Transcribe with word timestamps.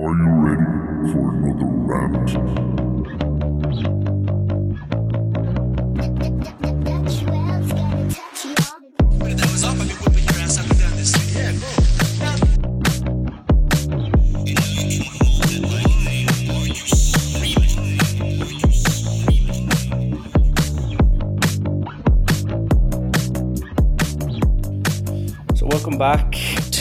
Are 0.00 0.06
you 0.06 0.28
ready 0.42 1.12
for 1.12 1.30
another 1.30 1.70
rant? 1.86 3.53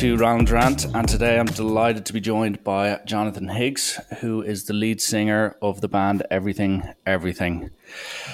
To 0.04 0.18
Rallen's 0.18 0.52
Rant, 0.52 0.84
and 0.94 1.08
today 1.08 1.40
I'm 1.40 1.46
delighted 1.46 2.06
to 2.08 2.12
be 2.12 2.20
joined 2.20 2.62
by 2.62 3.00
Jonathan 3.06 3.48
Higgs, 3.48 4.02
who 4.20 4.42
is 4.42 4.66
the 4.66 4.74
lead 4.74 5.00
singer 5.00 5.56
of 5.62 5.80
the 5.80 5.88
band 5.88 6.24
Everything 6.30 6.84
Everything. 7.06 7.70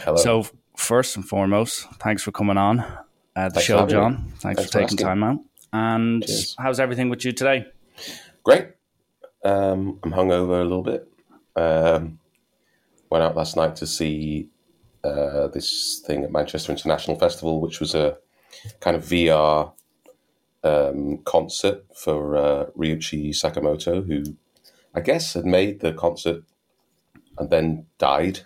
Hello. 0.03 0.17
So, 0.17 0.47
first 0.75 1.15
and 1.15 1.23
foremost, 1.29 1.85
thanks 1.99 2.23
for 2.23 2.31
coming 2.31 2.57
on 2.57 2.79
uh, 2.79 2.95
the 3.35 3.49
Thanks 3.51 3.65
show, 3.65 3.85
John. 3.85 4.33
Thanks, 4.37 4.41
Thanks 4.41 4.61
for 4.63 4.67
for 4.67 4.71
taking 4.71 4.83
asking. 4.85 4.97
time 4.97 5.23
out. 5.23 5.39
And 5.71 6.25
Cheers. 6.25 6.55
how's 6.57 6.79
everything 6.79 7.07
with 7.07 7.23
you 7.23 7.33
today? 7.33 7.67
Great. 8.41 8.69
Um, 9.45 9.99
I'm 10.01 10.11
hungover 10.11 10.61
a 10.61 10.63
little 10.63 10.81
bit. 10.81 11.07
Um, 11.55 12.17
went 13.11 13.23
out 13.23 13.35
last 13.35 13.55
night 13.55 13.75
to 13.75 13.85
see 13.85 14.49
uh, 15.03 15.49
this 15.49 16.01
thing 16.03 16.23
at 16.23 16.31
Manchester 16.31 16.71
International 16.71 17.15
Festival, 17.19 17.61
which 17.61 17.79
was 17.79 17.93
a 17.93 18.17
kind 18.79 18.97
of 18.97 19.03
VR 19.03 19.73
um, 20.63 21.19
concert 21.25 21.85
for 21.95 22.35
uh, 22.35 22.65
Ryuichi 22.77 23.29
Sakamoto, 23.29 24.05
who 24.05 24.37
I 24.93 25.01
guess 25.01 25.33
had 25.33 25.45
made 25.45 25.79
the 25.79 25.93
concert 25.93 26.43
and 27.37 27.49
then 27.49 27.85
died. 27.97 28.41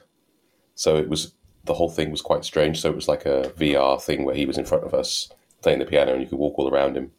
So 0.75 0.97
it 0.97 1.09
was 1.09 1.33
the 1.66 1.73
whole 1.73 1.89
thing 1.89 2.11
was 2.11 2.22
quite 2.22 2.45
strange. 2.45 2.81
So 2.81 2.89
it 2.89 2.95
was 2.95 3.08
like 3.08 3.25
a 3.25 3.52
VR 3.58 4.02
thing 4.02 4.25
where 4.25 4.36
he 4.36 4.45
was 4.45 4.58
in 4.58 4.66
front 4.66 4.83
of 4.83 4.94
us 4.94 5.30
playing 5.61 5.80
the 5.80 5.86
piano, 5.86 6.14
and 6.14 6.22
you 6.22 6.28
could 6.28 6.39
walk 6.39 6.59
all 6.59 6.70
around 6.70 6.97
him. 6.97 7.11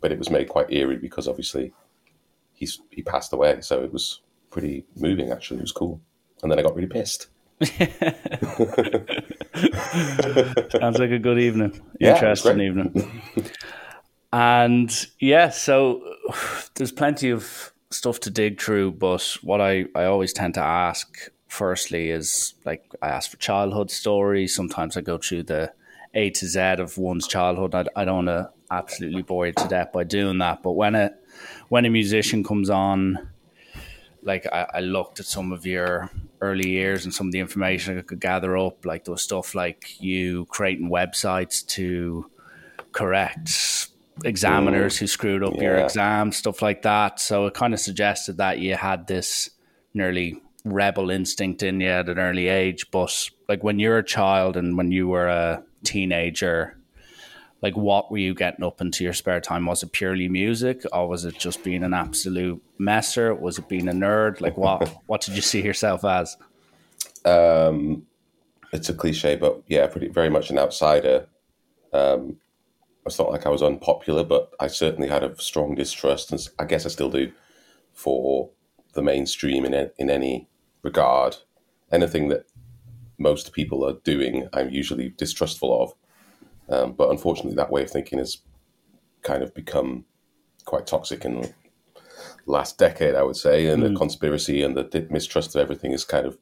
But 0.00 0.12
it 0.12 0.18
was 0.18 0.30
made 0.30 0.48
quite 0.48 0.70
eerie 0.70 0.98
because 0.98 1.26
obviously 1.26 1.72
he's 2.52 2.80
he 2.90 3.02
passed 3.02 3.32
away. 3.32 3.60
So 3.62 3.82
it 3.82 3.92
was 3.92 4.20
pretty 4.50 4.84
moving. 4.96 5.30
Actually, 5.30 5.58
it 5.58 5.62
was 5.62 5.72
cool. 5.72 6.00
And 6.42 6.52
then 6.52 6.58
I 6.58 6.62
got 6.62 6.74
really 6.74 6.88
pissed. 6.88 7.28
Sounds 10.78 10.98
like 10.98 11.10
a 11.10 11.18
good 11.18 11.38
evening. 11.38 11.80
Yeah, 11.98 12.14
Interesting 12.14 12.60
evening. 12.60 13.22
and 14.32 15.06
yeah, 15.18 15.50
so 15.50 16.02
there's 16.74 16.92
plenty 16.92 17.30
of 17.30 17.72
stuff 17.90 18.20
to 18.20 18.30
dig 18.30 18.60
through, 18.60 18.92
but 18.92 19.36
what 19.42 19.60
I, 19.60 19.86
I 19.94 20.04
always 20.04 20.32
tend 20.32 20.54
to 20.54 20.60
ask 20.60 21.30
firstly 21.48 22.10
is 22.10 22.54
like 22.64 22.84
I 23.00 23.08
ask 23.08 23.30
for 23.30 23.36
childhood 23.38 23.90
stories. 23.90 24.54
Sometimes 24.54 24.96
I 24.96 25.00
go 25.00 25.18
through 25.18 25.44
the 25.44 25.72
A 26.14 26.30
to 26.30 26.46
Z 26.46 26.60
of 26.60 26.98
one's 26.98 27.26
childhood. 27.26 27.74
I, 27.74 27.84
I 27.94 28.04
don't 28.04 28.26
want 28.26 28.28
to 28.28 28.50
absolutely 28.70 29.22
bore 29.22 29.46
you 29.46 29.52
to 29.52 29.68
death 29.68 29.92
by 29.92 30.04
doing 30.04 30.38
that, 30.38 30.62
but 30.62 30.72
when 30.72 30.94
a 30.94 31.14
when 31.68 31.84
a 31.84 31.90
musician 31.90 32.42
comes 32.42 32.70
on, 32.70 33.28
like 34.22 34.46
I, 34.52 34.66
I 34.74 34.80
looked 34.80 35.20
at 35.20 35.26
some 35.26 35.52
of 35.52 35.64
your 35.64 36.10
early 36.40 36.68
years 36.68 37.04
and 37.04 37.14
some 37.14 37.28
of 37.28 37.32
the 37.32 37.38
information 37.38 37.98
I 37.98 38.02
could 38.02 38.20
gather 38.20 38.56
up. 38.56 38.84
Like 38.84 39.04
there 39.04 39.12
was 39.12 39.22
stuff 39.22 39.54
like 39.54 40.00
you 40.00 40.46
creating 40.46 40.90
websites 40.90 41.66
to 41.68 42.30
correct 42.92 43.88
examiners 44.24 44.96
who 44.98 45.06
screwed 45.06 45.42
up 45.42 45.56
your 45.56 45.76
exam, 45.76 46.32
stuff 46.32 46.62
like 46.62 46.82
that. 46.82 47.20
So 47.20 47.46
it 47.46 47.54
kind 47.54 47.74
of 47.74 47.80
suggested 47.80 48.38
that 48.38 48.58
you 48.58 48.74
had 48.74 49.06
this 49.06 49.50
nearly 49.94 50.40
rebel 50.64 51.10
instinct 51.10 51.62
in 51.62 51.80
you 51.80 51.88
at 51.88 52.08
an 52.08 52.18
early 52.18 52.48
age. 52.48 52.90
But 52.90 53.30
like 53.48 53.62
when 53.62 53.78
you're 53.78 53.98
a 53.98 54.04
child 54.04 54.56
and 54.56 54.76
when 54.76 54.90
you 54.90 55.08
were 55.08 55.28
a 55.28 55.62
teenager, 55.84 56.76
like 57.62 57.76
what 57.76 58.10
were 58.10 58.18
you 58.18 58.34
getting 58.34 58.64
up 58.64 58.80
into 58.80 59.04
your 59.04 59.12
spare 59.12 59.40
time? 59.40 59.66
Was 59.66 59.82
it 59.82 59.92
purely 59.92 60.28
music 60.28 60.82
or 60.92 61.08
was 61.08 61.24
it 61.24 61.38
just 61.38 61.64
being 61.64 61.82
an 61.82 61.94
absolute 61.94 62.62
messer? 62.78 63.34
Was 63.34 63.58
it 63.58 63.68
being 63.68 63.88
a 63.88 63.92
nerd? 63.92 64.40
Like 64.40 64.56
what 64.56 64.88
what 65.06 65.20
did 65.20 65.36
you 65.36 65.42
see 65.42 65.62
yourself 65.62 66.04
as? 66.04 66.36
Um, 67.24 68.06
it's 68.72 68.88
a 68.88 68.94
cliche, 68.94 69.36
but 69.36 69.62
yeah, 69.66 69.86
pretty 69.86 70.08
very 70.08 70.30
much 70.30 70.50
an 70.50 70.58
outsider. 70.58 71.26
Um, 71.92 72.36
it's 73.06 73.18
not 73.18 73.30
like 73.30 73.46
I 73.46 73.50
was 73.50 73.62
unpopular, 73.62 74.24
but 74.24 74.52
I 74.60 74.66
certainly 74.66 75.08
had 75.08 75.22
a 75.22 75.40
strong 75.40 75.74
distrust, 75.74 76.32
and 76.32 76.48
I 76.58 76.64
guess 76.64 76.86
I 76.86 76.90
still 76.90 77.10
do, 77.10 77.32
for 77.92 78.50
the 78.94 79.02
mainstream 79.02 79.64
in 79.64 79.90
in 79.98 80.10
any 80.10 80.48
regard. 80.82 81.36
Anything 81.92 82.28
that 82.28 82.46
most 83.18 83.52
people 83.52 83.84
are 83.88 83.98
doing, 84.04 84.48
I'm 84.52 84.70
usually 84.70 85.10
distrustful 85.10 85.82
of. 85.82 85.94
Um, 86.68 86.92
but 86.92 87.10
unfortunately, 87.10 87.54
that 87.54 87.70
way 87.70 87.82
of 87.82 87.90
thinking 87.90 88.18
has 88.18 88.38
kind 89.22 89.42
of 89.42 89.54
become 89.54 90.04
quite 90.64 90.86
toxic 90.86 91.24
in 91.24 91.40
the 91.40 91.54
last 92.46 92.76
decade, 92.78 93.14
I 93.14 93.22
would 93.22 93.36
say. 93.36 93.66
And 93.66 93.82
the 93.82 93.94
conspiracy 93.94 94.62
and 94.62 94.76
the 94.76 95.06
mistrust 95.10 95.54
of 95.54 95.60
everything 95.60 95.92
is 95.92 96.04
kind 96.04 96.26
of 96.26 96.38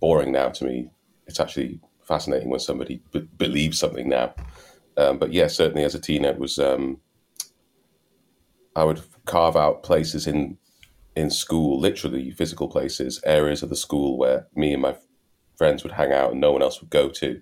boring 0.00 0.32
now 0.32 0.48
to 0.48 0.64
me. 0.64 0.90
It's 1.26 1.40
actually 1.40 1.80
fascinating 2.02 2.50
when 2.50 2.60
somebody 2.60 3.02
b- 3.12 3.28
believes 3.36 3.78
something 3.78 4.08
now. 4.08 4.34
Um, 4.98 5.18
but 5.18 5.32
yeah, 5.32 5.46
certainly 5.46 5.84
as 5.84 5.94
a 5.94 6.00
teen, 6.00 6.24
it 6.24 6.38
was. 6.38 6.58
Um, 6.58 7.00
I 8.76 8.84
would 8.84 9.00
carve 9.24 9.56
out 9.56 9.82
places 9.82 10.26
in 10.26 10.58
in 11.16 11.30
school, 11.30 11.80
literally 11.80 12.30
physical 12.30 12.68
places, 12.68 13.20
areas 13.24 13.62
of 13.62 13.70
the 13.70 13.76
school 13.76 14.18
where 14.18 14.46
me 14.54 14.72
and 14.72 14.82
my 14.82 14.96
friends 15.56 15.82
would 15.82 15.92
hang 15.92 16.12
out 16.12 16.30
and 16.32 16.40
no 16.40 16.52
one 16.52 16.62
else 16.62 16.80
would 16.80 16.90
go 16.90 17.08
to. 17.08 17.40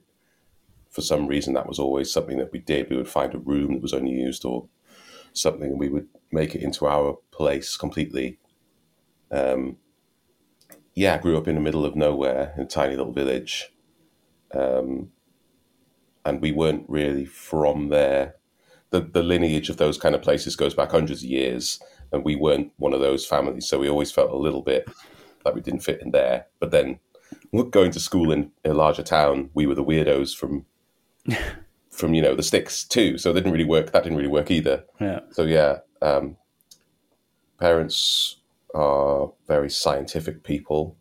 For 0.91 1.03
some 1.03 1.27
reason, 1.27 1.53
that 1.55 1.67
was 1.67 1.79
always 1.79 2.11
something 2.11 2.39
that 2.39 2.53
we 2.53 2.59
did. 2.59 2.89
We 2.89 2.97
would 2.97 3.09
find 3.09 3.35
a 3.35 3.39
room 3.39 3.75
that 3.75 3.83
was 3.83 3.93
unused 3.93 4.47
or 4.47 4.69
something, 5.35 5.71
and 5.71 5.81
we 5.81 5.91
would 5.91 6.09
make 6.33 6.55
it 6.55 6.63
into 6.63 6.87
our 6.87 7.19
place 7.31 7.77
completely. 7.77 8.39
Um, 9.31 9.77
yeah, 10.95 11.15
I 11.15 11.19
grew 11.19 11.37
up 11.37 11.49
in 11.49 11.55
the 11.55 11.61
middle 11.61 11.85
of 11.85 11.97
nowhere 11.97 12.55
in 12.57 12.63
a 12.63 12.67
tiny 12.67 12.97
little 12.97 13.13
village. 13.13 13.75
Um, 14.55 15.11
and 16.27 16.43
we 16.43 16.51
weren't 16.51 16.85
really 16.89 17.25
from 17.25 17.89
there. 17.89 18.35
The, 18.91 19.01
the 19.01 19.23
lineage 19.23 19.71
of 19.71 19.77
those 19.77 19.97
kind 19.97 20.15
of 20.15 20.23
places 20.23 20.57
goes 20.57 20.75
back 20.75 20.91
hundreds 20.91 21.23
of 21.23 21.31
years, 21.31 21.81
and 22.13 22.25
we 22.25 22.35
weren't 22.35 22.73
one 22.79 22.93
of 22.93 23.01
those 23.01 23.25
families. 23.25 23.69
So 23.69 23.79
we 23.79 23.89
always 23.89 24.11
felt 24.11 24.33
a 24.33 24.37
little 24.37 24.63
bit 24.63 24.89
like 25.45 25.55
we 25.55 25.61
didn't 25.61 25.85
fit 25.85 26.03
in 26.03 26.11
there. 26.11 26.47
But 26.59 26.73
then 26.73 26.99
going 27.71 27.93
to 27.93 28.01
school 28.01 28.33
in 28.33 28.51
a 28.65 28.75
larger 28.75 29.05
town, 29.05 29.51
we 29.55 29.67
were 29.67 29.77
the 29.77 29.85
weirdos 29.85 30.37
from 30.37 30.67
from 31.91 32.13
you 32.13 32.21
know 32.21 32.35
the 32.35 32.43
sticks 32.43 32.85
too. 32.85 33.19
So 33.19 33.31
it 33.31 33.35
didn't 33.35 33.53
really 33.53 33.65
work. 33.65 33.93
That 33.93 34.03
didn't 34.03 34.19
really 34.19 34.31
work 34.31 34.51
either. 34.51 34.85
Yeah. 35.01 35.21
So 35.31 35.45
yeah, 35.45 35.79
um, 36.03 36.37
parents 37.59 38.37
are 38.75 39.33
very 39.47 39.71
scientific 39.71 40.43
people, 40.43 40.97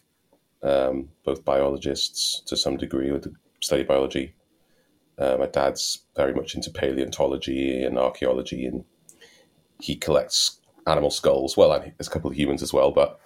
um, 0.61 1.09
both 1.23 1.43
biologists 1.43 2.41
to 2.45 2.55
some 2.55 2.77
degree 2.77 3.11
with 3.11 3.33
study 3.59 3.83
biology. 3.83 4.35
Uh, 5.17 5.37
my 5.39 5.45
dad's 5.47 5.99
very 6.15 6.33
much 6.33 6.55
into 6.55 6.69
paleontology 6.69 7.83
and 7.83 7.97
archaeology, 7.97 8.65
and 8.65 8.83
he 9.79 9.95
collects 9.95 10.59
animal 10.87 11.09
skulls. 11.09 11.55
Well, 11.57 11.71
and 11.71 11.93
there's 11.97 12.07
a 12.07 12.11
couple 12.11 12.29
of 12.29 12.37
humans 12.37 12.61
as 12.61 12.73
well, 12.73 12.91
but 12.91 13.19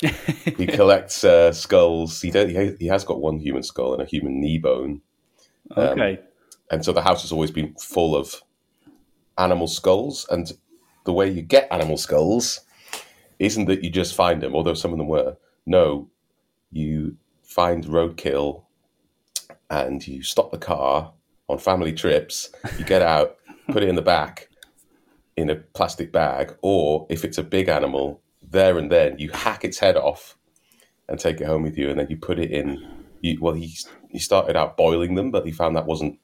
he 0.57 0.67
collects 0.79 1.23
uh, 1.23 1.51
skulls. 1.51 2.21
He, 2.21 2.31
he 2.31 2.75
he 2.79 2.87
has 2.87 3.03
got 3.03 3.21
one 3.21 3.39
human 3.39 3.63
skull 3.63 3.93
and 3.93 4.01
a 4.01 4.05
human 4.05 4.39
knee 4.39 4.57
bone, 4.59 5.01
Okay. 5.75 6.19
and 6.71 6.85
so 6.85 6.93
the 6.93 7.01
house 7.01 7.21
has 7.23 7.31
always 7.31 7.51
been 7.51 7.73
full 7.75 8.15
of 8.15 8.43
animal 9.37 9.67
skulls. 9.67 10.27
And 10.29 10.51
the 11.05 11.13
way 11.13 11.29
you 11.29 11.41
get 11.41 11.67
animal 11.71 11.97
skulls 11.97 12.59
isn't 13.39 13.65
that 13.65 13.83
you 13.83 13.89
just 13.89 14.13
find 14.15 14.41
them, 14.43 14.53
although 14.53 14.73
some 14.75 14.91
of 14.91 14.97
them 14.97 15.07
were. 15.07 15.37
No, 15.65 16.09
you 16.71 17.17
find 17.41 17.85
roadkill 17.85 18.63
and 19.69 20.05
you 20.07 20.21
stop 20.23 20.51
the 20.51 20.57
car 20.57 21.13
on 21.49 21.57
family 21.57 21.91
trips. 21.91 22.49
You 22.77 22.85
get 22.85 23.01
out, 23.01 23.37
put 23.71 23.83
it 23.83 23.89
in 23.89 23.95
the 23.95 24.01
back 24.01 24.49
in 25.35 25.49
a 25.49 25.55
plastic 25.55 26.11
bag, 26.11 26.55
or 26.61 27.07
if 27.09 27.25
it's 27.25 27.37
a 27.37 27.43
big 27.43 27.67
animal, 27.69 28.21
there 28.41 28.77
and 28.77 28.91
then 28.91 29.17
you 29.19 29.29
hack 29.31 29.63
its 29.63 29.79
head 29.79 29.95
off 29.95 30.37
and 31.07 31.19
take 31.19 31.41
it 31.41 31.47
home 31.47 31.63
with 31.63 31.77
you, 31.77 31.89
and 31.89 31.99
then 31.99 32.07
you 32.09 32.17
put 32.17 32.39
it 32.39 32.51
in. 32.51 33.05
You, 33.21 33.37
well, 33.41 33.53
he 33.53 33.75
he 34.09 34.19
started 34.19 34.55
out 34.55 34.77
boiling 34.77 35.15
them, 35.15 35.31
but 35.31 35.45
he 35.45 35.51
found 35.51 35.75
that 35.75 35.85
wasn't 35.85 36.19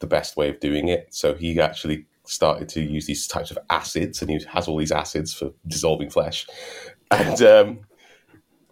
the 0.00 0.06
best 0.06 0.36
way 0.36 0.48
of 0.50 0.60
doing 0.60 0.88
it. 0.88 1.08
So 1.14 1.34
he 1.34 1.58
actually 1.60 2.06
started 2.24 2.68
to 2.70 2.82
use 2.82 3.06
these 3.06 3.26
types 3.26 3.50
of 3.50 3.58
acids, 3.70 4.20
and 4.20 4.30
he 4.30 4.40
has 4.48 4.68
all 4.68 4.76
these 4.76 4.92
acids 4.92 5.32
for 5.32 5.52
dissolving 5.66 6.10
flesh. 6.10 6.46
And 7.10 7.40
um, 7.42 7.80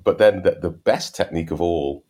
but 0.02 0.18
then 0.18 0.42
the, 0.42 0.58
the 0.60 0.70
best 0.70 1.14
technique 1.14 1.50
of 1.50 1.60
all 1.60 2.04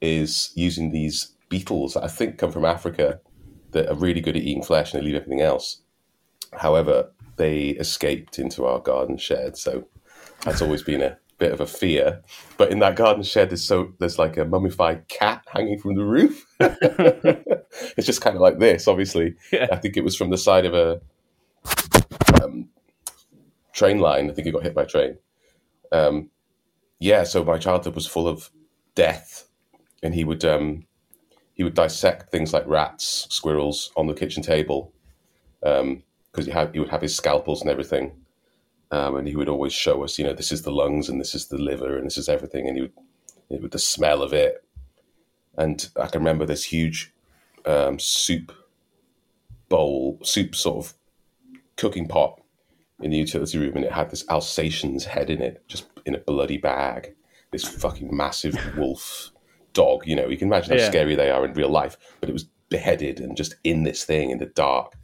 is 0.00 0.52
using 0.54 0.92
these 0.92 1.33
beetles 1.54 1.94
that 1.94 2.04
I 2.04 2.08
think 2.08 2.38
come 2.38 2.50
from 2.52 2.64
Africa 2.64 3.20
that 3.70 3.88
are 3.88 3.94
really 4.06 4.20
good 4.20 4.36
at 4.36 4.42
eating 4.42 4.62
flesh 4.62 4.92
and 4.92 5.00
they 5.00 5.06
leave 5.06 5.20
everything 5.20 5.40
else. 5.40 5.82
However, 6.64 7.12
they 7.36 7.68
escaped 7.84 8.38
into 8.38 8.64
our 8.64 8.80
garden 8.80 9.16
shed, 9.18 9.56
so 9.56 9.86
That's 10.44 10.62
always 10.62 10.82
been 10.82 11.00
a 11.00 11.16
bit 11.38 11.52
of 11.52 11.60
a 11.60 11.66
fear. 11.66 12.22
But 12.58 12.70
in 12.70 12.80
that 12.80 12.96
garden 12.96 13.22
shed, 13.22 13.50
there's 13.50 13.66
so 13.66 13.92
there's 13.98 14.18
like 14.18 14.36
a 14.36 14.44
mummified 14.44 15.06
cat 15.08 15.42
hanging 15.54 15.78
from 15.78 15.94
the 15.94 16.04
roof. 16.04 16.44
it's 16.60 18.06
just 18.06 18.20
kind 18.20 18.36
of 18.36 18.42
like 18.42 18.58
this. 18.58 18.86
Obviously, 18.88 19.34
Yeah. 19.52 19.68
I 19.72 19.76
think 19.76 19.96
it 19.96 20.04
was 20.04 20.16
from 20.16 20.30
the 20.30 20.38
side 20.38 20.66
of 20.66 20.74
a 20.74 21.00
um, 22.42 22.68
train 23.72 23.98
line. 23.98 24.30
I 24.30 24.34
think 24.34 24.46
it 24.46 24.52
got 24.52 24.64
hit 24.64 24.74
by 24.74 24.82
a 24.82 24.86
train. 24.86 25.18
Um, 25.92 26.30
yeah, 26.98 27.24
so 27.24 27.44
my 27.44 27.58
childhood 27.58 27.94
was 27.94 28.06
full 28.06 28.28
of 28.28 28.50
death, 28.94 29.48
and 30.02 30.14
he 30.14 30.24
would 30.24 30.44
um, 30.44 30.86
he 31.54 31.64
would 31.64 31.74
dissect 31.74 32.30
things 32.30 32.52
like 32.52 32.66
rats, 32.66 33.26
squirrels 33.30 33.92
on 33.96 34.06
the 34.06 34.14
kitchen 34.14 34.42
table 34.42 34.92
because 35.60 36.44
he 36.44 36.50
had 36.50 36.72
he 36.74 36.80
would 36.80 36.90
have 36.90 37.00
his 37.00 37.16
scalpels 37.16 37.62
and 37.62 37.70
everything, 37.70 38.12
um, 38.90 39.16
and 39.16 39.26
he 39.26 39.36
would 39.36 39.48
always 39.48 39.72
show 39.72 40.04
us, 40.04 40.18
you 40.18 40.24
know, 40.24 40.34
this 40.34 40.52
is 40.52 40.62
the 40.62 40.70
lungs 40.70 41.08
and 41.08 41.20
this 41.20 41.34
is 41.34 41.46
the 41.46 41.58
liver 41.58 41.96
and 41.96 42.06
this 42.06 42.18
is 42.18 42.28
everything, 42.28 42.68
and 42.68 42.76
he 42.76 42.82
would 42.82 42.92
it 43.50 43.62
with 43.62 43.72
the 43.72 43.78
smell 43.78 44.22
of 44.22 44.32
it, 44.32 44.64
and 45.56 45.88
I 46.00 46.06
can 46.06 46.20
remember 46.20 46.44
this 46.44 46.64
huge 46.64 47.12
um, 47.66 47.98
soup 47.98 48.52
bowl, 49.68 50.18
soup 50.22 50.54
sort 50.54 50.84
of 50.84 50.94
cooking 51.76 52.08
pot 52.08 52.40
in 53.00 53.10
the 53.10 53.16
utility 53.16 53.58
room, 53.58 53.76
and 53.76 53.84
it 53.84 53.92
had 53.92 54.10
this 54.10 54.24
Alsatian's 54.28 55.04
head 55.04 55.30
in 55.30 55.40
it, 55.40 55.62
just 55.68 55.86
in 56.04 56.14
a 56.14 56.18
bloody 56.18 56.58
bag. 56.58 57.14
This 57.50 57.64
fucking 57.64 58.14
massive 58.14 58.56
wolf 58.76 59.30
dog. 59.74 60.06
You 60.06 60.16
know, 60.16 60.28
you 60.28 60.38
can 60.38 60.48
imagine 60.48 60.70
how 60.70 60.78
Yeah. 60.78 60.88
scary 60.88 61.14
they 61.14 61.30
are 61.30 61.44
in 61.44 61.52
real 61.52 61.68
life, 61.68 61.98
but 62.20 62.28
it 62.28 62.32
was 62.32 62.46
beheaded 62.70 63.20
and 63.20 63.36
just 63.36 63.56
in 63.62 63.84
this 63.84 64.04
thing 64.04 64.30
in 64.30 64.38
the 64.38 64.46
dark, 64.46 64.94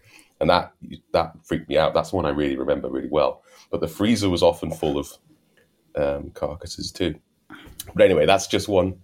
and 0.41 0.49
that 0.49 0.73
that 1.13 1.35
freaked 1.45 1.69
me 1.69 1.77
out. 1.77 1.93
That's 1.93 2.13
one 2.13 2.25
I 2.27 2.31
really 2.31 2.57
remember 2.57 2.89
really 2.89 3.11
well. 3.11 3.43
But 3.71 3.81
the 3.81 3.89
freezer 3.89 4.31
was 4.31 4.43
often 4.43 4.71
full 4.71 4.99
of 4.99 5.13
um, 5.97 6.31
carcasses 6.31 6.91
too. 6.91 7.21
But 7.95 8.05
anyway, 8.05 8.27
that's 8.27 8.47
just 8.47 8.69
one 8.69 9.01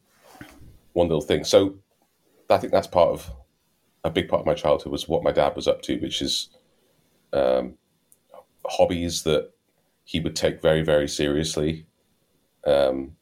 one 0.95 1.09
little 1.09 1.21
thing. 1.21 1.45
So 1.45 1.77
I 2.49 2.57
think 2.59 2.73
that's 2.73 2.87
part 2.87 3.11
of 3.11 3.31
a 4.05 4.11
big 4.11 4.29
part 4.29 4.41
of 4.41 4.47
my 4.47 4.55
childhood 4.55 4.93
was 4.93 5.09
what 5.09 5.23
my 5.23 5.33
dad 5.33 5.55
was 5.55 5.69
up 5.69 5.83
to, 5.83 5.99
which 5.99 6.23
is 6.23 6.49
um, 7.33 7.77
hobbies 8.67 9.25
that 9.25 9.51
he 10.05 10.21
would 10.21 10.37
take 10.37 10.62
very, 10.62 10.83
very 10.83 11.09
seriously, 11.09 11.87
um, 12.67 13.17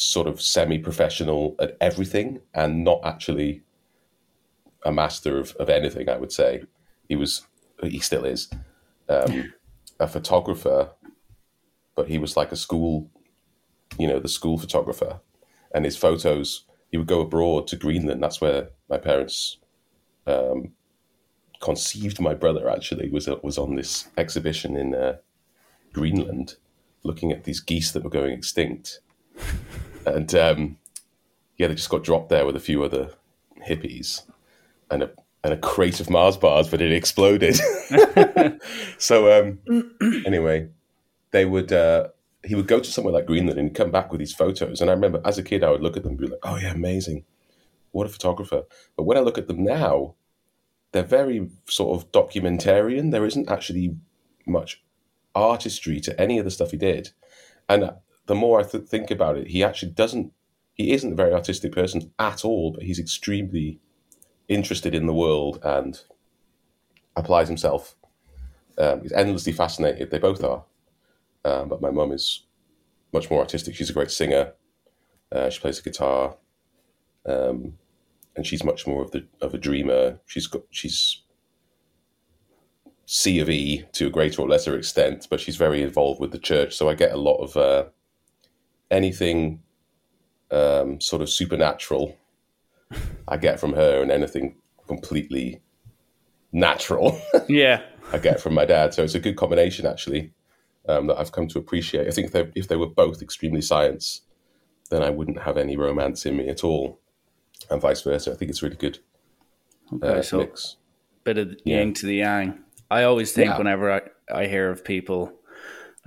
sort 0.00 0.26
of 0.26 0.40
semi 0.40 0.78
professional 0.78 1.54
at 1.60 1.76
everything 1.80 2.40
and 2.54 2.82
not 2.82 3.00
actually 3.04 3.62
a 4.84 4.90
master 4.90 5.38
of, 5.38 5.54
of 5.56 5.68
anything, 5.68 6.08
I 6.08 6.16
would 6.16 6.32
say. 6.32 6.62
He 7.06 7.16
was, 7.16 7.46
he 7.82 7.98
still 7.98 8.24
is, 8.24 8.48
um, 9.10 9.52
a 9.98 10.08
photographer, 10.08 10.90
but 11.94 12.08
he 12.08 12.16
was 12.16 12.34
like 12.34 12.50
a 12.50 12.56
school, 12.56 13.10
you 13.98 14.08
know, 14.08 14.18
the 14.18 14.28
school 14.28 14.56
photographer. 14.56 15.20
And 15.74 15.84
his 15.84 15.98
photos, 15.98 16.64
he 16.90 16.96
would 16.96 17.06
go 17.06 17.20
abroad 17.20 17.66
to 17.68 17.76
Greenland. 17.76 18.22
That's 18.22 18.40
where 18.40 18.70
my 18.88 18.96
parents 18.96 19.58
um, 20.26 20.72
conceived 21.60 22.20
my 22.20 22.32
brother. 22.32 22.70
Actually, 22.70 23.10
was 23.10 23.28
was 23.42 23.58
on 23.58 23.76
this 23.76 24.08
exhibition 24.16 24.76
in 24.76 24.94
uh, 24.94 25.16
Greenland, 25.92 26.56
looking 27.02 27.30
at 27.32 27.44
these 27.44 27.60
geese 27.60 27.92
that 27.92 28.02
were 28.02 28.10
going 28.10 28.32
extinct, 28.32 29.00
and 30.06 30.34
um, 30.34 30.78
yeah, 31.56 31.66
they 31.68 31.74
just 31.74 31.90
got 31.90 32.04
dropped 32.04 32.28
there 32.28 32.46
with 32.46 32.56
a 32.56 32.60
few 32.60 32.82
other 32.82 33.10
hippies, 33.66 34.22
and 34.90 35.02
a 35.02 35.10
and 35.42 35.54
a 35.54 35.56
crate 35.56 36.00
of 36.00 36.10
Mars 36.10 36.36
bars, 36.36 36.68
but 36.68 36.82
it 36.82 36.92
exploded. 36.92 37.56
so 38.98 39.38
um, 39.38 39.94
anyway, 40.26 40.68
they 41.30 41.44
would. 41.44 41.72
Uh, 41.72 42.08
he 42.42 42.54
would 42.54 42.66
go 42.66 42.80
to 42.80 42.90
somewhere 42.90 43.12
like 43.12 43.26
Greenland 43.26 43.58
and 43.58 43.74
come 43.74 43.90
back 43.90 44.10
with 44.10 44.18
these 44.18 44.32
photos. 44.32 44.80
And 44.80 44.88
I 44.88 44.94
remember 44.94 45.20
as 45.26 45.36
a 45.36 45.42
kid, 45.42 45.62
I 45.62 45.70
would 45.70 45.82
look 45.82 45.98
at 45.98 46.02
them 46.02 46.12
and 46.12 46.20
be 46.20 46.26
like, 46.26 46.40
"Oh 46.42 46.56
yeah, 46.56 46.72
amazing! 46.72 47.24
What 47.92 48.06
a 48.06 48.10
photographer!" 48.10 48.62
But 48.96 49.04
when 49.04 49.18
I 49.18 49.20
look 49.20 49.38
at 49.38 49.46
them 49.46 49.62
now, 49.62 50.14
they're 50.92 51.02
very 51.02 51.50
sort 51.66 51.98
of 51.98 52.10
documentarian. 52.12 53.10
There 53.10 53.26
isn't 53.26 53.50
actually 53.50 53.96
much 54.46 54.82
artistry 55.34 56.00
to 56.00 56.20
any 56.20 56.38
of 56.38 56.44
the 56.44 56.50
stuff 56.50 56.70
he 56.70 56.76
did. 56.76 57.10
And 57.68 57.90
the 58.30 58.36
more 58.36 58.60
I 58.60 58.62
th- 58.62 58.84
think 58.84 59.10
about 59.10 59.36
it, 59.36 59.48
he 59.48 59.64
actually 59.64 59.90
doesn't. 59.90 60.32
He 60.74 60.92
isn't 60.92 61.14
a 61.14 61.16
very 61.16 61.32
artistic 61.32 61.72
person 61.72 62.12
at 62.20 62.44
all, 62.44 62.70
but 62.70 62.84
he's 62.84 63.00
extremely 63.00 63.80
interested 64.46 64.94
in 64.94 65.06
the 65.08 65.12
world 65.12 65.58
and 65.64 66.00
applies 67.16 67.48
himself. 67.48 67.96
Um, 68.78 69.02
he's 69.02 69.10
endlessly 69.10 69.52
fascinated. 69.52 70.12
They 70.12 70.20
both 70.20 70.44
are. 70.44 70.62
Um, 71.44 71.68
but 71.68 71.82
my 71.82 71.90
mum 71.90 72.12
is 72.12 72.44
much 73.12 73.28
more 73.32 73.40
artistic. 73.40 73.74
She's 73.74 73.90
a 73.90 73.98
great 73.98 74.12
singer. 74.12 74.52
Uh, 75.32 75.50
she 75.50 75.58
plays 75.58 75.82
the 75.82 75.90
guitar, 75.90 76.36
um, 77.26 77.78
and 78.36 78.46
she's 78.46 78.62
much 78.62 78.86
more 78.86 79.02
of 79.02 79.10
the 79.10 79.26
of 79.40 79.54
a 79.54 79.58
dreamer. 79.58 80.20
She's 80.24 80.46
got 80.46 80.62
she's 80.70 81.22
C 83.06 83.40
of 83.40 83.50
E 83.50 83.86
to 83.94 84.06
a 84.06 84.10
greater 84.10 84.40
or 84.40 84.48
lesser 84.48 84.76
extent, 84.76 85.26
but 85.28 85.40
she's 85.40 85.56
very 85.56 85.82
involved 85.82 86.20
with 86.20 86.30
the 86.30 86.38
church. 86.38 86.76
So 86.76 86.88
I 86.88 86.94
get 86.94 87.10
a 87.10 87.16
lot 87.16 87.38
of 87.38 87.56
uh, 87.56 87.86
anything 88.90 89.62
um, 90.50 91.00
sort 91.00 91.22
of 91.22 91.28
supernatural. 91.30 92.16
I 93.28 93.36
get 93.36 93.60
from 93.60 93.74
her, 93.74 94.02
and 94.02 94.10
anything 94.10 94.56
completely 94.86 95.60
natural. 96.52 97.20
Yeah. 97.48 97.82
I 98.12 98.18
get 98.18 98.40
from 98.40 98.54
my 98.54 98.64
dad. 98.64 98.92
So 98.92 99.04
it's 99.04 99.14
a 99.14 99.20
good 99.20 99.36
combination, 99.36 99.86
actually, 99.86 100.32
um, 100.88 101.06
that 101.06 101.16
I've 101.18 101.30
come 101.30 101.46
to 101.48 101.58
appreciate. 101.60 102.08
I 102.08 102.10
think 102.10 102.26
if 102.26 102.32
they, 102.32 102.50
if 102.56 102.66
they 102.66 102.74
were 102.76 102.88
both 102.88 103.22
extremely 103.22 103.60
science, 103.62 104.22
then 104.90 105.02
I 105.04 105.10
wouldn't 105.10 105.42
have 105.42 105.56
any 105.56 105.76
romance 105.76 106.26
in 106.26 106.36
me 106.36 106.48
at 106.48 106.64
all, 106.64 106.98
and 107.70 107.80
vice 107.80 108.02
versa. 108.02 108.32
I 108.32 108.34
think 108.34 108.50
it's 108.50 108.62
really 108.62 108.74
good 108.76 108.98
Okay, 109.92 110.18
uh, 110.18 110.22
so 110.22 110.38
mix. 110.38 110.76
bit 111.22 111.38
of 111.38 111.52
Yeah. 111.64 111.78
yin 111.78 111.94
to 111.94 112.06
the 112.06 112.16
yang. 112.16 112.64
I 112.90 113.04
always 113.04 113.32
think 113.32 113.50
Yeah. 113.50 113.58
whenever 113.58 113.92
I, 113.92 114.00
I 114.34 114.46
hear 114.46 114.70
of 114.70 114.84
people, 114.84 115.32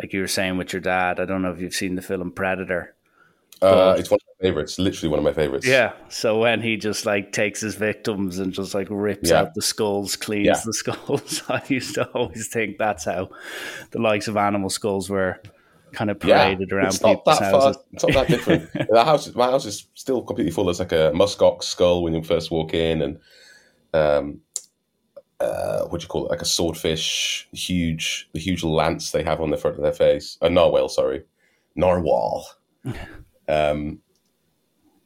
like 0.01 0.13
you 0.13 0.22
were 0.22 0.28
saying 0.28 0.57
with 0.57 0.74
your 0.74 0.81
dad, 0.81 1.19
I 1.19 1.25
don't 1.25 1.42
know 1.42 1.51
if 1.51 1.60
you've 1.60 1.74
seen 1.74 1.95
the 1.95 2.01
film 2.01 2.31
Predator. 2.31 2.95
Uh, 3.62 3.95
it's 3.98 4.12
one 4.12 4.19
of 4.22 4.28
my 4.42 4.48
favorites. 4.48 4.78
Literally 4.78 5.10
one 5.10 5.19
of 5.19 5.24
my 5.24 5.31
favorites. 5.31 5.66
Yeah. 5.66 5.94
So 6.10 6.40
when 6.40 6.62
he 6.62 6.75
just 6.75 7.06
like 7.06 7.31
takes 7.31 7.62
his 7.62 7.75
victims 7.75 8.40
and 8.40 8.51
just 8.51 8.74
like 8.74 8.88
rips 8.90 9.30
Yeah. 9.30 9.42
out 9.42 9.54
the 9.54 9.62
skulls, 9.62 10.18
cleans 10.18 10.48
Yeah. 10.48 10.62
the 10.66 10.74
skulls, 10.74 11.44
I 11.48 11.62
used 11.68 11.95
to 11.95 12.06
always 12.10 12.50
think 12.50 12.78
that's 12.78 13.06
how 13.06 13.30
the 13.92 14.00
likes 14.01 14.28
of 14.28 14.36
animal 14.36 14.69
skulls 14.69 15.10
were 15.10 15.40
kind 15.94 16.10
of 16.10 16.22
Yeah, 16.25 16.44
paraded 16.44 16.74
around 16.74 16.88
it's 16.88 17.01
not 17.01 17.24
that 17.24 17.40
far. 17.51 17.74
It's 17.94 18.04
not 18.04 18.13
that 18.13 18.28
different. 18.28 18.69
the 18.90 19.06
house, 19.06 19.33
my 19.33 19.45
house 19.45 19.66
is 19.66 19.88
still 19.94 20.21
completely 20.23 20.52
full. 20.52 20.66
There's 20.66 20.80
like 20.80 20.92
a 20.92 21.12
muskox 21.16 21.64
skull 21.64 22.04
when 22.04 22.14
you 22.14 22.21
first 22.23 22.52
walk 22.52 22.73
in, 22.73 23.02
and 23.02 23.19
um, 23.94 24.42
uh, 25.44 25.85
what 25.88 26.00
do 26.02 26.06
you 26.06 26.07
call 26.07 26.26
it? 26.26 26.30
Like 26.30 26.42
a 26.42 26.45
swordfish, 26.45 27.47
huge, 27.52 28.30
the 28.33 28.40
huge 28.40 28.64
lance 28.64 29.12
they 29.12 29.23
have 29.23 29.42
on 29.42 29.52
the 29.52 29.57
front 29.57 29.78
of 29.78 29.83
their 29.83 29.94
face. 29.94 30.38
A 30.42 30.50
narwhal, 30.50 30.90
sorry, 30.90 31.23
narwhal. 31.76 32.47
um, 33.47 34.00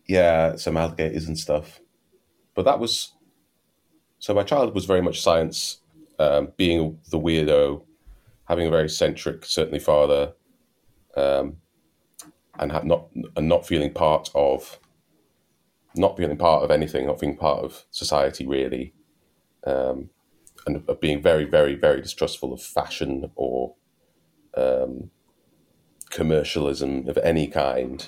yeah, 0.08 0.56
some 0.56 0.78
alligators 0.78 1.28
and 1.28 1.38
stuff. 1.38 1.80
But 2.56 2.66
that 2.66 2.80
was 2.80 3.14
so. 4.20 4.34
My 4.34 4.44
childhood 4.44 4.76
was 4.76 4.86
very 4.86 5.02
much 5.02 5.22
science, 5.22 5.82
um, 6.20 6.54
being 6.58 7.00
the 7.12 7.20
weirdo, 7.20 7.84
having 8.46 8.68
a 8.68 8.72
very 8.72 8.90
centric, 8.90 9.46
certainly 9.46 9.80
father, 9.80 10.34
um, 11.16 11.58
and 12.60 12.72
ha- 12.72 12.84
not 12.84 13.08
and 13.36 13.48
not 13.48 13.68
feeling 13.68 13.94
part 13.94 14.30
of 14.34 14.80
not 15.96 16.18
feeling 16.18 16.38
part 16.38 16.64
of 16.64 16.72
anything, 16.72 17.08
not 17.08 17.20
feeling 17.20 17.38
part 17.38 17.64
of 17.64 17.86
society 17.92 18.46
really, 18.46 18.94
um, 19.66 20.10
and 20.68 20.84
of 20.88 21.00
being 21.02 21.22
very, 21.22 21.46
very, 21.46 21.74
very 21.76 22.02
distrustful 22.02 22.54
of 22.54 22.62
fashion 22.62 23.32
or 23.36 23.74
um, 24.56 25.10
commercialism 26.12 27.08
of 27.10 27.18
any 27.20 27.48
kind. 27.48 28.06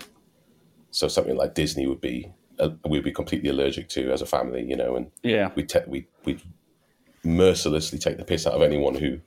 So 0.92 1.08
something 1.08 1.36
like 1.36 1.54
Disney 1.56 1.88
would 1.88 2.02
be 2.02 2.32
uh, 2.60 2.72
we'd 2.88 3.04
be 3.06 3.12
completely 3.12 3.50
allergic 3.50 3.88
to 3.90 4.12
as 4.12 4.22
a 4.22 4.26
family, 4.26 4.64
you 4.68 4.76
know, 4.76 4.96
and 4.98 5.12
Yeah. 5.24 5.52
we 5.56 5.64
te- 5.64 5.80
we 5.88 6.08
we 6.26 6.40
mercilessly 7.24 7.98
take 8.00 8.18
the 8.18 8.26
piss 8.26 8.46
out 8.46 8.54
of 8.54 8.62
anyone 8.62 8.96
who 8.96 9.20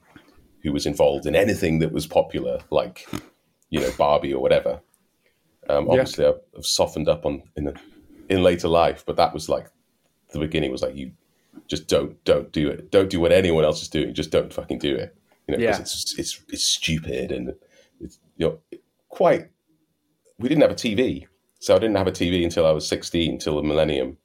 who 0.62 0.72
was 0.72 0.86
involved 0.86 1.26
in 1.26 1.34
anything 1.34 1.78
that 1.80 1.92
was 1.92 2.06
popular, 2.06 2.60
like 2.70 3.08
you 3.70 3.80
know 3.80 3.90
Barbie 3.96 4.34
or 4.34 4.42
whatever. 4.42 4.80
Um, 5.68 5.88
obviously, 5.88 6.26
I've, 6.26 6.40
I've 6.56 6.66
softened 6.66 7.08
up 7.08 7.24
on 7.24 7.42
in 7.56 7.64
the, 7.64 7.74
in 8.28 8.42
later 8.42 8.68
life, 8.68 9.04
but 9.06 9.16
that 9.16 9.32
was 9.32 9.48
like 9.48 9.66
the 10.32 10.38
beginning. 10.38 10.70
Was 10.70 10.82
like 10.82 10.96
you 10.96 11.12
just 11.73 11.88
don't 11.88 12.23
don't 12.25 12.52
do 12.52 12.69
it. 12.69 12.91
Don't 12.91 13.09
do 13.09 13.19
what 13.19 13.33
anyone 13.33 13.64
else 13.64 13.81
is 13.81 13.88
doing. 13.88 14.12
Just 14.12 14.31
don't 14.31 14.52
fucking 14.52 14.79
do 14.79 14.95
it. 14.95 15.17
You 15.49 15.52
know, 15.52 15.59
because 15.59 15.79
Yeah. 15.79 15.81
it's 15.83 16.19
it's 16.19 16.45
it's 16.50 16.64
stupid 16.64 17.33
and 17.33 17.55
it's 17.99 18.19
you 18.37 18.47
know 18.47 18.59
quite. 19.09 19.49
We 20.38 20.50
didn't 20.50 20.61
have 20.61 20.71
a 20.71 20.75
TV, 20.75 21.26
so 21.61 21.75
I 21.75 21.79
didn't 21.79 21.97
have 21.97 22.07
a 22.09 22.12
TV 22.12 22.45
until 22.45 22.67
I 22.67 22.73
was 22.73 22.87
sixteen, 22.87 23.38
till 23.38 23.57
the 23.57 23.62
millennium. 23.62 24.19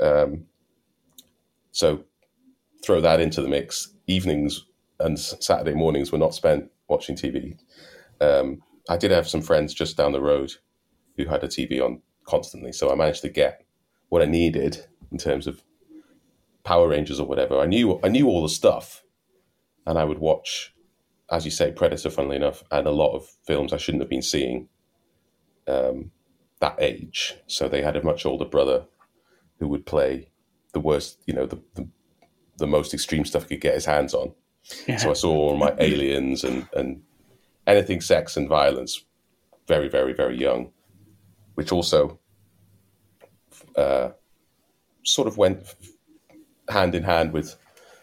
Um, 0.00 0.46
so 1.72 2.04
throw 2.82 3.02
that 3.02 3.20
into 3.20 3.42
the 3.42 3.48
mix. 3.48 3.90
Evenings 4.06 4.64
and 5.00 5.18
Saturday 5.18 5.74
mornings 5.74 6.12
were 6.12 6.18
not 6.18 6.34
spent 6.34 6.70
watching 6.88 7.14
TV. 7.16 7.58
Um, 8.22 8.62
I 8.88 8.96
did 8.96 9.10
have 9.10 9.28
some 9.28 9.42
friends 9.42 9.74
just 9.74 9.96
down 9.98 10.12
the 10.12 10.20
road 10.22 10.52
who 11.18 11.26
had 11.26 11.44
a 11.44 11.48
TV 11.48 11.80
on 11.82 12.00
constantly, 12.26 12.72
so 12.72 12.90
I 12.90 12.94
managed 12.94 13.20
to 13.22 13.28
get 13.28 13.64
what 14.08 14.22
I 14.22 14.26
needed 14.26 14.86
in 15.12 15.18
terms 15.18 15.46
of 15.46 15.62
Power 16.64 16.88
Rangers 16.88 17.20
or 17.20 17.26
whatever. 17.26 17.60
I 17.60 17.66
knew 17.66 18.00
I 18.02 18.08
knew 18.08 18.26
all 18.26 18.42
the 18.42 18.48
stuff, 18.48 19.04
and 19.86 19.98
I 19.98 20.04
would 20.04 20.18
watch, 20.18 20.74
as 21.30 21.44
you 21.44 21.50
say, 21.50 21.70
Predator. 21.70 22.10
Funnily 22.10 22.36
enough, 22.36 22.62
and 22.70 22.86
a 22.86 22.90
lot 22.90 23.14
of 23.14 23.26
films 23.46 23.72
I 23.72 23.76
shouldn't 23.76 24.02
have 24.02 24.10
been 24.10 24.22
seeing. 24.22 24.68
Um, 25.66 26.10
that 26.60 26.76
age, 26.78 27.34
so 27.46 27.68
they 27.68 27.82
had 27.82 27.96
a 27.96 28.02
much 28.02 28.24
older 28.24 28.44
brother 28.44 28.86
who 29.58 29.68
would 29.68 29.86
play 29.86 30.30
the 30.72 30.80
worst, 30.80 31.20
you 31.26 31.34
know, 31.34 31.46
the 31.46 31.60
the, 31.74 31.88
the 32.58 32.66
most 32.66 32.94
extreme 32.94 33.24
stuff 33.24 33.42
he 33.42 33.56
could 33.56 33.60
get 33.60 33.74
his 33.74 33.84
hands 33.84 34.14
on. 34.14 34.32
So 34.62 35.10
I 35.10 35.14
saw 35.14 35.32
all 35.32 35.56
my 35.56 35.74
aliens 35.78 36.44
and 36.44 36.66
and 36.74 37.02
anything 37.66 38.00
sex 38.00 38.36
and 38.36 38.48
violence 38.48 39.04
very 39.66 39.88
very 39.88 40.12
very 40.12 40.38
young, 40.38 40.72
which 41.54 41.72
also 41.72 42.18
uh, 43.76 44.10
sort 45.02 45.28
of 45.28 45.36
went 45.36 45.74
hand 46.68 46.94
in 46.94 47.02
hand 47.02 47.32
with 47.32 47.56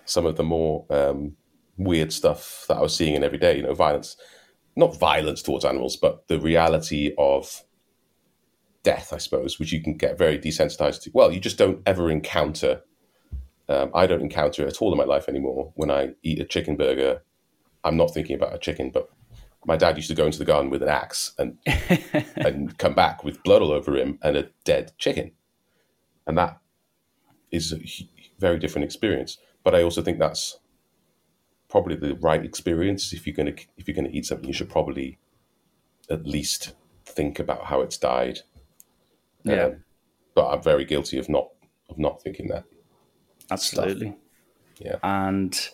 some 0.05 0.25
of 0.25 0.35
the 0.35 0.43
more 0.43 0.85
um, 0.89 1.35
weird 1.77 2.11
stuff 2.11 2.65
that 2.67 2.77
I 2.77 2.81
was 2.81 2.95
seeing 2.95 3.15
in 3.15 3.23
every 3.23 3.37
day. 3.37 3.57
You 3.57 3.63
know, 3.63 3.73
violence, 3.73 4.17
not 4.75 4.97
violence 4.97 5.41
towards 5.41 5.65
animals, 5.65 5.95
but 5.95 6.27
the 6.27 6.39
reality 6.39 7.13
of 7.17 7.63
death, 8.83 9.13
I 9.13 9.17
suppose, 9.17 9.59
which 9.59 9.71
you 9.71 9.81
can 9.81 9.95
get 9.95 10.17
very 10.17 10.39
desensitized 10.39 11.03
to. 11.03 11.11
Well, 11.13 11.31
you 11.31 11.39
just 11.39 11.57
don't 11.57 11.81
ever 11.85 12.09
encounter. 12.09 12.81
Um, 13.69 13.91
I 13.93 14.07
don't 14.07 14.21
encounter 14.21 14.63
it 14.63 14.69
at 14.69 14.81
all 14.81 14.91
in 14.91 14.97
my 14.97 15.05
life 15.05 15.29
anymore. 15.29 15.71
When 15.75 15.91
I 15.91 16.09
eat 16.23 16.39
a 16.39 16.45
chicken 16.45 16.75
burger, 16.75 17.21
I'm 17.83 17.97
not 17.97 18.13
thinking 18.13 18.35
about 18.35 18.55
a 18.55 18.59
chicken, 18.59 18.91
but 18.91 19.09
my 19.65 19.77
dad 19.77 19.95
used 19.97 20.09
to 20.09 20.15
go 20.15 20.25
into 20.25 20.39
the 20.39 20.45
garden 20.45 20.71
with 20.71 20.81
an 20.81 20.89
axe 20.89 21.33
and 21.37 21.57
and 22.35 22.77
come 22.77 22.95
back 22.95 23.23
with 23.23 23.43
blood 23.43 23.61
all 23.61 23.71
over 23.71 23.95
him 23.95 24.17
and 24.21 24.35
a 24.35 24.49
dead 24.63 24.91
chicken, 24.97 25.31
and 26.25 26.37
that 26.37 26.59
is 27.51 27.73
very 28.41 28.59
different 28.59 28.85
experience. 28.85 29.37
But 29.63 29.75
I 29.75 29.83
also 29.83 30.01
think 30.01 30.19
that's 30.19 30.59
probably 31.69 31.95
the 31.95 32.15
right 32.15 32.43
experience. 32.43 33.13
If 33.13 33.25
you're 33.25 33.35
gonna 33.35 33.53
if 33.77 33.87
you're 33.87 33.95
gonna 33.95 34.09
eat 34.11 34.25
something, 34.25 34.47
you 34.47 34.53
should 34.53 34.69
probably 34.69 35.19
at 36.09 36.27
least 36.27 36.73
think 37.05 37.39
about 37.39 37.65
how 37.65 37.81
it's 37.81 37.97
died. 37.97 38.39
Yeah. 39.43 39.65
Um, 39.65 39.83
but 40.35 40.49
I'm 40.49 40.63
very 40.63 40.85
guilty 40.85 41.17
of 41.19 41.29
not 41.29 41.47
of 41.89 41.97
not 41.97 42.21
thinking 42.21 42.47
that. 42.49 42.65
Absolutely. 43.49 44.15
Yeah. 44.79 44.95
And 45.03 45.69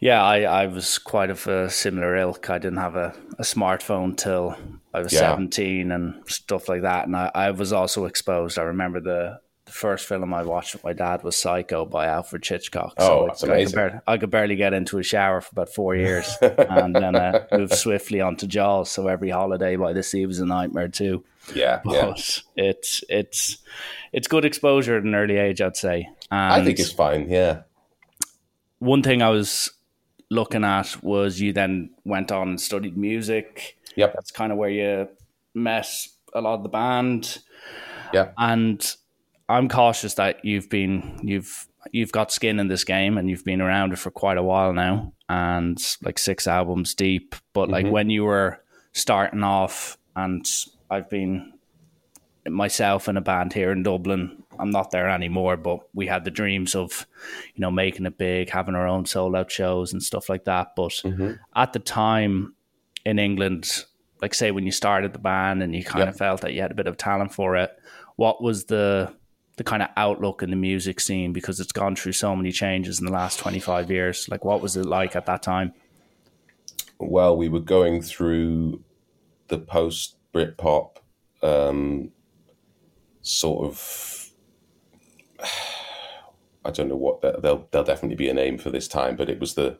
yeah, 0.00 0.22
I, 0.22 0.42
I 0.42 0.66
was 0.66 0.98
quite 0.98 1.30
of 1.30 1.46
a 1.46 1.68
similar 1.68 2.16
ilk. 2.16 2.48
I 2.48 2.58
didn't 2.58 2.78
have 2.78 2.96
a, 2.96 3.14
a 3.38 3.42
smartphone 3.42 4.16
till 4.16 4.56
I 4.94 5.00
was 5.00 5.12
Yeah. 5.12 5.20
17 5.20 5.90
and 5.90 6.22
stuff 6.28 6.68
like 6.68 6.82
that. 6.82 7.06
And 7.06 7.16
I, 7.16 7.30
I 7.34 7.50
was 7.50 7.72
also 7.72 8.04
exposed. 8.04 8.58
I 8.58 8.62
remember 8.62 9.00
the, 9.00 9.40
the 9.70 9.76
first 9.76 10.06
film 10.06 10.34
I 10.34 10.42
watched 10.42 10.74
with 10.74 10.82
my 10.82 10.92
dad 10.92 11.22
was 11.22 11.36
Psycho 11.36 11.86
by 11.86 12.06
Alfred 12.06 12.44
Hitchcock. 12.44 12.94
Oh, 12.98 13.24
I- 13.24 13.26
that's 13.28 13.44
I, 13.44 13.46
could 13.46 13.52
amazing. 13.54 13.76
barely, 13.76 13.98
I 14.06 14.16
could 14.18 14.30
barely 14.30 14.56
get 14.56 14.72
into 14.72 14.98
a 14.98 15.02
shower 15.02 15.40
for 15.40 15.50
about 15.52 15.68
four 15.68 15.94
years 15.94 16.36
and 16.42 16.94
then 16.94 17.14
uh, 17.14 17.46
moved 17.52 17.74
swiftly 17.74 18.20
onto 18.20 18.46
Jaws. 18.48 18.90
So 18.90 19.06
every 19.06 19.30
holiday 19.30 19.76
by 19.76 19.92
the 19.92 20.02
sea 20.02 20.26
was 20.26 20.40
a 20.40 20.46
nightmare 20.46 20.88
too. 20.88 21.22
Yeah, 21.54 21.80
yeah. 21.84 22.06
But 22.06 22.42
it's, 22.56 23.04
it's, 23.08 23.58
it's 24.12 24.28
good 24.28 24.44
exposure 24.44 24.96
at 24.96 25.04
an 25.04 25.14
early 25.14 25.36
age, 25.36 25.60
I'd 25.60 25.76
say. 25.76 26.08
And 26.30 26.52
I 26.52 26.64
think 26.64 26.78
it's 26.78 26.92
fine. 26.92 27.28
Yeah. 27.30 27.62
one 28.78 29.02
thing 29.02 29.22
I 29.22 29.30
was 29.30 29.70
looking 30.30 30.64
at 30.64 31.02
was 31.02 31.40
you 31.40 31.52
then 31.52 31.90
went 32.04 32.30
on 32.32 32.48
and 32.50 32.60
studied 32.60 32.96
music. 32.96 33.76
Yep. 33.96 34.14
That's 34.14 34.30
kind 34.30 34.52
of 34.52 34.58
where 34.58 34.70
you 34.70 35.08
met 35.54 35.88
a 36.34 36.40
lot 36.40 36.54
of 36.54 36.62
the 36.62 36.68
band. 36.68 37.38
Yeah. 38.12 38.30
And 38.38 38.80
I'm 39.50 39.68
cautious 39.68 40.14
that 40.14 40.44
you've 40.44 40.70
been 40.70 41.20
you've 41.22 41.66
you've 41.92 42.12
got 42.12 42.32
skin 42.32 42.60
in 42.60 42.68
this 42.68 42.84
game 42.84 43.18
and 43.18 43.28
you've 43.28 43.44
been 43.44 43.60
around 43.60 43.92
it 43.92 43.98
for 43.98 44.10
quite 44.10 44.38
a 44.38 44.42
while 44.42 44.72
now 44.72 45.12
and 45.28 45.78
like 46.02 46.18
six 46.18 46.46
albums 46.46 46.94
deep. 46.94 47.34
But 47.52 47.68
like 47.68 47.84
mm-hmm. 47.84 47.92
when 47.92 48.10
you 48.10 48.24
were 48.24 48.62
starting 48.92 49.42
off 49.42 49.98
and 50.14 50.46
I've 50.90 51.08
been 51.08 51.52
myself 52.48 53.08
in 53.08 53.16
a 53.16 53.20
band 53.20 53.52
here 53.52 53.72
in 53.72 53.82
Dublin. 53.82 54.42
I'm 54.58 54.70
not 54.70 54.90
there 54.90 55.08
anymore, 55.08 55.56
but 55.56 55.80
we 55.94 56.06
had 56.06 56.24
the 56.24 56.30
dreams 56.30 56.74
of, 56.74 57.06
you 57.54 57.60
know, 57.60 57.70
making 57.70 58.06
it 58.06 58.18
big, 58.18 58.50
having 58.50 58.74
our 58.74 58.86
own 58.86 59.06
sold 59.06 59.36
out 59.36 59.50
shows 59.50 59.92
and 59.92 60.02
stuff 60.02 60.28
like 60.28 60.44
that. 60.44 60.72
But 60.76 60.90
mm-hmm. 60.90 61.32
at 61.54 61.72
the 61.72 61.78
time 61.78 62.54
in 63.04 63.18
England, 63.18 63.84
like 64.20 64.34
say 64.34 64.50
when 64.50 64.64
you 64.64 64.72
started 64.72 65.12
the 65.12 65.18
band 65.18 65.62
and 65.62 65.74
you 65.74 65.82
kind 65.84 66.00
Yep. 66.00 66.08
of 66.08 66.16
felt 66.16 66.40
that 66.42 66.52
you 66.52 66.60
had 66.60 66.72
a 66.72 66.74
bit 66.74 66.86
of 66.86 66.96
talent 66.96 67.32
for 67.32 67.56
it, 67.56 67.70
what 68.16 68.42
was 68.42 68.66
the 68.66 69.14
the 69.60 69.64
kind 69.64 69.82
of 69.82 69.90
outlook 69.98 70.42
in 70.42 70.48
the 70.48 70.56
music 70.56 70.98
scene 71.00 71.34
because 71.34 71.60
it's 71.60 71.72
gone 71.72 71.94
through 71.94 72.12
so 72.12 72.34
many 72.34 72.50
changes 72.50 72.98
in 72.98 73.04
the 73.04 73.12
last 73.12 73.38
25 73.38 73.90
years 73.90 74.26
like 74.30 74.42
what 74.42 74.62
was 74.62 74.74
it 74.74 74.86
like 74.86 75.14
at 75.14 75.26
that 75.26 75.42
time 75.42 75.74
well, 77.00 77.34
we 77.34 77.48
were 77.48 77.60
going 77.60 78.02
through 78.02 78.82
the 79.48 79.58
post 79.58 80.16
Britpop 80.34 80.96
um, 81.42 82.10
sort 83.22 83.64
of. 83.66 84.30
I 86.64 86.70
don't 86.70 86.88
know 86.88 86.96
what 86.96 87.22
there'll 87.22 87.66
there'll 87.70 87.86
definitely 87.86 88.16
be 88.16 88.28
a 88.28 88.34
name 88.34 88.58
for 88.58 88.68
this 88.68 88.86
time, 88.86 89.16
but 89.16 89.30
it 89.30 89.40
was 89.40 89.54
the 89.54 89.78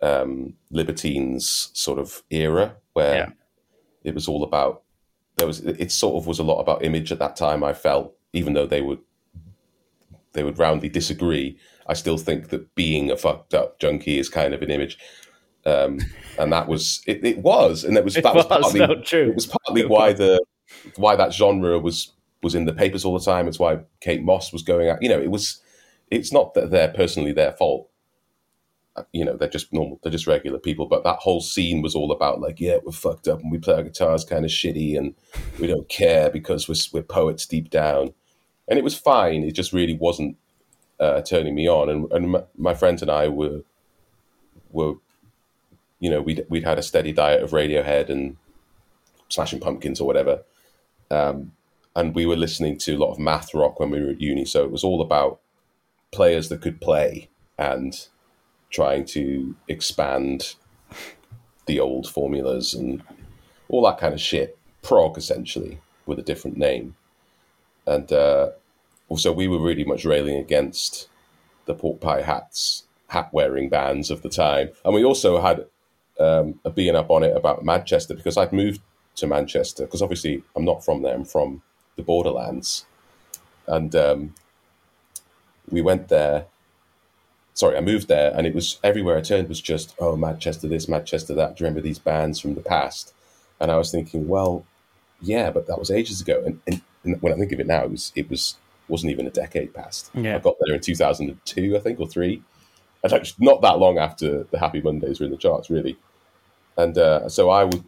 um, 0.00 0.54
Libertines 0.70 1.70
sort 1.74 1.98
of 1.98 2.22
era 2.30 2.76
where 2.94 3.16
Yeah. 3.16 3.28
it 4.02 4.14
was 4.14 4.26
all 4.26 4.42
about 4.42 4.82
there 5.36 5.46
was 5.46 5.60
it 5.60 5.92
sort 5.92 6.16
of 6.16 6.26
was 6.26 6.38
a 6.38 6.42
lot 6.42 6.60
about 6.60 6.82
image 6.82 7.12
at 7.12 7.18
that 7.18 7.36
time. 7.36 7.62
I 7.62 7.74
felt 7.74 8.14
even 8.32 8.54
though 8.54 8.66
they 8.66 8.80
would 8.80 9.00
they 10.36 10.44
would 10.44 10.58
roundly 10.58 10.88
disagree, 10.88 11.58
I 11.88 11.94
still 11.94 12.18
think 12.18 12.50
that 12.50 12.74
being 12.74 13.10
a 13.10 13.16
fucked 13.16 13.54
up 13.54 13.80
junkie 13.80 14.18
is 14.18 14.28
kind 14.28 14.54
of 14.54 14.62
an 14.62 14.70
image. 14.70 14.98
Um, 15.64 15.98
and 16.38 16.52
that 16.52 16.68
was 16.68 17.02
it, 17.08 17.24
it 17.24 17.38
was 17.38 17.82
and 17.82 17.96
that 17.96 18.04
was 18.04 18.16
It 18.16 18.22
that 18.22 18.34
was, 18.34 18.44
was, 18.44 18.46
partly 18.46 18.80
it 18.80 19.34
was 19.34 19.46
partly 19.46 19.84
why 19.84 20.12
the 20.12 20.40
why 20.94 21.16
that 21.16 21.32
genre 21.32 21.80
was 21.80 22.12
was 22.42 22.54
in 22.54 22.66
the 22.66 22.72
papers 22.72 23.04
all 23.04 23.18
the 23.18 23.24
time. 23.24 23.48
It's 23.48 23.58
why 23.58 23.80
Kate 24.00 24.22
Moss 24.22 24.52
was 24.52 24.62
going 24.62 24.88
out. 24.88 25.02
You 25.02 25.08
know 25.08 25.20
it 25.20 25.30
was 25.30 25.60
it's 26.10 26.32
not 26.32 26.54
that 26.54 26.70
they're 26.70 26.92
personally 26.92 27.32
their 27.32 27.52
fault. 27.52 27.88
Uh, 28.94 29.02
you 29.12 29.24
know 29.24 29.36
they're 29.36 29.48
just 29.48 29.72
normal 29.72 30.00
they're 30.02 30.12
just 30.12 30.26
regular 30.26 30.58
people 30.58 30.86
but 30.86 31.04
that 31.04 31.18
whole 31.18 31.42
scene 31.42 31.82
was 31.82 31.94
all 31.94 32.10
about 32.10 32.40
like 32.40 32.58
yeah 32.58 32.78
we're 32.82 32.92
fucked 32.92 33.28
up 33.28 33.42
and 33.42 33.52
we 33.52 33.58
play 33.58 33.74
our 33.74 33.82
guitars 33.82 34.24
kind 34.24 34.42
of 34.42 34.50
shitty 34.50 34.96
and 34.96 35.14
we 35.60 35.66
don't 35.66 35.86
care 35.90 36.30
because 36.30 36.66
we're, 36.66 36.76
we're 36.94 37.02
poets 37.02 37.44
deep 37.44 37.68
down 37.68 38.14
and 38.68 38.78
it 38.78 38.84
was 38.84 38.96
fine 38.96 39.42
it 39.42 39.52
just 39.52 39.72
really 39.72 39.94
wasn't 39.94 40.36
uh, 40.98 41.20
turning 41.20 41.54
me 41.54 41.68
on 41.68 41.90
and, 41.90 42.10
and 42.12 42.44
my, 42.56 42.74
friends 42.74 43.02
and 43.02 43.10
I 43.10 43.28
were 43.28 43.60
were 44.70 44.94
you 46.00 46.10
know 46.10 46.22
we'd, 46.22 46.46
we'd 46.48 46.64
had 46.64 46.78
a 46.78 46.82
steady 46.82 47.12
diet 47.12 47.42
of 47.42 47.50
Radiohead 47.50 48.08
and 48.08 48.36
Smashing 49.28 49.60
Pumpkins 49.60 50.00
or 50.00 50.06
whatever 50.06 50.42
um, 51.10 51.52
and 51.94 52.14
we 52.14 52.24
were 52.24 52.36
listening 52.36 52.78
to 52.78 52.94
a 52.94 52.98
lot 52.98 53.12
of 53.12 53.18
math 53.18 53.54
rock 53.54 53.78
when 53.78 53.90
we 53.90 54.00
were 54.00 54.10
at 54.10 54.20
uni 54.20 54.44
so 54.44 54.64
it 54.64 54.70
was 54.70 54.84
all 54.84 55.02
about 55.02 55.40
players 56.12 56.48
that 56.48 56.62
could 56.62 56.80
play 56.80 57.28
and 57.58 58.08
trying 58.70 59.04
to 59.04 59.54
expand 59.68 60.54
the 61.66 61.80
old 61.80 62.08
formulas 62.08 62.74
and 62.74 63.02
all 63.68 63.84
that 63.84 63.98
kind 63.98 64.14
of 64.14 64.20
shit. 64.20 64.58
Prog, 64.82 65.18
essentially, 65.18 65.80
with 66.06 66.18
a 66.18 66.22
different 66.22 66.56
name. 66.56 66.96
And 67.86 68.10
uh, 68.12 68.50
also, 69.08 69.32
we 69.32 69.48
were 69.48 69.60
really 69.60 69.84
much 69.84 70.04
railing 70.04 70.36
against 70.36 71.08
the 71.66 71.74
pork 71.74 72.00
pie 72.00 72.22
hats, 72.22 72.84
hat 73.08 73.28
wearing 73.32 73.68
bands 73.68 74.10
of 74.10 74.22
the 74.22 74.28
time. 74.28 74.70
And 74.84 74.94
we 74.94 75.04
also 75.04 75.40
had 75.40 75.66
um, 76.18 76.60
a 76.64 76.70
being 76.70 76.96
up 76.96 77.10
on 77.10 77.22
it 77.22 77.36
about 77.36 77.64
Manchester 77.64 78.14
because 78.14 78.36
I'd 78.36 78.52
moved 78.52 78.80
to 79.16 79.26
Manchester 79.26 79.84
because 79.84 80.02
obviously 80.02 80.42
I'm 80.54 80.64
not 80.64 80.84
from 80.84 81.02
there, 81.02 81.14
I'm 81.14 81.24
from 81.24 81.62
the 81.96 82.02
borderlands. 82.02 82.86
And 83.66 83.94
um, 83.94 84.34
we 85.70 85.80
went 85.80 86.08
there 86.08 86.46
sorry, 87.56 87.76
I 87.76 87.80
moved 87.80 88.06
there, 88.06 88.32
and 88.36 88.46
it 88.46 88.54
was 88.54 88.78
everywhere 88.84 89.16
I 89.16 89.22
turned 89.22 89.48
was 89.48 89.60
just 89.60 89.96
oh 89.98 90.14
Manchester 90.14 90.68
this, 90.68 90.88
Manchester 90.88 91.34
that. 91.34 91.56
Do 91.56 91.64
you 91.64 91.66
remember 91.66 91.80
these 91.80 91.98
bands 91.98 92.38
from 92.38 92.54
the 92.54 92.60
past? 92.60 93.12
And 93.58 93.72
I 93.72 93.78
was 93.78 93.90
thinking, 93.90 94.28
well, 94.28 94.64
yeah, 95.20 95.50
but 95.50 95.66
that 95.66 95.78
was 95.78 95.90
ages 95.90 96.20
ago. 96.20 96.42
And, 96.44 96.60
and, 96.66 96.82
when 97.14 97.32
I 97.32 97.36
think 97.36 97.52
of 97.52 97.60
it 97.60 97.66
now, 97.66 97.84
it 97.84 97.90
was 97.90 98.12
it 98.14 98.30
was 98.30 98.56
wasn't 98.88 99.12
even 99.12 99.26
a 99.26 99.30
decade 99.30 99.74
past. 99.74 100.10
Yeah. 100.14 100.36
I 100.36 100.38
got 100.38 100.56
there 100.60 100.74
in 100.74 100.80
two 100.80 100.94
thousand 100.94 101.30
and 101.30 101.44
two, 101.44 101.76
I 101.76 101.80
think, 101.80 102.00
or 102.00 102.06
three. 102.06 102.42
And 103.02 103.12
actually, 103.12 103.44
not 103.44 103.62
that 103.62 103.78
long 103.78 103.98
after 103.98 104.44
the 104.44 104.58
Happy 104.58 104.80
Mondays 104.80 105.20
were 105.20 105.26
in 105.26 105.32
the 105.32 105.38
charts, 105.38 105.70
really. 105.70 105.96
And 106.76 106.96
uh, 106.98 107.28
so 107.28 107.50
I 107.50 107.64
would 107.64 107.84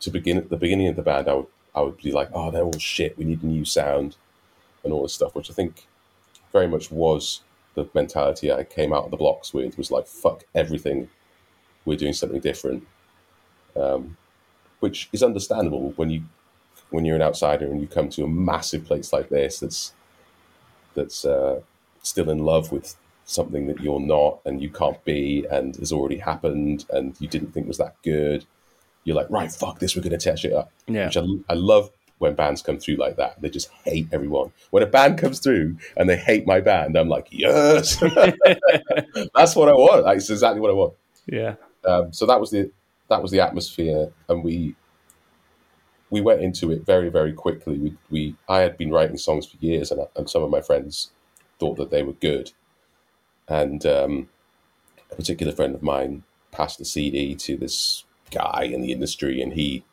to 0.00 0.10
begin 0.10 0.36
at 0.38 0.50
the 0.50 0.56
beginning 0.56 0.88
of 0.88 0.96
the 0.96 1.02
band, 1.02 1.28
I 1.28 1.34
would 1.34 1.46
I 1.74 1.80
would 1.80 1.96
be 1.96 2.12
like, 2.12 2.30
oh, 2.32 2.50
they're 2.50 2.62
all 2.62 2.78
shit. 2.78 3.18
We 3.18 3.24
need 3.24 3.42
a 3.42 3.46
new 3.46 3.64
sound 3.64 4.16
and 4.84 4.92
all 4.92 5.02
this 5.02 5.14
stuff, 5.14 5.34
which 5.34 5.50
I 5.50 5.54
think 5.54 5.86
very 6.52 6.68
much 6.68 6.90
was 6.90 7.42
the 7.74 7.88
mentality 7.94 8.52
I 8.52 8.64
came 8.64 8.92
out 8.92 9.04
of 9.04 9.10
the 9.10 9.16
blocks 9.16 9.52
with 9.52 9.76
was 9.76 9.90
like 9.90 10.06
fuck 10.06 10.44
everything, 10.54 11.08
we're 11.84 11.98
doing 11.98 12.12
something 12.12 12.40
different, 12.40 12.86
um, 13.76 14.16
which 14.80 15.08
is 15.12 15.22
understandable 15.22 15.92
when 15.96 16.10
you 16.10 16.22
when 16.94 17.04
you're 17.04 17.16
an 17.16 17.22
outsider 17.22 17.66
and 17.66 17.80
you 17.80 17.88
come 17.88 18.08
to 18.08 18.22
a 18.22 18.28
massive 18.28 18.84
place 18.84 19.12
like 19.12 19.28
this 19.28 19.58
that's 19.58 19.92
that's 20.94 21.24
uh, 21.24 21.60
still 22.02 22.30
in 22.30 22.38
love 22.38 22.70
with 22.70 22.94
something 23.24 23.66
that 23.66 23.80
you're 23.80 23.98
not 23.98 24.38
and 24.44 24.62
you 24.62 24.70
can't 24.70 25.02
be 25.04 25.44
and 25.50 25.74
has 25.76 25.90
already 25.90 26.18
happened 26.18 26.84
and 26.90 27.16
you 27.20 27.26
didn't 27.26 27.52
think 27.52 27.66
was 27.66 27.78
that 27.78 27.96
good. 28.04 28.44
You're 29.02 29.16
like, 29.16 29.28
right, 29.28 29.50
fuck 29.50 29.80
this, 29.80 29.96
we're 29.96 30.02
going 30.02 30.12
to 30.12 30.18
tear 30.18 30.36
shit 30.36 30.52
up. 30.52 30.70
Yeah. 30.86 31.06
Which 31.06 31.16
I, 31.16 31.24
I 31.48 31.54
love 31.54 31.90
when 32.18 32.34
bands 32.34 32.62
come 32.62 32.78
through 32.78 32.96
like 32.96 33.16
that. 33.16 33.42
They 33.42 33.50
just 33.50 33.70
hate 33.84 34.06
everyone. 34.12 34.52
When 34.70 34.84
a 34.84 34.86
band 34.86 35.18
comes 35.18 35.40
through 35.40 35.76
and 35.96 36.08
they 36.08 36.16
hate 36.16 36.46
my 36.46 36.60
band, 36.60 36.96
I'm 36.96 37.08
like, 37.08 37.26
yes, 37.30 37.96
that's 39.34 39.56
what 39.56 39.68
I 39.68 39.72
want. 39.72 40.04
That's 40.04 40.30
exactly 40.30 40.60
what 40.60 40.70
I 40.70 40.74
want. 40.74 40.94
Yeah. 41.26 41.56
Um, 41.84 42.12
so 42.12 42.24
that 42.26 42.40
was 42.40 42.50
the 42.52 42.70
that 43.08 43.20
was 43.20 43.30
the 43.30 43.40
atmosphere, 43.40 44.10
and 44.28 44.42
we 44.42 44.74
we 46.10 46.20
went 46.20 46.42
into 46.42 46.70
it 46.70 46.84
very 46.84 47.08
very 47.08 47.32
quickly. 47.32 47.78
We, 47.78 47.96
we 48.10 48.36
I 48.48 48.60
had 48.60 48.76
been 48.76 48.90
writing 48.90 49.18
songs 49.18 49.46
for 49.46 49.56
years, 49.58 49.90
and, 49.90 50.06
and 50.16 50.28
some 50.28 50.42
of 50.42 50.50
my 50.50 50.60
friends 50.60 51.10
thought 51.58 51.76
that 51.76 51.90
they 51.90 52.02
were 52.02 52.12
good, 52.14 52.52
and 53.48 53.84
um, 53.86 54.28
a 55.10 55.16
particular 55.16 55.52
friend 55.52 55.74
of 55.74 55.82
mine 55.82 56.24
passed 56.52 56.78
the 56.78 56.84
CD 56.84 57.34
to 57.34 57.56
this 57.56 58.04
guy 58.30 58.62
in 58.64 58.80
the 58.80 58.92
industry, 58.92 59.40
and 59.40 59.54
he 59.54 59.84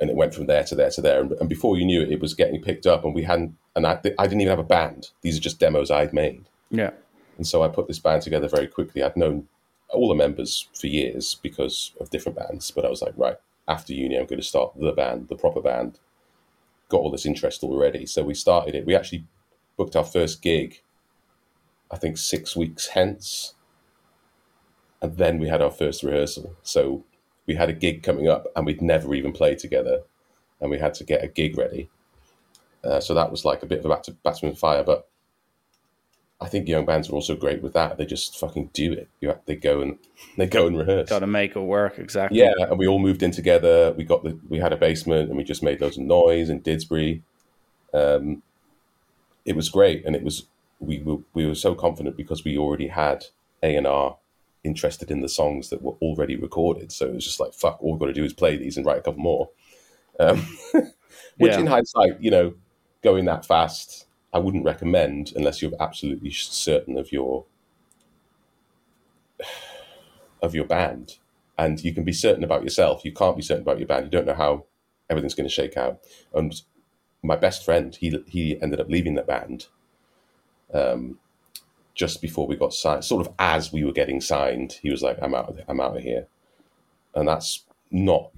and 0.00 0.10
it 0.10 0.16
went 0.16 0.34
from 0.34 0.46
there 0.46 0.64
to 0.64 0.74
there 0.74 0.90
to 0.90 1.00
there, 1.00 1.20
and, 1.20 1.32
and 1.32 1.48
before 1.48 1.76
you 1.76 1.84
knew 1.84 2.02
it, 2.02 2.10
it 2.10 2.20
was 2.20 2.34
getting 2.34 2.60
picked 2.60 2.86
up, 2.86 3.04
and 3.04 3.14
we 3.14 3.22
hadn't, 3.22 3.56
and 3.76 3.86
I, 3.86 4.00
I 4.18 4.26
didn't 4.26 4.40
even 4.40 4.50
have 4.50 4.58
a 4.58 4.64
band. 4.64 5.10
These 5.22 5.36
are 5.36 5.40
just 5.40 5.60
demos 5.60 5.90
I'd 5.90 6.12
made. 6.12 6.44
Yeah. 6.70 6.90
And 7.36 7.46
so 7.46 7.62
I 7.62 7.68
put 7.68 7.86
this 7.86 7.98
band 7.98 8.22
together 8.22 8.48
very 8.48 8.66
quickly. 8.66 9.02
I'd 9.02 9.16
known 9.16 9.48
all 9.90 10.08
the 10.08 10.14
members 10.14 10.68
for 10.74 10.88
years 10.88 11.36
because 11.36 11.92
of 12.00 12.10
different 12.10 12.36
bands, 12.36 12.70
but 12.70 12.84
I 12.84 12.88
was 12.88 13.00
like, 13.00 13.14
right, 13.16 13.36
after 13.68 13.92
uni, 13.92 14.16
I'm 14.16 14.26
going 14.26 14.40
to 14.40 14.46
start 14.46 14.72
the 14.78 14.92
band, 14.92 15.28
the 15.28 15.36
proper 15.36 15.60
band. 15.60 15.98
Got 16.88 16.98
all 16.98 17.10
this 17.10 17.26
interest 17.26 17.62
already. 17.62 18.06
So 18.06 18.22
we 18.22 18.34
started 18.34 18.74
it. 18.74 18.86
We 18.86 18.94
actually 18.94 19.24
booked 19.76 19.96
our 19.96 20.04
first 20.04 20.42
gig, 20.42 20.82
I 21.90 21.96
think 21.96 22.18
six 22.18 22.56
weeks 22.56 22.88
hence. 22.88 23.54
And 25.00 25.16
then 25.16 25.38
we 25.38 25.48
had 25.48 25.62
our 25.62 25.70
first 25.70 26.02
rehearsal. 26.02 26.54
So 26.62 27.04
we 27.46 27.54
had 27.54 27.68
a 27.68 27.74
gig 27.74 28.02
coming 28.02 28.28
up 28.28 28.46
and 28.54 28.66
we'd 28.66 28.82
never 28.82 29.14
even 29.14 29.32
played 29.32 29.58
together. 29.58 30.02
And 30.60 30.70
we 30.70 30.78
had 30.78 30.94
to 30.94 31.04
get 31.04 31.24
a 31.24 31.28
gig 31.28 31.58
ready. 31.58 31.90
Uh, 32.84 33.00
so 33.00 33.14
that 33.14 33.30
was 33.30 33.44
like 33.44 33.62
a 33.62 33.66
bit 33.66 33.84
of 33.84 33.84
a 33.84 33.88
bat- 34.22 34.58
fire. 34.58 34.84
But 34.84 35.08
I 36.42 36.48
think 36.48 36.68
young 36.68 36.84
bands 36.84 37.08
are 37.08 37.12
also 37.12 37.36
great 37.36 37.62
with 37.62 37.72
that. 37.74 37.96
They 37.98 38.04
just 38.06 38.38
fucking 38.38 38.70
do 38.72 38.92
it. 38.92 39.08
You 39.20 39.34
they 39.46 39.56
go 39.56 39.80
and 39.80 39.98
they 40.36 40.46
go 40.46 40.66
and 40.66 40.76
rehearse. 40.78 41.08
Got 41.08 41.20
to 41.20 41.26
make 41.26 41.56
it 41.56 41.60
work. 41.60 41.98
Exactly. 41.98 42.38
Yeah, 42.38 42.52
and 42.58 42.78
we 42.78 42.86
all 42.86 42.98
moved 42.98 43.22
in 43.22 43.30
together. 43.30 43.92
We 43.96 44.04
got 44.04 44.24
the 44.24 44.38
we 44.48 44.58
had 44.58 44.72
a 44.72 44.76
basement 44.76 45.28
and 45.28 45.36
we 45.36 45.44
just 45.44 45.62
made 45.62 45.80
loads 45.80 45.96
of 45.98 46.04
noise 46.04 46.50
in 46.50 46.60
Didsbury. 46.62 47.22
Um, 47.94 48.42
it 49.44 49.56
was 49.56 49.68
great, 49.68 50.04
and 50.04 50.14
it 50.16 50.22
was 50.22 50.46
we 50.80 51.00
were 51.02 51.18
we 51.34 51.46
were 51.46 51.54
so 51.54 51.74
confident 51.74 52.16
because 52.16 52.44
we 52.44 52.58
already 52.58 52.88
had 52.88 53.26
A 53.62 53.76
and 53.76 53.86
R 53.86 54.16
interested 54.64 55.10
in 55.10 55.20
the 55.20 55.28
songs 55.28 55.70
that 55.70 55.82
were 55.82 55.94
already 56.00 56.36
recorded. 56.36 56.92
So 56.92 57.06
it 57.06 57.14
was 57.14 57.24
just 57.24 57.40
like 57.40 57.52
fuck, 57.52 57.82
all 57.82 57.92
we've 57.92 58.00
got 58.00 58.06
to 58.06 58.12
do 58.12 58.24
is 58.24 58.32
play 58.32 58.56
these 58.56 58.76
and 58.76 58.86
write 58.86 58.98
a 58.98 59.02
couple 59.02 59.20
more. 59.22 59.50
Um, 60.20 60.46
which 61.38 61.52
Yeah. 61.52 61.60
in 61.60 61.66
hindsight, 61.66 62.20
you 62.20 62.30
know, 62.30 62.54
going 63.02 63.24
that 63.24 63.44
fast, 63.44 64.06
I 64.32 64.38
wouldn't 64.38 64.64
recommend 64.64 65.32
unless 65.36 65.60
you're 65.60 65.72
absolutely 65.80 66.30
certain 66.30 66.96
of 66.98 67.12
your 67.12 67.44
of 70.42 70.54
your 70.54 70.64
band. 70.64 71.18
And 71.58 71.82
you 71.84 71.92
can 71.94 72.04
be 72.04 72.12
certain 72.12 72.44
about 72.44 72.62
yourself. 72.64 73.04
You 73.04 73.12
can't 73.12 73.36
be 73.36 73.42
certain 73.42 73.62
about 73.62 73.78
your 73.78 73.86
band. 73.86 74.04
You 74.06 74.10
don't 74.10 74.26
know 74.26 74.34
how 74.34 74.64
everything's 75.10 75.34
going 75.34 75.48
to 75.48 75.54
shake 75.54 75.76
out. 75.76 76.00
And 76.34 76.60
my 77.22 77.36
best 77.36 77.64
friend, 77.64 77.94
he 77.94 78.16
he 78.26 78.60
ended 78.60 78.80
up 78.80 78.88
leaving 78.88 79.14
the 79.14 79.22
band 79.22 79.66
um, 80.72 81.18
just 81.94 82.22
before 82.22 82.46
we 82.46 82.56
got 82.56 82.72
signed. 82.72 83.04
Sort 83.04 83.26
of 83.26 83.34
as 83.38 83.72
we 83.72 83.84
were 83.84 83.92
getting 83.92 84.20
signed, 84.20 84.78
he 84.82 84.90
was 84.90 85.02
like, 85.02 85.18
"I'm 85.22 85.34
out. 85.34 85.50
Of, 85.50 85.60
I'm 85.68 85.80
out 85.80 85.96
of 85.96 86.02
here," 86.02 86.26
and 87.14 87.28
that's 87.28 87.64
not 87.90 88.30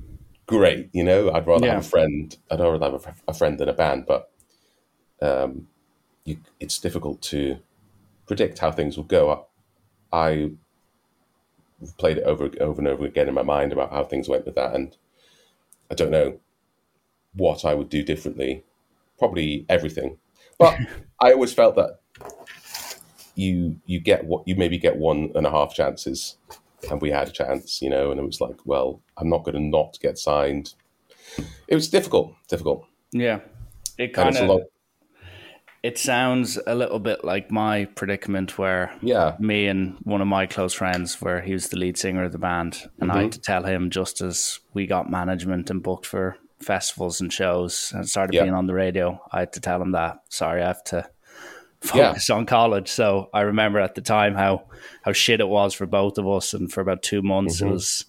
great. 0.46 0.90
You 0.92 1.04
know, 1.04 1.30
I'd 1.30 1.46
rather 1.46 1.66
Yeah. 1.66 1.74
have 1.74 1.84
a 1.84 1.88
friend. 1.88 2.36
I'd 2.50 2.60
rather 2.60 2.84
have 2.84 3.06
a, 3.06 3.14
a 3.28 3.34
friend 3.34 3.58
than 3.58 3.68
a 3.68 3.72
band, 3.72 4.04
but 4.06 4.30
um, 5.22 5.68
you, 6.24 6.38
it's 6.60 6.78
difficult 6.78 7.20
to 7.22 7.58
predict 8.26 8.58
how 8.58 8.72
things 8.72 8.96
will 8.96 9.04
go. 9.04 9.46
I, 10.12 10.16
I 10.16 10.50
played 11.98 12.18
it 12.18 12.24
over 12.24 12.50
over 12.60 12.80
and 12.80 12.88
over 12.88 13.04
again 13.04 13.28
in 13.28 13.34
my 13.34 13.42
mind 13.42 13.72
about 13.72 13.92
how 13.92 14.04
things 14.04 14.28
went 14.28 14.46
with 14.46 14.54
that, 14.54 14.74
and 14.74 14.96
I 15.90 15.94
don't 15.94 16.10
know 16.10 16.40
what 17.34 17.64
I 17.64 17.74
would 17.74 17.88
do 17.88 18.02
differently. 18.02 18.64
Probably 19.18 19.66
everything, 19.68 20.18
but 20.58 20.78
I 21.20 21.32
always 21.32 21.52
felt 21.52 21.76
that 21.76 22.00
you 23.34 23.80
you 23.86 24.00
get 24.00 24.24
what 24.24 24.46
you 24.46 24.54
maybe 24.56 24.78
get 24.78 24.96
one 24.96 25.30
and 25.34 25.46
a 25.46 25.50
half 25.50 25.74
chances, 25.74 26.36
and 26.90 27.02
we 27.02 27.10
had 27.10 27.28
a 27.28 27.32
chance, 27.32 27.82
you 27.82 27.90
know, 27.90 28.10
and 28.10 28.20
it 28.20 28.24
was 28.24 28.40
like, 28.40 28.64
well, 28.64 29.02
I'm 29.16 29.28
not 29.28 29.44
going 29.44 29.56
to 29.56 29.60
not 29.60 29.98
get 30.00 30.18
signed. 30.18 30.74
It 31.68 31.74
was 31.74 31.88
difficult, 31.88 32.34
difficult, 32.48 32.86
Yeah. 33.12 33.40
It 33.96 34.12
kind 34.12 34.36
of. 34.36 34.62
It 35.84 35.98
sounds 35.98 36.58
a 36.66 36.74
little 36.74 36.98
bit 36.98 37.24
like 37.24 37.50
my 37.50 37.84
predicament 37.84 38.56
where 38.56 38.90
Yeah, 39.02 39.36
me 39.38 39.66
and 39.66 39.98
one 40.02 40.22
of 40.22 40.26
my 40.26 40.46
close 40.46 40.72
friends, 40.72 41.20
where 41.20 41.42
he 41.42 41.52
was 41.52 41.68
the 41.68 41.76
lead 41.76 41.98
singer 41.98 42.24
of 42.24 42.32
the 42.32 42.38
band, 42.38 42.88
and 42.98 43.12
I 43.12 43.16
had 43.16 43.22
mm-hmm. 43.24 43.30
to 43.32 43.40
tell 43.40 43.64
him 43.64 43.90
just 43.90 44.22
as 44.22 44.60
we 44.72 44.86
got 44.86 45.10
management 45.10 45.68
and 45.68 45.82
booked 45.82 46.06
for 46.06 46.38
festivals 46.58 47.20
and 47.20 47.30
shows 47.30 47.92
and 47.94 48.08
started 48.08 48.32
Yeah. 48.32 48.44
being 48.44 48.54
on 48.54 48.66
the 48.66 48.72
radio, 48.72 49.20
I 49.30 49.40
had 49.40 49.52
to 49.52 49.60
tell 49.60 49.82
him 49.82 49.92
that 49.92 50.22
sorry, 50.30 50.62
I 50.62 50.68
have 50.68 50.84
to 50.84 51.06
Yeah. 51.84 52.08
focus 52.08 52.30
on 52.30 52.46
college. 52.46 52.88
So 52.88 53.28
I 53.34 53.42
remember 53.42 53.78
at 53.78 53.94
the 53.94 54.00
time 54.00 54.36
how 54.36 54.64
how 55.02 55.12
shit 55.12 55.40
it 55.40 55.48
was 55.48 55.74
for 55.74 55.84
both 55.84 56.16
of 56.16 56.26
us, 56.26 56.54
and 56.54 56.72
for 56.72 56.80
about 56.80 57.02
two 57.02 57.20
months 57.20 57.60
it 57.60 57.64
mm-hmm. 57.64 57.74
was 57.74 58.06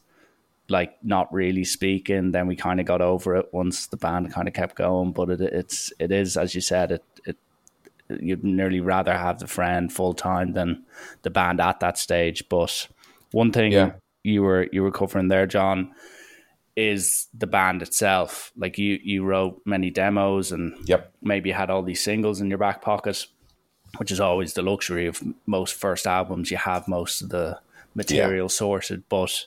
like 0.70 0.96
not 1.04 1.32
really 1.34 1.66
speaking. 1.66 2.32
Then 2.32 2.48
we 2.48 2.56
kind 2.56 2.80
of 2.80 2.86
got 2.86 3.02
over 3.02 3.36
it 3.36 3.54
once 3.54 3.88
the 3.88 3.98
band 3.98 4.32
kind 4.34 4.48
of 4.48 4.54
kept 4.54 4.78
going. 4.78 5.12
But 5.12 5.30
it, 5.30 5.42
it's 5.42 5.92
it 6.00 6.14
is 6.14 6.38
as 6.38 6.56
you 6.56 6.62
said 6.62 6.94
it 6.94 7.04
you'd 8.10 8.44
nearly 8.44 8.80
rather 8.80 9.14
have 9.18 9.40
the 9.40 9.48
friend 9.48 9.92
full 9.92 10.14
time 10.14 10.54
than 10.54 10.84
the 11.24 11.30
band 11.30 11.60
at 11.60 11.80
that 11.80 11.98
stage. 11.98 12.48
But 12.50 12.88
one 13.32 13.52
thing 13.52 13.72
Yeah. 13.72 13.94
you 14.24 14.44
were 14.44 14.68
you 14.72 14.84
were 14.84 14.92
covering 14.92 15.28
there, 15.28 15.48
John, 15.48 15.92
is 16.76 17.28
the 17.34 17.48
band 17.48 17.82
itself. 17.82 18.52
Like 18.58 18.78
you 18.78 19.00
you 19.04 19.24
wrote 19.24 19.62
many 19.66 19.90
demos 19.90 20.52
and 20.52 20.78
yep, 20.88 21.12
maybe 21.22 21.52
had 21.52 21.70
all 21.70 21.84
these 21.84 22.04
singles 22.04 22.42
in 22.42 22.50
your 22.50 22.58
back 22.60 22.82
pocket, 22.82 23.26
which 23.98 24.12
is 24.12 24.20
always 24.20 24.54
the 24.54 24.62
luxury 24.62 25.08
of 25.08 25.24
most 25.46 25.74
first 25.74 26.06
albums. 26.06 26.52
You 26.52 26.58
have 26.58 26.88
most 26.88 27.22
of 27.22 27.30
the 27.30 27.60
material 27.96 28.50
sorted, 28.50 29.04
but 29.10 29.46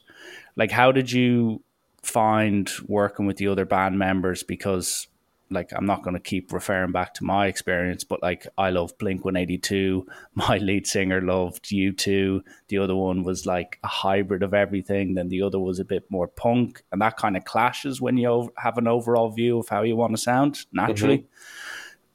like, 0.56 0.70
how 0.70 0.90
did 0.90 1.12
you 1.12 1.62
find 2.02 2.70
working 2.86 3.26
with 3.26 3.36
the 3.36 3.46
other 3.48 3.64
band 3.66 3.98
members? 3.98 4.42
Because 4.42 5.06
like, 5.50 5.70
I'm 5.74 5.86
not 5.86 6.02
going 6.02 6.14
to 6.14 6.20
keep 6.20 6.52
referring 6.52 6.92
back 6.92 7.14
to 7.14 7.24
my 7.24 7.46
experience, 7.46 8.04
but 8.04 8.22
like, 8.22 8.46
I 8.56 8.70
love 8.70 8.96
Blink 8.98 9.24
182. 9.24 10.06
My 10.34 10.58
lead 10.58 10.86
singer 10.86 11.20
loved 11.20 11.66
U2. 11.66 12.42
The 12.68 12.78
other 12.78 12.94
one 12.94 13.22
was 13.22 13.46
like 13.46 13.78
a 13.82 13.88
hybrid 13.88 14.42
of 14.42 14.54
everything. 14.54 15.14
Then 15.14 15.28
the 15.28 15.42
other 15.42 15.58
was 15.58 15.78
a 15.78 15.84
bit 15.84 16.04
more 16.10 16.28
punk, 16.28 16.82
and 16.92 17.00
that 17.00 17.16
kind 17.16 17.36
of 17.36 17.44
clashes 17.44 18.00
when 18.00 18.16
you 18.16 18.52
have 18.56 18.78
an 18.78 18.86
overall 18.86 19.30
view 19.30 19.58
of 19.58 19.68
how 19.68 19.82
you 19.82 19.96
want 19.96 20.12
to 20.12 20.18
sound 20.18 20.66
naturally 20.72 21.18
mm-hmm. 21.18 21.26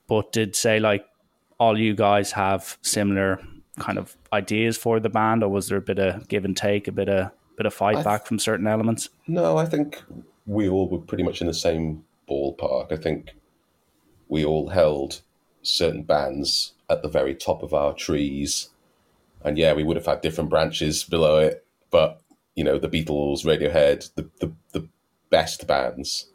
but 0.07 0.31
did 0.31 0.55
say 0.55 0.79
like 0.79 1.05
all 1.59 1.77
you 1.79 1.95
guys 1.95 2.31
have 2.31 2.77
similar 2.81 3.39
kind 3.79 3.97
of 3.97 4.15
ideas 4.31 4.77
for 4.77 4.99
the 4.99 5.09
band 5.09 5.43
or 5.43 5.49
was 5.49 5.67
there 5.67 5.77
a 5.77 5.81
bit 5.81 5.99
of 5.99 6.27
give 6.27 6.45
and 6.45 6.57
take 6.57 6.87
a 6.87 6.91
bit 6.91 7.09
of 7.09 7.31
bit 7.55 7.65
of 7.65 7.73
fight 7.73 7.97
I 7.97 8.03
back 8.03 8.25
from 8.25 8.39
certain 8.39 8.67
elements 8.67 9.09
No, 9.27 9.57
I 9.57 9.65
think 9.65 10.01
we 10.45 10.67
all 10.69 10.89
were 10.89 10.99
pretty 10.99 11.23
much 11.23 11.41
in 11.41 11.47
the 11.47 11.53
same 11.53 12.03
ballpark. 12.29 12.91
I 12.91 12.97
think 12.97 13.31
we 14.27 14.43
all 14.45 14.69
held 14.69 15.21
certain 15.61 16.03
bands 16.03 16.73
at 16.89 17.01
the 17.01 17.09
very 17.09 17.35
top 17.35 17.63
of 17.63 17.73
our 17.73 17.93
trees. 17.93 18.69
And 19.43 19.57
yeah, 19.57 19.73
we 19.73 19.83
would 19.83 19.97
have 19.97 20.05
had 20.05 20.21
different 20.21 20.49
branches 20.49 21.03
below 21.03 21.37
it, 21.37 21.65
but 21.91 22.21
you 22.55 22.63
know, 22.63 22.77
the 22.77 22.89
Beatles, 22.89 23.45
Radiohead, 23.45 24.13
the 24.15 24.29
the, 24.39 24.53
the 24.71 24.87
best 25.29 25.67
bands 25.67 26.29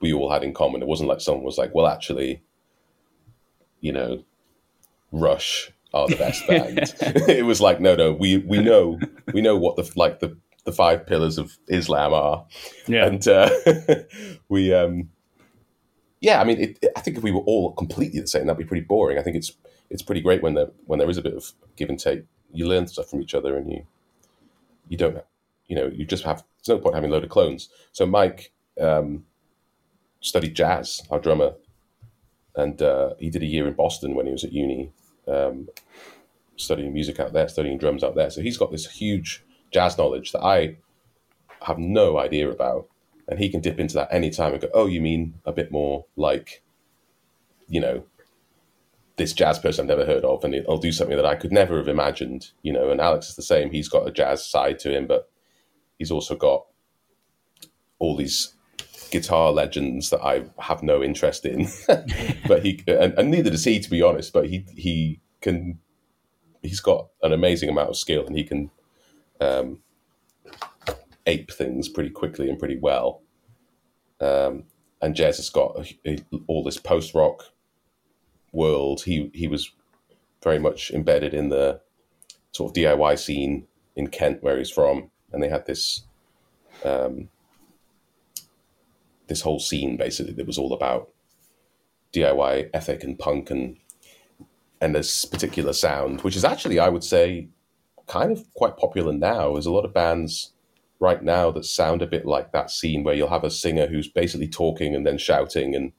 we 0.00 0.12
all 0.12 0.30
had 0.30 0.42
in 0.42 0.54
common. 0.54 0.82
It 0.82 0.88
wasn't 0.88 1.08
like 1.08 1.20
someone 1.20 1.44
was 1.44 1.58
like, 1.58 1.74
well, 1.74 1.86
actually, 1.86 2.42
you 3.80 3.92
know, 3.92 4.24
Rush 5.12 5.70
are 5.92 6.08
the 6.08 6.16
best 6.16 6.46
band. 6.48 6.94
it 7.28 7.44
was 7.44 7.60
like, 7.60 7.80
no, 7.80 7.94
no, 7.94 8.12
we 8.12 8.38
we 8.38 8.58
know 8.58 8.98
we 9.32 9.42
know 9.42 9.56
what 9.56 9.76
the 9.76 9.90
like 9.96 10.20
the 10.20 10.36
the 10.64 10.72
five 10.72 11.06
pillars 11.06 11.38
of 11.38 11.56
Islam 11.68 12.12
are, 12.12 12.46
yeah 12.86 13.06
and 13.06 13.26
uh, 13.26 13.50
we 14.48 14.74
um 14.74 15.08
yeah, 16.20 16.40
I 16.40 16.44
mean, 16.44 16.58
it, 16.60 16.78
it- 16.82 16.92
I 16.96 17.00
think 17.00 17.16
if 17.16 17.22
we 17.22 17.30
were 17.32 17.40
all 17.40 17.72
completely 17.72 18.20
the 18.20 18.26
same, 18.26 18.46
that'd 18.46 18.58
be 18.58 18.64
pretty 18.64 18.86
boring. 18.86 19.18
I 19.18 19.22
think 19.22 19.36
it's 19.36 19.52
it's 19.90 20.02
pretty 20.02 20.20
great 20.20 20.42
when 20.42 20.54
there 20.54 20.70
when 20.86 20.98
there 20.98 21.10
is 21.10 21.18
a 21.18 21.22
bit 21.22 21.34
of 21.34 21.52
give 21.76 21.88
and 21.88 21.98
take. 21.98 22.24
You 22.52 22.66
learn 22.66 22.86
stuff 22.88 23.08
from 23.08 23.22
each 23.22 23.34
other, 23.34 23.56
and 23.56 23.70
you 23.70 23.86
you 24.88 24.96
don't 24.96 25.18
you 25.68 25.76
know 25.76 25.86
you 25.86 26.04
just 26.04 26.24
have. 26.24 26.44
There's 26.64 26.76
no 26.76 26.82
point 26.82 26.94
having 26.94 27.10
a 27.10 27.12
load 27.14 27.24
of 27.24 27.30
clones. 27.30 27.68
So 27.92 28.06
Mike 28.06 28.52
um, 28.80 29.24
studied 30.20 30.54
jazz, 30.54 31.02
our 31.10 31.20
drummer, 31.20 31.54
and 32.56 32.80
uh, 32.82 33.14
he 33.18 33.30
did 33.30 33.42
a 33.42 33.46
year 33.46 33.66
in 33.68 33.74
Boston 33.74 34.14
when 34.14 34.26
he 34.26 34.32
was 34.32 34.44
at 34.44 34.52
uni, 34.52 34.92
um, 35.28 35.68
studying 36.56 36.92
music 36.92 37.20
out 37.20 37.32
there, 37.32 37.48
studying 37.48 37.78
drums 37.78 38.04
out 38.04 38.14
there. 38.14 38.30
So 38.30 38.40
he's 38.42 38.58
got 38.58 38.72
this 38.72 38.90
huge 38.90 39.44
jazz 39.72 39.98
knowledge 39.98 40.32
that 40.32 40.42
I 40.42 40.76
have 41.62 41.78
no 41.78 42.18
idea 42.18 42.50
about, 42.50 42.88
and 43.30 43.38
he 43.38 43.48
can 43.48 43.60
dip 43.60 43.78
into 43.78 43.94
that 43.94 44.12
anytime 44.12 44.52
and 44.52 44.60
go, 44.60 44.68
"Oh, 44.74 44.86
you 44.86 45.00
mean 45.00 45.34
a 45.46 45.52
bit 45.52 45.70
more 45.70 46.06
like, 46.16 46.62
you 47.68 47.80
know." 47.80 48.04
This 49.16 49.32
jazz 49.34 49.58
person 49.58 49.82
I've 49.82 49.98
never 49.98 50.06
heard 50.06 50.24
of, 50.24 50.42
and 50.44 50.54
he'll 50.54 50.78
do 50.78 50.92
something 50.92 51.16
that 51.16 51.26
I 51.26 51.34
could 51.34 51.52
never 51.52 51.76
have 51.76 51.88
imagined, 51.88 52.52
you 52.62 52.72
know. 52.72 52.90
And 52.90 53.02
Alex 53.02 53.28
is 53.28 53.36
the 53.36 53.42
same; 53.42 53.70
he's 53.70 53.88
got 53.88 54.08
a 54.08 54.10
jazz 54.10 54.46
side 54.46 54.78
to 54.80 54.90
him, 54.90 55.06
but 55.06 55.30
he's 55.98 56.10
also 56.10 56.34
got 56.36 56.64
all 57.98 58.16
these 58.16 58.54
guitar 59.10 59.52
legends 59.52 60.10
that 60.10 60.24
I 60.24 60.44
have 60.58 60.82
no 60.82 61.02
interest 61.02 61.44
in. 61.44 61.68
but 62.48 62.64
he 62.64 62.82
and, 62.86 63.12
and, 63.18 63.30
neither 63.30 63.50
does 63.50 63.64
he, 63.64 63.78
to 63.78 63.90
be 63.90 64.02
honest. 64.02 64.32
But 64.32 64.48
he 64.48 64.66
he 64.74 65.20
can 65.42 65.78
he's 66.62 66.80
got 66.80 67.08
an 67.22 67.32
amazing 67.32 67.68
amount 67.68 67.90
of 67.90 67.96
skill, 67.96 68.26
and 68.26 68.36
he 68.36 68.44
can 68.44 68.70
um, 69.40 69.80
ape 71.30 71.50
things 71.52 71.88
pretty 71.88 72.10
quickly 72.10 72.48
and 72.48 72.58
pretty 72.58 72.78
well. 72.78 73.22
Um, 74.20 74.64
and 75.00 75.14
Jez 75.14 75.36
has 75.36 75.48
got 75.48 75.76
a, 75.78 76.10
a, 76.10 76.18
all 76.46 76.62
this 76.62 76.76
post 76.78 77.14
rock 77.14 77.44
world. 78.52 79.02
He 79.02 79.30
he 79.32 79.46
was 79.46 79.70
very 80.42 80.58
much 80.58 80.90
embedded 80.90 81.32
in 81.32 81.48
the 81.48 81.80
sort 82.52 82.70
of 82.70 82.76
DIY 82.76 83.18
scene 83.18 83.66
in 83.96 84.08
Kent, 84.08 84.42
where 84.42 84.58
he's 84.58 84.70
from, 84.70 85.10
and 85.32 85.42
they 85.42 85.48
had 85.48 85.66
this 85.66 86.02
um, 86.84 87.28
this 89.28 89.42
whole 89.42 89.60
scene 89.60 89.96
basically 89.96 90.34
that 90.34 90.46
was 90.46 90.58
all 90.58 90.72
about 90.72 91.10
DIY 92.12 92.70
ethic 92.74 93.04
and 93.04 93.18
punk 93.18 93.50
and 93.50 93.76
and 94.82 94.94
this 94.94 95.24
particular 95.24 95.72
sound, 95.72 96.22
which 96.22 96.36
is 96.36 96.44
actually 96.44 96.78
I 96.78 96.88
would 96.88 97.04
say 97.04 97.48
kind 98.06 98.32
of 98.32 98.52
quite 98.54 98.76
popular 98.76 99.12
now. 99.12 99.52
There's 99.52 99.66
a 99.66 99.72
lot 99.72 99.84
of 99.84 99.94
bands 99.94 100.52
right 101.00 101.22
now 101.22 101.50
that 101.50 101.64
sound 101.64 102.02
a 102.02 102.06
bit 102.06 102.26
like 102.26 102.52
that 102.52 102.70
scene 102.70 103.02
where 103.02 103.14
you'll 103.14 103.28
have 103.30 103.42
a 103.44 103.50
singer 103.50 103.86
who's 103.86 104.06
basically 104.08 104.46
talking 104.48 104.94
and 104.94 105.06
then 105.06 105.16
shouting 105.18 105.74
and 105.74 105.92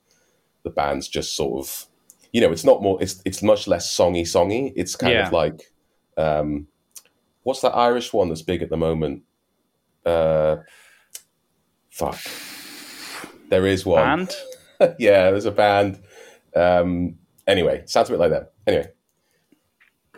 the 0.63 0.69
band's 0.69 1.07
just 1.07 1.35
sort 1.35 1.59
of 1.65 1.87
you 2.33 2.39
know, 2.39 2.51
it's 2.51 2.63
not 2.63 2.81
more 2.81 3.01
it's 3.01 3.21
it's 3.25 3.43
much 3.43 3.67
less 3.67 3.93
songy 3.93 4.21
songy. 4.21 4.71
It's 4.75 4.95
kind 4.95 5.13
Yeah. 5.13 5.27
of 5.27 5.33
like 5.33 5.73
um 6.17 6.67
what's 7.43 7.61
that 7.61 7.75
Irish 7.75 8.13
one 8.13 8.29
that's 8.29 8.41
big 8.43 8.61
at 8.61 8.69
the 8.69 8.77
moment? 8.77 9.23
Uh 10.05 10.57
fuck. 11.89 12.19
There 13.49 13.65
is 13.67 13.85
one. 13.85 14.27
Band? 14.27 14.35
yeah, 14.99 15.29
there's 15.31 15.45
a 15.45 15.51
band. 15.51 16.01
Um, 16.55 17.17
anyway, 17.47 17.83
sounds 17.85 18.09
a 18.09 18.13
bit 18.13 18.19
like 18.19 18.31
that. 18.31 18.53
Anyway, 18.65 18.87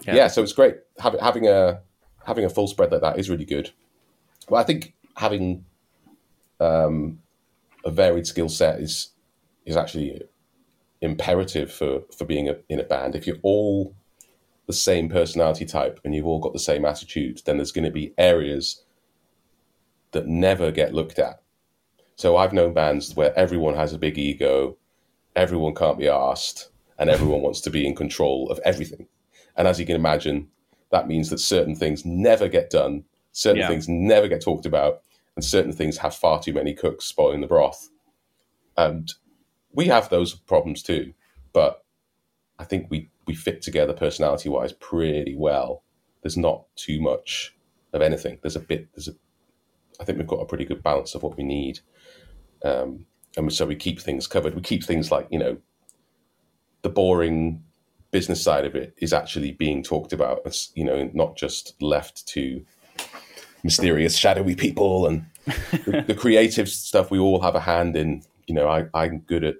Yeah. 0.05 0.15
yeah. 0.15 0.27
so 0.27 0.43
it's 0.43 0.53
great 0.53 0.75
having 0.99 1.19
having 1.19 1.47
a 1.47 1.81
having 2.25 2.45
a 2.45 2.49
full 2.49 2.67
spread 2.67 2.91
like 2.91 3.01
that 3.01 3.17
is 3.17 3.29
really 3.29 3.45
good. 3.45 3.71
Well, 4.49 4.61
I 4.61 4.65
think 4.65 4.93
having 5.15 5.65
um, 6.59 7.19
a 7.85 7.91
varied 7.91 8.27
skill 8.27 8.49
set 8.49 8.79
is 8.79 9.09
is 9.65 9.77
actually 9.77 10.21
imperative 11.01 11.71
for 11.71 12.03
for 12.15 12.25
being 12.25 12.49
a, 12.49 12.55
in 12.69 12.79
a 12.79 12.83
band. 12.83 13.15
If 13.15 13.27
you're 13.27 13.37
all 13.43 13.95
the 14.67 14.73
same 14.73 15.09
personality 15.09 15.65
type 15.65 15.99
and 16.03 16.15
you've 16.15 16.25
all 16.25 16.39
got 16.39 16.53
the 16.53 16.59
same 16.59 16.85
attitude, 16.85 17.41
then 17.45 17.57
there's 17.57 17.71
going 17.71 17.85
to 17.85 17.91
be 17.91 18.13
areas 18.17 18.83
that 20.11 20.27
never 20.27 20.71
get 20.71 20.93
looked 20.93 21.19
at. 21.19 21.41
So 22.15 22.37
I've 22.37 22.53
known 22.53 22.73
bands 22.73 23.15
where 23.15 23.37
everyone 23.37 23.75
has 23.75 23.91
a 23.91 23.97
big 23.97 24.17
ego, 24.17 24.77
everyone 25.35 25.75
can't 25.75 25.97
be 25.97 26.07
asked, 26.07 26.69
and 26.97 27.09
everyone 27.09 27.41
wants 27.41 27.59
to 27.61 27.69
be 27.69 27.85
in 27.85 27.95
control 27.95 28.49
of 28.49 28.59
everything. 28.63 29.07
And 29.57 29.67
as 29.67 29.79
you 29.79 29.85
can 29.85 29.95
imagine, 29.95 30.49
that 30.91 31.07
means 31.07 31.29
that 31.29 31.39
certain 31.39 31.75
things 31.75 32.05
never 32.05 32.47
get 32.47 32.69
done, 32.69 33.03
certain 33.33 33.61
Yeah. 33.61 33.67
things 33.67 33.89
never 33.89 34.27
get 34.27 34.41
talked 34.41 34.65
about, 34.65 35.01
and 35.35 35.43
certain 35.43 35.73
things 35.73 35.97
have 35.97 36.15
far 36.15 36.41
too 36.41 36.53
many 36.53 36.73
cooks 36.73 37.05
spoiling 37.05 37.41
the 37.41 37.47
broth. 37.47 37.89
And 38.77 39.13
we 39.73 39.87
have 39.87 40.09
those 40.09 40.33
problems 40.33 40.81
too, 40.81 41.13
but 41.51 41.83
I 42.59 42.63
think 42.63 42.87
we, 42.89 43.09
we 43.27 43.35
fit 43.35 43.61
together 43.61 43.93
personality 43.93 44.49
wise 44.49 44.71
pretty 44.73 45.35
well. 45.35 45.83
There's 46.21 46.37
not 46.37 46.65
too 46.75 47.01
much 47.01 47.55
of 47.91 48.01
anything. 48.01 48.39
There's 48.41 48.55
a 48.55 48.59
bit, 48.61 48.87
there's 48.93 49.09
a, 49.09 49.15
I 49.99 50.05
think 50.05 50.17
we've 50.17 50.27
got 50.27 50.41
a 50.41 50.45
pretty 50.45 50.65
good 50.65 50.81
balance 50.81 51.15
of 51.15 51.23
what 51.23 51.37
we 51.37 51.43
need. 51.43 51.79
Um, 52.63 53.05
and 53.35 53.51
so 53.51 53.65
we 53.65 53.75
keep 53.75 53.99
things 53.99 54.27
covered. 54.27 54.55
We 54.55 54.61
keep 54.61 54.83
things 54.83 55.11
like, 55.11 55.27
you 55.31 55.39
know, 55.39 55.57
the 56.83 56.89
boring 56.89 57.63
business 58.11 58.41
side 58.41 58.65
of 58.65 58.75
it 58.75 58.93
is 58.97 59.13
actually 59.13 59.51
being 59.51 59.81
talked 59.81 60.13
about, 60.13 60.41
as, 60.45 60.71
you 60.75 60.83
know, 60.83 61.09
not 61.13 61.35
just 61.35 61.81
left 61.81 62.27
to 62.27 62.63
mysterious, 63.63 64.15
shadowy 64.17 64.55
people 64.55 65.07
and 65.07 65.25
the, 65.85 66.03
the 66.07 66.15
creative 66.15 66.69
stuff 66.69 67.09
we 67.09 67.19
all 67.19 67.41
have 67.41 67.55
a 67.55 67.61
hand 67.61 67.95
in. 67.95 68.23
You 68.47 68.55
know, 68.55 68.67
I, 68.67 68.85
I'm 68.93 69.19
good 69.19 69.43
at 69.43 69.55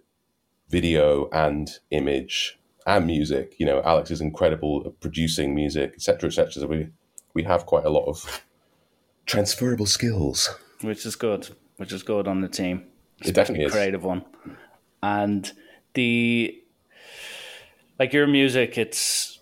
video 0.70 1.30
and 1.32 1.70
image 1.92 2.60
and 2.86 3.08
music. 3.08 3.56
You 3.58 3.66
know, 3.66 3.82
Alex 3.84 4.12
is 4.12 4.22
incredible 4.22 4.84
at 4.86 5.00
producing 5.00 5.56
music, 5.56 5.94
etc., 5.96 6.28
etc. 6.28 6.52
So 6.52 6.68
we 6.68 6.90
we 7.34 7.44
have 7.44 7.66
quite 7.66 7.86
a 7.86 7.90
lot 7.90 8.06
of 8.06 8.44
transferable 9.26 9.86
skills. 9.86 10.50
which 10.82 11.06
is 11.06 11.16
good, 11.16 11.50
which 11.78 11.92
is 11.92 12.04
good 12.04 12.28
on 12.28 12.42
the 12.42 12.50
team. 12.50 12.86
It 13.22 13.34
definitely 13.34 13.66
is. 13.66 13.72
creative 13.72 14.04
one. 14.04 14.26
And 15.02 15.52
the 15.94 16.60
like 18.00 18.14
your 18.14 18.28
music, 18.28 18.78
it's 18.78 19.33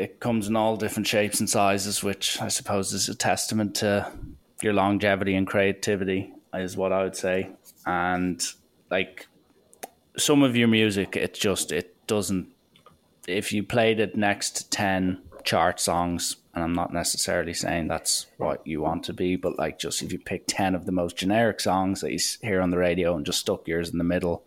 it 0.00 0.18
comes 0.18 0.48
in 0.48 0.56
all 0.56 0.76
different 0.76 1.06
shapes 1.06 1.40
and 1.40 1.48
sizes, 1.48 2.02
which 2.02 2.40
I 2.40 2.48
suppose 2.48 2.92
is 2.94 3.08
a 3.08 3.14
testament 3.14 3.74
to 3.76 4.10
your 4.62 4.72
longevity 4.72 5.34
and 5.34 5.46
creativity, 5.46 6.32
is 6.54 6.76
what 6.76 6.92
I 6.92 7.02
would 7.02 7.16
say. 7.16 7.50
And 7.86 8.42
like 8.90 9.26
some 10.16 10.42
of 10.42 10.56
your 10.56 10.68
music, 10.68 11.16
it 11.16 11.34
just 11.34 11.70
it 11.70 11.94
doesn't. 12.06 12.48
If 13.28 13.52
you 13.52 13.62
played 13.62 14.00
it 14.00 14.16
next 14.16 14.56
to 14.56 14.70
ten 14.70 15.20
chart 15.44 15.78
songs, 15.78 16.36
and 16.54 16.64
I'm 16.64 16.72
not 16.72 16.92
necessarily 16.92 17.54
saying 17.54 17.88
that's 17.88 18.26
what 18.38 18.66
you 18.66 18.80
want 18.80 19.04
to 19.04 19.12
be, 19.12 19.36
but 19.36 19.58
like 19.58 19.78
just 19.78 20.02
if 20.02 20.12
you 20.12 20.18
pick 20.18 20.44
ten 20.46 20.74
of 20.74 20.86
the 20.86 20.92
most 20.92 21.16
generic 21.16 21.60
songs 21.60 22.00
that 22.00 22.12
you 22.12 22.18
hear 22.40 22.62
on 22.62 22.70
the 22.70 22.78
radio 22.78 23.16
and 23.16 23.26
just 23.26 23.40
stuck 23.40 23.68
yours 23.68 23.90
in 23.90 23.98
the 23.98 24.04
middle, 24.04 24.44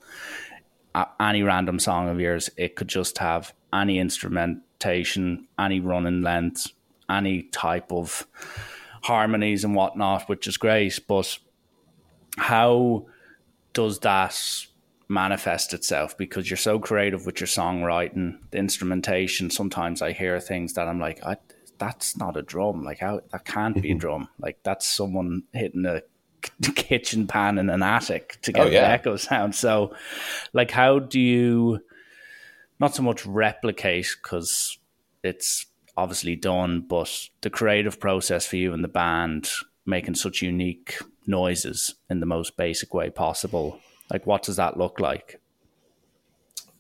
any 1.20 1.44
random 1.44 1.78
song 1.78 2.10
of 2.10 2.20
yours, 2.20 2.50
it 2.58 2.76
could 2.76 2.88
just 2.88 3.20
have 3.20 3.54
any 3.72 4.00
instrumentation, 4.84 5.48
any 5.60 5.80
running 5.80 6.22
length, 6.22 6.72
any 7.10 7.44
type 7.44 7.92
of 7.92 8.28
harmonies 9.04 9.64
and 9.64 9.76
whatnot, 9.76 10.30
which 10.30 10.48
is 10.48 10.58
great. 10.58 11.00
But 11.08 11.38
how 12.38 13.06
does 13.74 14.00
that 14.00 14.38
manifest 15.08 15.74
itself? 15.74 16.18
Because 16.18 16.50
you're 16.50 16.58
so 16.58 16.80
creative 16.80 17.26
with 17.26 17.40
your 17.40 17.48
songwriting, 17.48 18.40
the 18.52 18.58
instrumentation. 18.58 19.50
Sometimes 19.50 20.02
I 20.02 20.12
hear 20.12 20.40
things 20.40 20.74
that 20.74 20.88
I'm 20.88 21.00
like, 21.00 21.22
that's 21.78 22.18
not 22.18 22.38
a 22.38 22.42
drum. 22.42 22.84
Like 22.84 23.00
how 23.00 23.22
that 23.32 23.46
can't 23.46 23.82
be 23.82 23.90
a 23.90 23.92
mm-hmm. 23.92 24.00
drum. 24.00 24.30
Like 24.40 24.60
that's 24.64 24.88
someone 24.88 25.44
hitting 25.54 25.86
a 25.86 26.02
kitchen 26.76 27.28
pan 27.28 27.58
in 27.58 27.70
an 27.70 27.84
attic 27.84 28.40
to 28.44 28.52
oh, 28.52 28.54
get 28.54 28.68
Oh, 28.68 28.70
yeah. 28.70 28.82
the 28.82 28.90
echo 28.90 29.16
sound. 29.16 29.56
So, 29.56 29.96
like, 30.54 30.72
how 30.72 31.00
do 31.00 31.20
you 31.20 31.80
not 32.84 32.94
so 32.94 33.02
much 33.02 33.26
replicate 33.26 34.10
because 34.22 34.78
it's 35.24 35.68
obviously 35.96 36.36
done, 36.36 36.82
but 36.82 37.30
the 37.40 37.50
creative 37.50 37.98
process 37.98 38.46
for 38.46 38.58
you 38.58 38.74
and 38.74 38.84
the 38.84 38.90
band 38.90 39.50
making 39.86 40.16
such 40.16 40.42
unique 40.42 40.98
noises 41.26 41.96
in 42.10 42.20
the 42.20 42.26
most 42.26 42.58
basic 42.58 42.94
way 42.94 43.10
possible. 43.10 43.80
Like, 44.12 44.28
what 44.28 44.44
does 44.44 44.58
that 44.58 44.76
look 44.76 45.00
like? 45.00 45.40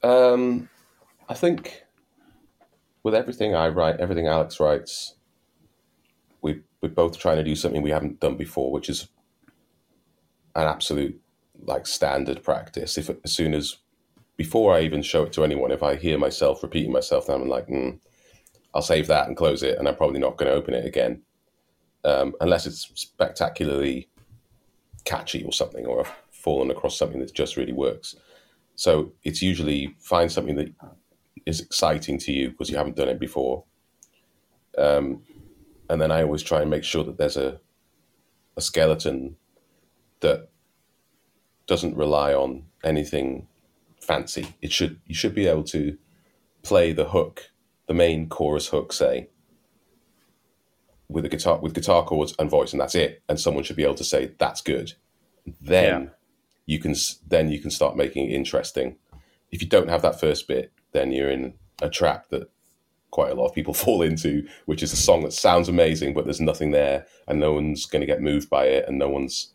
Um, 0.03 0.67
I 1.29 1.35
think 1.35 1.83
with 3.03 3.15
everything 3.15 3.55
I 3.55 3.69
write, 3.69 4.01
everything 4.01 4.27
Alex 4.27 4.59
writes, 4.59 5.15
we 6.41 6.63
we're 6.81 6.89
both 6.89 7.17
trying 7.17 7.37
to 7.37 7.45
do 7.45 7.55
something 7.55 7.81
we 7.81 7.91
haven't 7.91 8.19
done 8.19 8.35
before, 8.35 8.73
which 8.73 8.89
is 8.89 9.07
an 10.53 10.67
absolute 10.67 11.17
like 11.65 11.87
standard 11.87 12.43
practice. 12.43 12.97
If 12.97 13.09
as 13.23 13.31
soon 13.31 13.53
as 13.53 13.77
before 14.37 14.73
I 14.73 14.81
even 14.81 15.01
show 15.01 15.23
it 15.23 15.33
to 15.33 15.43
anyone, 15.43 15.71
if 15.71 15.83
I 15.83 15.95
hear 15.95 16.17
myself 16.17 16.63
repeating 16.63 16.91
myself, 16.91 17.27
then 17.27 17.41
I'm 17.41 17.49
like, 17.49 17.67
mm, 17.67 17.99
I'll 18.73 18.81
save 18.81 19.07
that 19.07 19.27
and 19.27 19.37
close 19.37 19.63
it, 19.63 19.77
and 19.77 19.87
I'm 19.87 19.95
probably 19.95 20.19
not 20.19 20.37
going 20.37 20.49
to 20.49 20.57
open 20.57 20.73
it 20.73 20.85
again, 20.85 21.21
um, 22.03 22.33
unless 22.41 22.65
it's 22.65 22.91
spectacularly 22.95 24.09
catchy 25.05 25.43
or 25.43 25.53
something, 25.53 25.85
or 25.85 26.01
I've 26.01 26.13
fallen 26.31 26.71
across 26.71 26.97
something 26.97 27.19
that 27.19 27.33
just 27.33 27.57
really 27.57 27.73
works. 27.73 28.15
So 28.75 29.13
it's 29.23 29.41
usually 29.41 29.95
find 29.99 30.31
something 30.31 30.55
that 30.55 30.73
is 31.45 31.59
exciting 31.59 32.17
to 32.19 32.31
you 32.31 32.49
because 32.49 32.69
you 32.69 32.77
haven't 32.77 32.95
done 32.95 33.09
it 33.09 33.19
before. 33.19 33.63
Um, 34.77 35.21
and 35.89 36.01
then 36.01 36.11
I 36.11 36.23
always 36.23 36.41
try 36.41 36.61
and 36.61 36.69
make 36.69 36.83
sure 36.83 37.03
that 37.03 37.17
there's 37.17 37.37
a, 37.37 37.59
a 38.57 38.61
skeleton 38.61 39.35
that 40.21 40.49
doesn't 41.67 41.95
rely 41.95 42.33
on 42.33 42.63
anything 42.83 43.47
fancy. 44.03 44.55
It 44.61 44.71
should 44.71 44.99
you 45.05 45.15
should 45.15 45.33
be 45.35 45.47
able 45.47 45.63
to 45.65 45.97
play 46.61 46.91
the 46.93 47.05
hook, 47.09 47.51
the 47.87 47.93
main 47.93 48.29
chorus 48.29 48.67
hook, 48.67 48.93
say, 48.93 49.29
with 51.09 51.25
a 51.25 51.29
guitar 51.29 51.59
with 51.59 51.73
guitar 51.73 52.03
chords 52.03 52.33
and 52.39 52.49
voice, 52.49 52.71
and 52.71 52.81
that's 52.81 52.95
it. 52.95 53.21
And 53.29 53.39
someone 53.39 53.63
should 53.63 53.75
be 53.75 53.83
able 53.83 53.95
to 53.95 54.03
say 54.03 54.31
that's 54.37 54.61
good. 54.61 54.93
Then 55.61 56.01
Yeah. 56.03 56.09
you 56.65 56.79
can 56.79 56.95
then 57.27 57.49
you 57.49 57.59
can 57.59 57.71
start 57.71 57.95
making 57.97 58.29
it 58.29 58.33
interesting. 58.35 58.97
If 59.51 59.61
you 59.61 59.67
don't 59.67 59.89
have 59.89 60.01
that 60.01 60.19
first 60.19 60.47
bit, 60.47 60.71
then 60.93 61.11
you're 61.11 61.29
in 61.29 61.53
a 61.81 61.89
trap 61.89 62.29
that 62.29 62.49
quite 63.11 63.31
a 63.31 63.35
lot 63.35 63.45
of 63.47 63.53
people 63.53 63.73
fall 63.85 64.01
into, 64.01 64.47
which 64.65 64.81
is 64.81 64.93
a 64.93 64.97
song 64.97 65.23
that 65.23 65.33
sounds 65.33 65.69
amazing, 65.69 66.13
but 66.13 66.25
there's 66.25 66.41
nothing 66.41 66.71
there, 66.71 67.05
and 67.27 67.39
no 67.39 67.53
one's 67.53 67.85
going 67.85 67.99
to 68.01 68.07
get 68.07 68.21
moved 68.21 68.49
by 68.49 68.65
it, 68.65 68.85
and 68.87 68.97
no 68.97 69.09
one's 69.09 69.53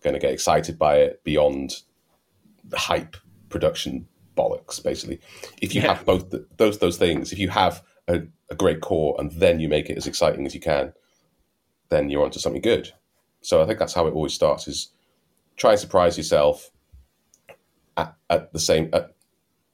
going 0.00 0.14
to 0.14 0.20
get 0.20 0.32
excited 0.32 0.78
by 0.78 0.96
it 0.98 1.22
beyond 1.24 1.82
the 2.64 2.78
hype 2.78 3.16
production 3.48 4.08
bollocks. 4.36 4.82
Basically, 4.82 5.20
if 5.62 5.74
you 5.74 5.80
Yeah. 5.80 5.94
have 5.94 6.04
both 6.04 6.30
the, 6.30 6.46
those 6.56 6.78
those 6.78 6.98
things, 6.98 7.32
if 7.32 7.38
you 7.38 7.48
have 7.50 7.82
a, 8.08 8.22
a 8.50 8.54
great 8.54 8.80
core 8.80 9.16
and 9.18 9.32
then 9.32 9.60
you 9.60 9.68
make 9.68 9.90
it 9.90 9.96
as 9.96 10.06
exciting 10.06 10.46
as 10.46 10.54
you 10.54 10.60
can, 10.60 10.92
then 11.88 12.10
you're 12.10 12.24
onto 12.24 12.38
something 12.38 12.62
good. 12.62 12.92
So 13.40 13.62
I 13.62 13.66
think 13.66 13.78
that's 13.78 13.94
how 13.94 14.06
it 14.06 14.14
always 14.14 14.34
starts: 14.34 14.68
is 14.68 14.92
try 15.56 15.72
and 15.72 15.80
surprise 15.80 16.16
yourself 16.16 16.70
at, 17.96 18.14
at 18.28 18.52
the 18.52 18.58
same, 18.58 18.90
at, 18.92 19.14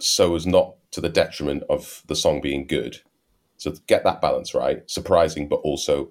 so 0.01 0.35
as 0.35 0.47
not 0.47 0.77
to 0.93 1.01
the 1.01 1.09
detriment 1.09 1.65
of 1.69 2.03
the 2.07 2.15
song 2.15 2.41
being 2.41 2.67
good. 2.67 3.01
So 3.57 3.73
get 3.87 4.05
that 4.05 4.21
balance 4.21 4.55
right, 4.55 4.89
surprising 4.91 5.49
but 5.49 5.57
also 5.57 6.11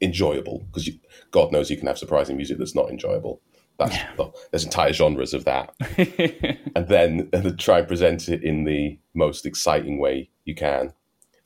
enjoyable, 0.00 0.64
because 0.66 0.88
God 1.30 1.50
knows 1.50 1.70
you 1.70 1.76
can 1.76 1.86
have 1.88 1.98
surprising 1.98 2.36
music 2.36 2.58
that's 2.58 2.74
not 2.74 2.90
enjoyable. 2.90 3.40
That's 3.78 3.96
well, 4.18 4.34
there's 4.50 4.64
entire 4.64 4.92
genres 4.92 5.32
of 5.32 5.44
that, 5.44 5.72
and 6.74 6.88
then 6.88 7.28
and 7.32 7.58
try 7.58 7.78
and 7.78 7.88
present 7.88 8.28
it 8.28 8.42
in 8.42 8.64
the 8.64 8.98
most 9.14 9.46
exciting 9.46 9.98
way 10.00 10.30
you 10.44 10.56
can, 10.56 10.92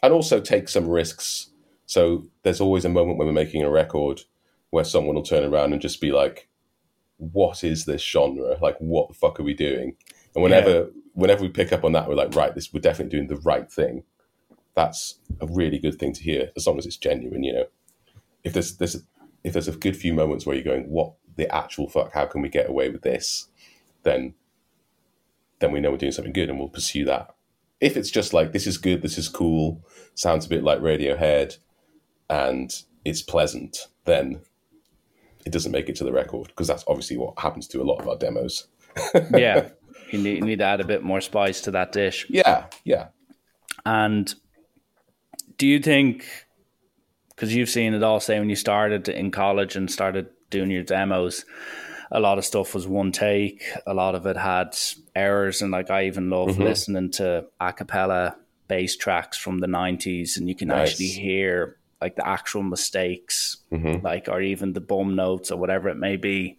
and 0.03 0.13
also 0.15 0.41
take 0.41 0.69
some 0.69 0.89
risks. 0.89 1.51
So 1.85 2.25
there's 2.43 2.61
always 2.61 2.87
a 2.87 2.89
moment 2.89 3.19
when 3.19 3.27
we're 3.27 3.35
making 3.35 3.63
a 3.63 3.71
record 3.71 4.23
where 4.71 4.85
someone 4.85 5.15
will 5.15 5.23
turn 5.23 5.45
around 5.45 5.75
and 5.75 5.83
just 5.83 6.01
be 6.01 6.11
like, 6.11 6.49
"What 7.19 7.63
is 7.63 7.85
this 7.85 8.03
genre? 8.03 8.57
Like, 8.63 8.79
what 8.79 9.09
the 9.09 9.15
fuck 9.15 9.39
are 9.39 9.45
we 9.45 9.53
doing?" 9.53 9.97
And 10.35 10.43
whenever 10.43 10.91
whenever 11.13 11.43
we 11.43 11.51
pick 11.51 11.71
up 11.71 11.85
on 11.85 11.93
that, 11.93 12.09
we're 12.09 12.15
like, 12.15 12.35
"Right, 12.35 12.55
this 12.55 12.73
we're 12.73 12.81
definitely 12.81 13.11
doing 13.15 13.29
the 13.29 13.43
right 13.43 13.71
thing." 13.71 14.05
That's 14.75 15.19
a 15.39 15.47
really 15.47 15.79
good 15.79 15.99
thing 15.99 16.15
to 16.15 16.23
hear, 16.23 16.51
as 16.57 16.67
long 16.67 16.79
as 16.79 16.87
it's 16.87 16.97
genuine. 16.97 17.45
You 17.45 17.53
know, 17.53 17.67
if 18.43 18.55
there's 18.55 18.79
there's 18.79 19.03
if 19.45 19.53
there's 19.53 19.69
a 19.69 19.73
good 19.73 19.99
few 19.99 20.15
moments 20.15 20.47
where 20.47 20.57
you're 20.57 20.65
going, 20.65 20.89
"What 20.89 21.13
the 21.37 21.53
actual 21.55 21.89
fuck? 21.89 22.13
How 22.13 22.27
can 22.27 22.43
we 22.43 22.49
get 22.49 22.69
away 22.69 22.91
with 22.91 23.03
this?" 23.03 23.49
Then 24.03 24.35
then 25.59 25.73
we 25.73 25.81
know 25.81 25.91
we're 25.91 25.97
doing 25.97 26.13
something 26.13 26.33
good, 26.33 26.51
and 26.51 26.59
we'll 26.59 26.69
pursue 26.69 27.05
that. 27.07 27.35
If 27.81 27.97
it's 27.97 28.11
just 28.11 28.33
like 28.33 28.53
this 28.53 28.67
is 28.67 28.79
good, 28.79 29.03
this 29.03 29.19
is 29.19 29.29
cool, 29.29 29.85
sounds 30.15 30.47
a 30.47 30.49
bit 30.49 30.63
like 30.63 30.81
Radiohead, 30.81 31.59
and 32.29 32.73
it's 33.05 33.23
pleasant, 33.23 33.89
then 34.05 34.41
it 35.45 35.53
doesn't 35.53 35.73
make 35.73 35.89
it 35.89 35.97
to 35.97 36.05
the 36.05 36.13
record 36.13 36.49
because 36.49 36.69
that's 36.69 36.85
obviously 36.87 37.17
what 37.17 37.39
happens 37.39 37.67
to 37.69 37.83
a 37.83 37.85
lot 37.85 38.01
of 38.01 38.09
our 38.09 38.17
demos. 38.17 38.69
yeah. 39.35 39.69
You 40.11 40.19
need, 40.19 40.39
you 40.39 40.45
need 40.45 40.59
to 40.59 40.65
add 40.65 40.81
a 40.81 40.87
bit 40.87 41.03
more 41.03 41.21
spice 41.21 41.63
to 41.63 41.71
that 41.73 41.93
dish. 41.93 42.27
Yeah, 42.29 42.67
yeah. 42.85 43.09
And 43.87 44.33
do 45.57 45.67
you 45.67 45.81
think, 45.81 46.27
because 47.31 47.55
you've 47.55 47.71
seen 47.71 47.95
it 47.95 48.03
all, 48.03 48.21
say 48.21 48.39
when 48.39 48.51
you 48.51 48.57
started 48.57 49.09
in 49.09 49.31
college 49.31 49.75
and 49.75 49.91
started 49.91 50.29
doing 50.53 50.71
your 50.71 50.85
demos, 50.85 51.45
a 52.13 52.21
lot 52.21 52.39
of 52.39 52.45
stuff 52.45 52.75
was 52.75 52.87
one 52.87 53.11
take. 53.11 53.65
A 53.87 53.95
lot 53.95 54.15
of 54.15 54.27
it 54.27 54.37
had 54.37 54.77
errors, 55.17 55.63
and 55.63 55.73
like 55.73 55.91
I 55.91 56.05
even 56.07 56.31
love 56.31 56.51
Mm-hmm. 56.51 56.63
listening 56.63 57.11
to 57.13 57.47
a 57.61 57.73
cappella 57.73 58.37
bass 58.69 58.97
tracks 58.97 59.37
from 59.37 59.59
the 59.59 59.67
'90s, 59.67 60.37
and 60.37 60.49
you 60.49 60.55
can 60.55 60.69
Nice. 60.69 60.91
actually 60.93 61.07
hear 61.09 61.79
like 62.01 62.15
the 62.17 62.27
actual 62.27 62.63
mistakes, 62.63 63.57
Mm-hmm. 63.73 64.05
like 64.05 64.29
or 64.29 64.41
even 64.41 64.73
the 64.75 64.81
bum 64.81 65.17
notes 65.17 65.51
or 65.51 65.59
whatever 65.59 65.89
it 65.89 65.97
may 65.97 66.17
be. 66.17 66.59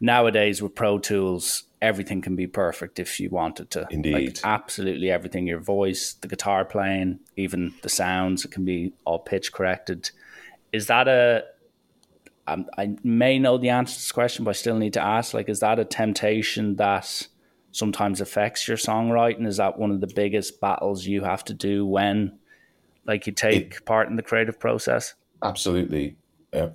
Nowadays 0.00 0.62
with 0.62 0.74
Pro 0.76 0.98
Tools, 1.00 1.64
everything 1.82 2.20
can 2.22 2.36
be 2.36 2.46
perfect 2.46 3.00
if 3.00 3.18
you 3.18 3.30
wanted 3.30 3.70
to. 3.72 3.86
Indeed. 3.90 4.14
Like 4.14 4.38
absolutely 4.44 5.10
everything. 5.10 5.46
Your 5.48 5.58
voice, 5.58 6.12
the 6.20 6.28
guitar 6.28 6.64
playing, 6.64 7.18
even 7.36 7.74
the 7.82 7.88
sounds, 7.88 8.44
it 8.44 8.52
can 8.52 8.64
be 8.64 8.92
all 9.04 9.18
pitch 9.18 9.52
corrected. 9.52 10.10
Is 10.72 10.86
that 10.86 11.08
a 11.08 11.44
um, 12.48 12.66
I 12.76 12.96
may 13.02 13.38
know 13.38 13.58
the 13.58 13.68
answer 13.68 13.94
to 13.94 13.98
this 14.00 14.12
question, 14.12 14.44
but 14.44 14.50
I 14.50 14.54
still 14.54 14.76
need 14.76 14.94
to 14.94 15.02
ask. 15.02 15.34
Like, 15.34 15.48
is 15.48 15.60
that 15.60 15.78
a 15.78 15.84
temptation 15.84 16.76
that 16.76 17.28
sometimes 17.72 18.20
affects 18.20 18.66
your 18.66 18.76
songwriting? 18.76 19.46
Is 19.46 19.58
that 19.58 19.78
one 19.78 19.90
of 19.90 20.00
the 20.00 20.12
biggest 20.14 20.60
battles 20.60 21.06
you 21.06 21.22
have 21.22 21.44
to 21.44 21.54
do 21.54 21.86
when, 21.86 22.38
like, 23.06 23.26
you 23.26 23.32
take 23.32 23.84
part 23.84 24.08
in 24.08 24.16
the 24.16 24.22
creative 24.22 24.58
process? 24.58 25.14
Absolutely. 25.42 26.16
Uh, 26.52 26.70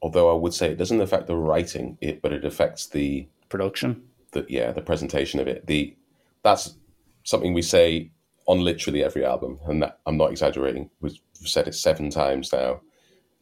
although 0.00 0.30
I 0.30 0.38
would 0.38 0.54
say 0.54 0.70
it 0.70 0.78
doesn't 0.78 1.00
affect 1.00 1.26
the 1.26 1.36
writing, 1.36 1.98
it 2.00 2.22
but 2.22 2.32
it 2.32 2.44
affects 2.44 2.86
the 2.86 3.28
Production. 3.48 4.02
the 4.32 4.44
yeah 4.48 4.72
the 4.72 4.82
presentation 4.82 5.40
of 5.40 5.48
it. 5.48 5.66
The 5.66 5.96
that's 6.42 6.76
something 7.24 7.54
we 7.54 7.62
say 7.62 8.10
on 8.46 8.60
literally 8.60 9.02
every 9.02 9.24
album, 9.24 9.58
and 9.66 9.82
that, 9.82 9.98
I'm 10.06 10.16
not 10.16 10.30
exaggerating. 10.30 10.90
We've 11.00 11.18
said 11.34 11.66
it 11.68 11.74
seven 11.74 12.10
times 12.10 12.52
now. 12.52 12.80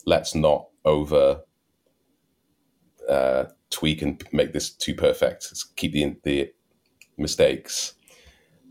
Let's 0.07 0.35
not 0.35 0.68
over 0.85 1.40
uh, 3.09 3.45
tweak 3.71 4.03
and 4.03 4.23
make 4.33 4.53
this 4.53 4.71
too 4.71 4.95
perfect. 4.95 5.53
Keep 5.77 5.93
the 5.93 6.17
the 6.23 6.53
mistakes. 7.17 7.95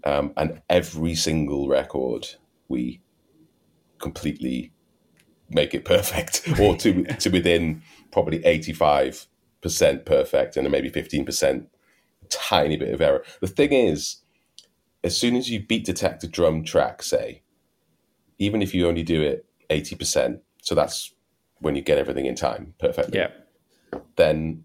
Um, 0.06 0.34
and 0.36 0.62
every 0.70 1.16
single 1.16 1.70
record 1.70 2.28
we 2.68 3.02
completely 4.00 4.74
make 5.50 5.74
it 5.74 5.86
perfect 5.86 6.48
or 6.60 6.76
to 6.78 7.04
to 7.04 7.30
within 7.30 7.82
probably 8.12 8.40
85% 8.40 9.28
perfect 10.06 10.58
and 10.58 10.66
then 10.66 10.72
maybe 10.72 10.92
15% 10.92 11.68
tiny 12.30 12.78
bit 12.78 12.94
of 12.94 13.02
error. 13.02 13.24
The 13.42 13.48
thing 13.48 13.74
is, 13.74 14.18
as 15.04 15.18
soon 15.18 15.36
as 15.36 15.50
you 15.50 15.66
beat 15.66 15.86
detect 15.86 16.24
a 16.24 16.28
drum 16.28 16.64
track, 16.64 17.04
say, 17.04 17.44
even 18.38 18.62
if 18.62 18.74
you 18.74 18.88
only 18.88 19.04
do 19.04 19.22
it 19.22 19.46
80%, 19.70 20.40
so 20.62 20.76
that's 20.76 21.14
when 21.60 21.76
you 21.76 21.82
get 21.82 21.98
everything 21.98 22.26
in 22.26 22.36
time 22.36 22.74
perfectly, 22.80 23.20
Yeah. 23.20 23.30
Then 24.16 24.64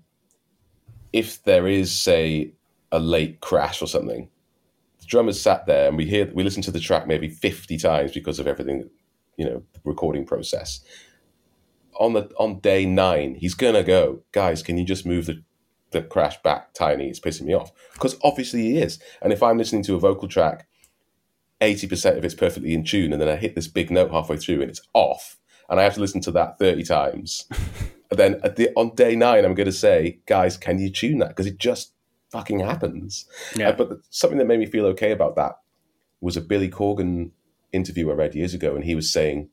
if 1.13 1.43
there 1.45 1.67
is, 1.67 1.93
say, 1.93 2.53
a 2.93 2.99
late 2.99 3.41
crash 3.41 3.83
or 3.83 3.87
something, 3.87 4.29
the 5.01 5.07
drummer's 5.07 5.41
sat 5.41 5.67
there 5.67 5.89
and 5.89 5.97
we 5.97 6.07
hear 6.07 6.31
we 6.35 6.43
listen 6.43 6.63
to 6.63 6.71
the 6.71 6.81
track 6.81 7.07
maybe 7.07 7.29
50 7.29 7.77
times 7.79 8.13
because 8.13 8.39
of 8.39 8.47
everything, 8.47 8.89
you 9.37 9.45
know, 9.45 9.63
the 9.73 9.81
recording 9.85 10.25
process. 10.25 10.81
On 11.99 12.13
the 12.13 12.31
on 12.39 12.61
day 12.61 12.87
nine, 12.87 13.35
he's 13.35 13.55
gonna 13.55 13.83
go, 13.83 14.23
guys, 14.33 14.63
can 14.63 14.79
you 14.79 14.85
just 14.85 15.07
move 15.07 15.27
the 15.27 15.43
the 15.91 16.03
crash 16.03 16.41
back 16.43 16.75
tiny? 16.75 17.09
It's 17.09 17.21
pissing 17.21 17.43
me 17.47 17.55
off. 17.55 17.73
Because 17.95 18.17
obviously 18.23 18.63
he 18.63 18.79
is. 18.79 18.99
And 19.23 19.33
if 19.33 19.43
I'm 19.43 19.59
listening 19.59 19.83
to 19.85 19.95
a 19.95 20.01
vocal 20.01 20.29
track, 20.29 20.67
80% 21.61 22.19
of 22.19 22.25
it's 22.25 22.35
perfectly 22.35 22.73
in 22.73 22.85
tune, 22.85 23.13
and 23.13 23.21
then 23.21 23.29
I 23.29 23.37
hit 23.37 23.55
this 23.55 23.67
big 23.67 23.91
note 23.91 24.13
halfway 24.13 24.37
through 24.37 24.61
and 24.61 24.71
it's 24.71 24.83
off, 24.95 25.39
and 25.69 25.81
I 25.81 25.83
have 25.83 25.95
to 25.95 26.01
listen 26.01 26.21
to 26.23 26.31
that 26.33 26.59
30 26.59 26.85
times. 26.85 27.49
and 28.11 28.19
then 28.19 28.41
at 28.43 28.57
the, 28.57 28.71
on 28.75 28.95
day 28.95 29.15
nine, 29.15 29.45
I'm 29.45 29.55
going 29.55 29.67
to 29.67 29.73
say, 29.73 30.21
guys, 30.27 30.57
can 30.57 30.79
you 30.79 30.91
tune 30.91 31.19
that? 31.19 31.29
Because 31.29 31.47
it 31.47 31.59
just 31.59 31.93
fucking 32.31 32.61
happens. 32.61 33.27
Yeah. 33.55 33.71
Uh, 33.71 33.73
but 33.73 33.89
the, 33.89 34.03
something 34.11 34.39
that 34.39 34.47
made 34.47 34.61
me 34.61 34.67
feel 34.67 34.87
okay 34.87 35.13
about 35.13 35.37
that 35.37 35.59
was 36.21 36.37
a 36.37 36.41
Billy 36.41 36.71
Corgan 36.71 37.31
interview 37.73 38.11
I 38.11 38.15
read 38.15 38.35
years 38.35 38.55
ago, 38.55 38.75
and 38.75 38.85
he 38.85 38.95
was 38.95 39.13
saying, 39.13 39.51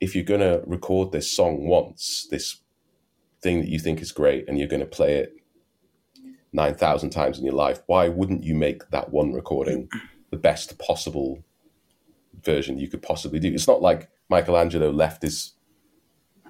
if 0.00 0.14
you're 0.14 0.24
going 0.24 0.40
to 0.40 0.62
record 0.66 1.12
this 1.12 1.30
song 1.30 1.66
once, 1.66 2.26
this 2.30 2.56
thing 3.42 3.60
that 3.60 3.68
you 3.68 3.78
think 3.78 4.00
is 4.00 4.12
great, 4.12 4.48
and 4.48 4.58
you're 4.58 4.68
going 4.68 4.80
to 4.80 4.86
play 4.86 5.16
it 5.16 5.34
9,000 6.52 7.10
times 7.10 7.38
in 7.38 7.44
your 7.44 7.54
life, 7.54 7.82
why 7.86 8.08
wouldn't 8.08 8.44
you 8.44 8.54
make 8.54 8.88
that 8.90 9.10
one 9.10 9.32
recording 9.32 9.88
the 10.30 10.36
best 10.36 10.78
possible 10.78 11.44
version 12.42 12.78
you 12.78 12.88
could 12.88 13.02
possibly 13.02 13.38
do? 13.38 13.52
It's 13.52 13.68
not 13.68 13.82
like 13.82 14.08
Michelangelo 14.30 14.90
left 14.90 15.22
his 15.22 15.52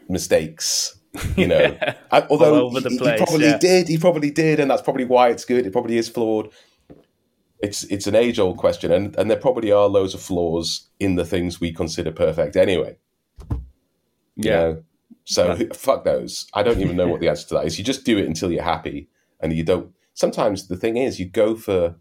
mistakes, 0.08 0.99
you 1.36 1.46
know. 1.46 1.76
I- 2.10 2.26
although 2.30 2.66
over 2.66 2.80
the 2.80 2.90
he, 2.90 2.98
he 2.98 3.16
probably 3.16 3.46
yeah. 3.46 3.58
did, 3.58 3.88
he 3.88 3.98
probably 3.98 4.30
did, 4.30 4.60
and 4.60 4.70
that's 4.70 4.82
probably 4.82 5.04
why 5.04 5.28
it's 5.30 5.44
good. 5.44 5.66
It 5.66 5.72
probably 5.72 5.96
is 5.98 6.08
flawed. 6.08 6.50
It's 7.62 7.84
it's 7.84 8.06
an 8.06 8.14
age 8.14 8.38
old 8.38 8.56
question, 8.56 8.90
and 8.90 9.14
and 9.16 9.30
there 9.30 9.38
probably 9.38 9.70
are 9.70 9.86
loads 9.86 10.14
of 10.14 10.20
flaws 10.22 10.88
in 10.98 11.16
the 11.16 11.24
things 11.24 11.60
we 11.60 11.72
consider 11.72 12.10
perfect 12.10 12.56
anyway. 12.56 12.96
You 13.50 13.56
Yeah. 14.36 14.56
know? 14.56 14.82
So 15.24 15.56
fuck 15.74 16.04
those. 16.04 16.46
I 16.54 16.62
don't 16.62 16.80
even 16.80 16.96
know 16.96 17.06
what 17.06 17.20
the 17.20 17.28
answer 17.32 17.46
to 17.48 17.54
that 17.54 17.66
is. 17.66 17.78
You 17.78 17.84
just 17.84 18.04
do 18.04 18.16
it 18.18 18.26
until 18.26 18.50
you're 18.50 18.62
happy, 18.62 19.08
and 19.40 19.52
you 19.52 19.62
don't. 19.62 19.92
Sometimes 20.14 20.68
the 20.68 20.76
thing 20.76 20.96
is, 20.96 21.20
you 21.20 21.26
go 21.26 21.54
for, 21.54 21.94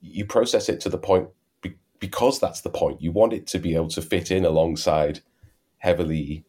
you 0.00 0.24
process 0.24 0.68
it 0.68 0.80
to 0.80 0.88
the 0.88 0.98
point 0.98 1.28
be, 1.62 1.74
because 2.00 2.38
that's 2.40 2.60
the 2.60 2.70
point. 2.70 3.00
You 3.00 3.12
want 3.12 3.32
it 3.32 3.46
to 3.48 3.58
be 3.58 3.74
able 3.74 3.88
to 3.88 4.02
fit 4.02 4.30
in 4.30 4.44
alongside 4.44 5.20
heavily 5.78 6.44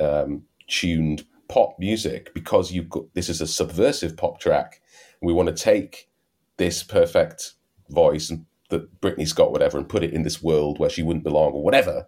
um, 0.00 0.44
tuned 0.68 1.24
pop 1.48 1.78
music 1.78 2.32
because 2.34 2.72
you've 2.72 2.88
got 2.88 3.04
this 3.14 3.28
is 3.28 3.40
a 3.40 3.46
subversive 3.46 4.16
pop 4.16 4.40
track. 4.40 4.80
We 5.20 5.32
want 5.32 5.48
to 5.48 5.54
take 5.54 6.08
this 6.56 6.82
perfect 6.82 7.54
voice 7.90 8.30
and 8.30 8.46
that 8.70 9.00
Britney's 9.00 9.32
got 9.34 9.52
whatever 9.52 9.76
and 9.78 9.88
put 9.88 10.02
it 10.02 10.12
in 10.12 10.22
this 10.22 10.42
world 10.42 10.78
where 10.78 10.90
she 10.90 11.02
wouldn't 11.02 11.24
belong 11.24 11.52
or 11.52 11.62
whatever. 11.62 12.06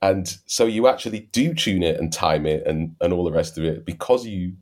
And 0.00 0.36
so 0.46 0.66
you 0.66 0.86
actually 0.86 1.20
do 1.32 1.54
tune 1.54 1.82
it 1.82 1.98
and 1.98 2.12
time 2.12 2.46
it 2.46 2.64
and, 2.66 2.94
and 3.00 3.12
all 3.12 3.24
the 3.24 3.32
rest 3.32 3.58
of 3.58 3.64
it 3.64 3.84
because 3.84 4.26
you 4.26 4.54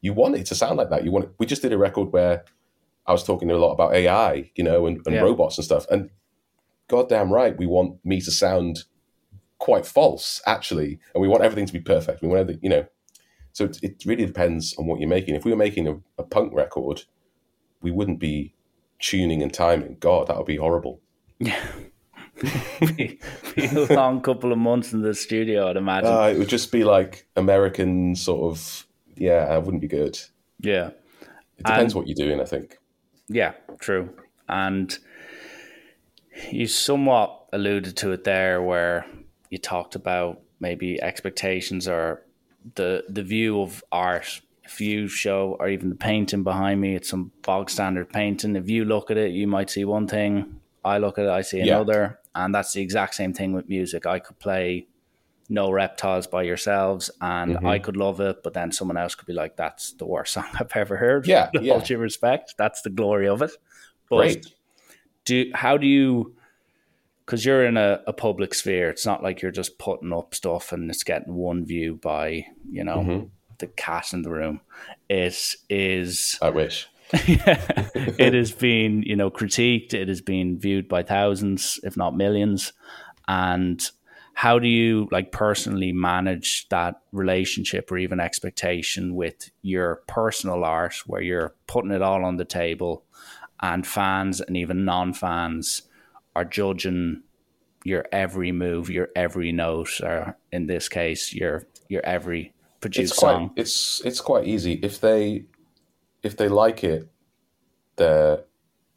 you 0.00 0.12
want 0.12 0.36
it 0.36 0.46
to 0.46 0.54
sound 0.54 0.76
like 0.76 0.90
that. 0.90 1.04
You 1.04 1.10
want 1.10 1.24
it. 1.24 1.32
We 1.38 1.46
just 1.46 1.62
did 1.62 1.72
a 1.72 1.78
record 1.78 2.12
where 2.12 2.44
I 3.06 3.12
was 3.12 3.24
talking 3.24 3.50
a 3.50 3.56
lot 3.56 3.72
about 3.72 3.94
AI, 3.94 4.50
you 4.54 4.62
know, 4.62 4.86
and, 4.86 5.00
and 5.06 5.16
Yeah. 5.16 5.22
robots 5.22 5.58
and 5.58 5.64
stuff. 5.64 5.86
And 5.90 6.10
goddamn 6.88 7.32
right, 7.32 7.56
we 7.56 7.66
want 7.66 8.04
me 8.04 8.20
to 8.20 8.30
sound 8.30 8.84
quite 9.58 9.86
false, 9.86 10.40
actually, 10.46 10.98
and 11.14 11.22
we 11.22 11.28
want 11.28 11.42
everything 11.42 11.66
to 11.66 11.72
be 11.72 11.80
perfect. 11.80 12.22
We 12.22 12.28
want 12.28 12.40
everything, 12.40 12.62
you 12.62 12.70
know. 12.70 12.86
So 13.52 13.64
it, 13.64 13.78
it 13.82 14.02
really 14.04 14.26
depends 14.26 14.74
on 14.78 14.86
what 14.86 15.00
you're 15.00 15.08
making. 15.08 15.34
If 15.34 15.44
we 15.44 15.50
were 15.50 15.56
making 15.56 15.88
a, 15.88 15.96
a 16.18 16.22
punk 16.24 16.52
record, 16.54 17.02
we 17.80 17.90
wouldn't 17.90 18.18
be 18.20 18.54
tuning 18.98 19.42
and 19.42 19.52
timing. 19.52 19.96
God, 19.98 20.28
that 20.28 20.36
would 20.36 20.46
be 20.46 20.56
horrible. 20.56 21.00
Yeah. 21.38 21.62
be, 22.96 23.18
be 23.54 23.66
a 23.66 23.94
long 23.94 24.20
couple 24.20 24.52
of 24.52 24.58
months 24.58 24.92
in 24.92 25.00
the 25.00 25.14
studio, 25.14 25.70
I'd 25.70 25.76
imagine. 25.78 26.12
Uh, 26.12 26.24
it 26.28 26.38
would 26.38 26.48
just 26.50 26.70
be 26.70 26.84
like 26.84 27.26
American 27.36 28.14
sort 28.14 28.52
of. 28.52 28.86
Yeah, 29.16 29.54
it 29.56 29.62
wouldn't 29.62 29.80
be 29.80 29.88
good. 29.88 30.18
yeah. 30.60 30.90
It 31.58 31.64
depends 31.64 31.94
And- 31.94 31.98
what 31.98 32.06
you're 32.06 32.26
doing. 32.28 32.40
I 32.40 32.44
think. 32.44 32.78
Yeah, 33.28 33.52
true. 33.80 34.10
And 34.48 34.96
you 36.50 36.66
somewhat 36.66 37.46
alluded 37.52 37.96
to 37.96 38.12
it 38.12 38.24
there 38.24 38.60
where 38.62 39.06
you 39.50 39.58
talked 39.58 39.94
about 39.94 40.40
maybe 40.60 41.00
expectations 41.02 41.86
or 41.88 42.22
the 42.74 43.04
the 43.08 43.22
view 43.22 43.60
of 43.60 43.82
art. 43.92 44.40
If 44.64 44.80
you 44.80 45.06
show 45.06 45.56
or 45.60 45.68
even 45.68 45.90
the 45.90 45.94
painting 45.96 46.42
behind 46.42 46.80
me, 46.80 46.96
it's 46.96 47.08
some 47.08 47.30
bog 47.42 47.70
standard 47.70 48.08
painting. 48.10 48.56
If 48.56 48.68
you 48.68 48.84
look 48.84 49.10
at 49.12 49.16
it, 49.16 49.30
you 49.30 49.46
might 49.46 49.70
see 49.70 49.84
one 49.84 50.08
thing. 50.08 50.60
I 50.84 50.98
look 50.98 51.18
at 51.18 51.26
it, 51.26 51.30
I 51.30 51.42
see 51.42 51.58
Yeah. 51.58 51.76
another. 51.76 52.18
And 52.34 52.52
that's 52.54 52.72
the 52.72 52.82
exact 52.82 53.14
same 53.14 53.32
thing 53.32 53.52
with 53.52 53.68
music. 53.68 54.06
I 54.06 54.18
could 54.18 54.38
play 54.40 54.88
No 55.48 55.70
Reptiles 55.70 56.26
by 56.26 56.42
yourselves 56.42 57.10
and 57.20 57.54
Mm-hmm. 57.56 57.66
I 57.66 57.78
could 57.78 57.96
love 57.96 58.18
it, 58.20 58.42
but 58.42 58.54
then 58.54 58.72
someone 58.72 58.96
else 58.96 59.14
could 59.14 59.26
be 59.26 59.32
like, 59.32 59.56
That's 59.56 59.92
the 59.92 60.04
worst 60.06 60.32
song 60.34 60.46
I've 60.58 60.72
ever 60.74 60.96
heard. 60.96 61.26
Yeah, 61.28 61.50
With 61.54 61.62
yeah. 61.62 61.74
all 61.74 61.80
due 61.80 61.98
respect. 61.98 62.54
That's 62.58 62.82
the 62.82 62.90
glory 62.90 63.28
of 63.28 63.42
it. 63.42 63.52
But 64.10 64.16
Great. 64.16 64.46
do 65.24 65.50
how 65.54 65.76
do 65.76 65.86
you 65.86 66.35
because 67.26 67.44
you're 67.44 67.66
in 67.66 67.76
a, 67.76 68.00
a 68.06 68.12
public 68.12 68.54
sphere 68.54 68.88
it's 68.88 69.04
not 69.04 69.22
like 69.22 69.42
you're 69.42 69.50
just 69.50 69.78
putting 69.78 70.12
up 70.12 70.34
stuff 70.34 70.72
and 70.72 70.88
it's 70.90 71.02
getting 71.02 71.34
one 71.34 71.66
view 71.66 71.96
by 71.96 72.46
you 72.70 72.84
know 72.84 72.98
Mm-hmm. 72.98 73.26
the 73.58 73.66
cat 73.66 74.12
in 74.12 74.22
the 74.22 74.30
room 74.30 74.60
it 75.08 75.54
is 75.68 76.38
I 76.40 76.50
wish. 76.50 76.88
it 77.12 78.34
has 78.34 78.52
been 78.52 79.02
you 79.02 79.16
know 79.16 79.30
critiqued 79.30 79.94
it 79.94 80.08
has 80.08 80.20
been 80.20 80.58
viewed 80.58 80.88
by 80.88 81.02
thousands 81.02 81.78
if 81.84 81.96
not 81.96 82.16
millions 82.16 82.72
and 83.28 83.90
how 84.34 84.58
do 84.58 84.68
you 84.68 85.08
like 85.10 85.32
personally 85.32 85.92
manage 85.92 86.68
that 86.68 87.00
relationship 87.12 87.90
or 87.90 87.96
even 87.96 88.20
expectation 88.20 89.14
with 89.14 89.50
your 89.62 90.02
personal 90.06 90.62
art 90.64 90.94
where 91.06 91.22
you're 91.22 91.54
putting 91.66 91.90
it 91.90 92.02
all 92.02 92.24
on 92.24 92.36
the 92.36 92.44
table 92.44 93.02
and 93.62 93.86
fans 93.86 94.40
and 94.42 94.56
even 94.56 94.84
non-fans 94.84 95.82
are 96.36 96.44
judging 96.44 97.22
your 97.82 98.04
every 98.12 98.52
move 98.52 98.90
your 98.90 99.08
every 99.16 99.52
note 99.52 100.00
or 100.02 100.36
in 100.52 100.66
this 100.66 100.88
case 100.88 101.32
your 101.32 101.66
your 101.88 102.04
every 102.04 102.52
produced 102.80 103.12
it's 103.12 103.18
quite 103.18 103.32
song. 103.32 103.50
it's 103.56 104.02
it's 104.04 104.20
quite 104.20 104.46
easy. 104.46 104.74
If 104.82 105.00
they 105.00 105.44
if 106.22 106.36
they 106.36 106.48
like 106.48 106.84
it 106.84 107.08
they're 107.96 108.44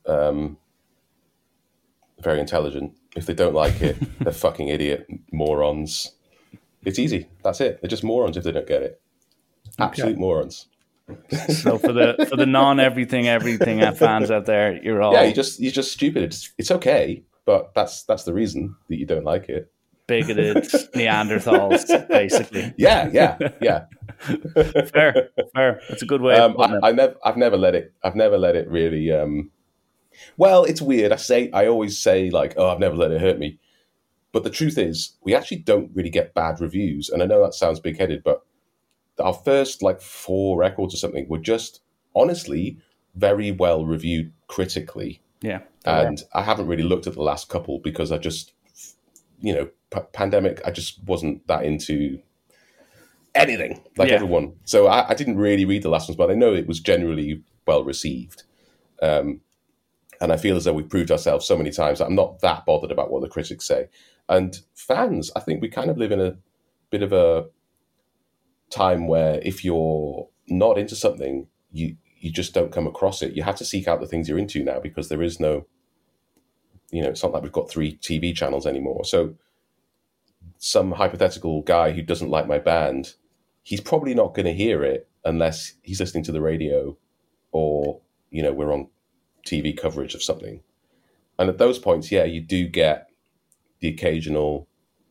um 0.06 0.58
very 2.22 2.40
intelligent. 2.40 2.98
If 3.16 3.26
they 3.26 3.34
don't 3.34 3.54
like 3.54 3.82
it 3.82 3.96
they're 4.20 4.34
fucking 4.34 4.68
idiot 4.68 5.08
morons. 5.32 6.12
It's 6.84 7.00
easy. 7.00 7.30
That's 7.44 7.62
it. 7.62 7.82
They're 7.82 7.90
just 7.90 8.04
morons 8.04 8.36
if 8.38 8.44
they 8.44 8.52
don't 8.52 8.68
get 8.68 8.82
it. 8.82 9.02
Absolute 9.78 10.18
morons. 10.18 10.68
So 11.64 11.78
for 11.78 11.94
the 11.94 12.26
for 12.30 12.36
the 12.36 12.46
non 12.46 12.80
everything 12.80 13.28
everything 13.28 13.80
fans 13.96 14.30
out 14.30 14.46
there 14.46 14.82
you're 14.84 15.02
all 15.02 15.14
yeah 15.14 15.24
you 15.24 15.34
just 15.34 15.60
you're 15.60 15.72
just 15.72 15.92
stupid. 15.92 16.24
It's, 16.24 16.52
it's 16.58 16.72
okay 16.72 17.24
but 17.46 17.74
that's 17.74 18.04
that's 18.04 18.24
the 18.24 18.34
reason 18.34 18.76
that 18.90 18.98
you 18.98 19.06
don't 19.06 19.24
like 19.26 19.50
it 19.50 19.72
bigoted 20.08 20.58
Neanderthals, 20.96 22.08
basically. 22.08 22.74
yeah 22.78 23.10
yeah 23.12 23.38
yeah 23.62 23.86
Fair, 24.20 25.30
fair. 25.56 25.82
That's 25.88 26.02
a 26.02 26.06
good 26.06 26.22
way 26.22 26.36
um. 26.36 26.60
I, 26.60 26.90
I 26.90 26.92
never, 26.92 27.16
I've 27.24 27.38
never 27.38 27.56
let 27.58 27.74
it. 27.76 27.94
I've 28.04 28.16
never 28.16 28.38
let 28.38 28.56
it 28.56 28.68
really. 28.70 29.12
Um, 29.12 29.52
well, 30.36 30.66
it's 30.66 30.82
weird. 30.82 31.14
I 31.14 31.16
say, 31.16 31.50
I 31.52 31.68
always 31.68 31.98
say 31.98 32.30
like, 32.30 32.54
"Oh, 32.58 32.70
I've 32.70 32.80
never 32.80 32.96
let 32.96 33.12
it 33.12 33.22
hurt 33.22 33.40
me," 33.40 33.60
but 34.34 34.44
the 34.44 34.50
truth 34.50 34.78
is, 34.78 35.16
we 35.24 35.34
actually 35.36 35.58
don't 35.60 35.92
really 35.94 36.10
get 36.10 36.34
bad 36.34 36.60
reviews. 36.60 37.10
And 37.10 37.24
I 37.24 37.28
know 37.28 37.42
that 37.44 37.54
sounds 37.54 37.80
big-headed, 37.80 38.24
but 38.24 38.42
our 39.20 39.34
first 39.34 39.82
like 39.82 40.02
four 40.02 40.58
records 40.58 40.94
or 40.94 40.98
something 40.98 41.28
were 41.30 41.38
just 41.40 41.82
honestly 42.16 42.78
very 43.16 43.52
well 43.52 43.86
reviewed 43.86 44.34
critically. 44.48 45.22
Yeah. 45.42 45.60
And 45.86 46.22
I 46.34 46.44
haven't 46.44 46.68
really 46.68 46.84
looked 46.84 47.08
at 47.08 47.14
the 47.14 47.22
last 47.22 47.50
couple 47.50 47.80
because 47.80 48.12
I 48.12 48.18
just, 48.18 48.54
you 49.40 49.54
know, 49.54 49.70
p- 49.92 50.08
pandemic. 50.12 50.62
I 50.66 50.72
just 50.72 51.04
wasn't 51.06 51.46
that 51.48 51.64
into 51.64 52.20
anything 53.36 53.82
like 53.98 54.10
Yeah. 54.10 54.16
everyone. 54.16 54.54
So 54.66 54.88
I, 54.88 55.10
I 55.10 55.14
didn't 55.14 55.38
really 55.38 55.66
read 55.66 55.84
the 55.84 55.90
last 55.90 56.10
ones, 56.10 56.18
but 56.18 56.30
I 56.30 56.36
know 56.36 56.54
it 56.54 56.68
was 56.68 56.80
generally 56.80 57.44
well 57.66 57.84
received. 57.84 58.44
Um, 59.02 59.42
and 60.22 60.34
I 60.34 60.38
feel 60.38 60.58
as 60.58 60.66
though 60.66 60.74
we've 60.74 60.90
proved 60.90 61.12
ourselves 61.12 61.46
so 61.46 61.58
many 61.58 61.72
times 61.72 62.00
that 62.00 62.06
I'm 62.06 62.16
not 62.16 62.42
that 62.42 62.66
bothered 62.66 62.92
about 62.92 63.12
what 63.12 63.22
the 63.22 63.30
critics 63.30 63.66
say. 63.66 63.88
And 64.28 64.60
fans, 64.76 65.32
I 65.36 65.40
think 65.40 65.62
we 65.62 65.70
kind 65.70 65.90
of 65.90 65.98
live 65.98 66.12
in 66.12 66.20
a 66.20 66.38
bit 66.90 67.02
of 67.02 67.14
a 67.14 67.48
time 68.70 69.08
where 69.08 69.40
if 69.44 69.64
you're 69.64 70.28
not 70.48 70.78
into 70.78 70.96
something, 70.96 71.48
you 71.72 71.96
you 72.20 72.32
just 72.32 72.54
don't 72.54 72.72
come 72.72 72.88
across 72.88 73.22
it. 73.22 73.34
You 73.34 73.44
have 73.44 73.56
to 73.58 73.66
seek 73.66 73.88
out 73.88 74.00
the 74.00 74.08
things 74.08 74.28
you're 74.28 74.38
into 74.38 74.64
now 74.64 74.80
because 74.80 75.10
there 75.10 75.22
is 75.22 75.40
no, 75.40 75.66
you 76.92 77.02
know, 77.02 77.10
it's 77.10 77.24
not 77.24 77.32
like 77.32 77.44
we've 77.44 77.52
got 77.52 77.70
three 77.70 77.98
TV 77.98 78.36
channels 78.36 78.66
anymore. 78.66 79.06
So 79.06 79.36
some 80.58 80.92
hypothetical 80.92 81.62
guy 81.62 81.92
who 81.92 82.02
doesn't 82.02 82.30
like 82.30 82.48
my 82.48 82.60
band, 82.60 83.14
he's 83.64 83.82
probably 83.82 84.14
not 84.14 84.34
going 84.34 84.46
to 84.46 84.54
hear 84.54 84.84
it 84.84 85.08
unless 85.24 85.74
he's 85.82 86.00
listening 86.00 86.24
to 86.26 86.32
the 86.32 86.42
radio 86.42 86.98
or, 87.52 88.02
you 88.30 88.44
know, 88.44 88.54
we're 88.54 88.74
on 88.74 88.90
TV 89.46 89.76
coverage 89.76 90.14
of 90.14 90.24
something. 90.24 90.62
And 91.38 91.50
at 91.50 91.58
those 91.58 91.80
points, 91.80 92.12
yeah, 92.12 92.26
you 92.26 92.42
do 92.42 92.68
get 92.68 93.10
the 93.80 93.88
occasional 93.88 94.68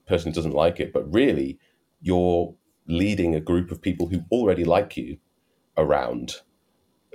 person 0.07 0.31
who 0.31 0.35
doesn't 0.35 0.55
like 0.55 0.79
it, 0.79 0.93
but 0.93 1.13
really 1.13 1.59
you're 2.01 2.55
leading 2.87 3.35
a 3.35 3.41
group 3.41 3.71
of 3.71 3.83
people 3.83 4.09
who 4.09 4.25
already 4.31 4.65
like 4.65 4.97
you 4.97 5.19
around 5.77 6.37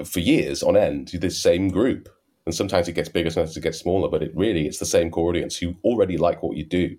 for 0.05 0.19
years 0.19 0.63
on 0.63 0.75
end 0.77 1.07
to 1.09 1.17
this 1.19 1.39
same 1.41 1.69
group. 1.69 2.09
And 2.45 2.53
sometimes 2.53 2.87
it 2.87 2.93
gets 2.93 3.09
bigger, 3.09 3.29
sometimes 3.29 3.55
it 3.55 3.61
gets 3.63 3.79
smaller, 3.79 4.09
but 4.09 4.21
it 4.23 4.35
really 4.35 4.67
it's 4.67 4.79
the 4.79 4.85
same 4.85 5.09
core 5.11 5.29
audience 5.29 5.55
who 5.57 5.75
already 5.83 6.17
like 6.17 6.43
what 6.43 6.57
you 6.57 6.65
do. 6.65 6.97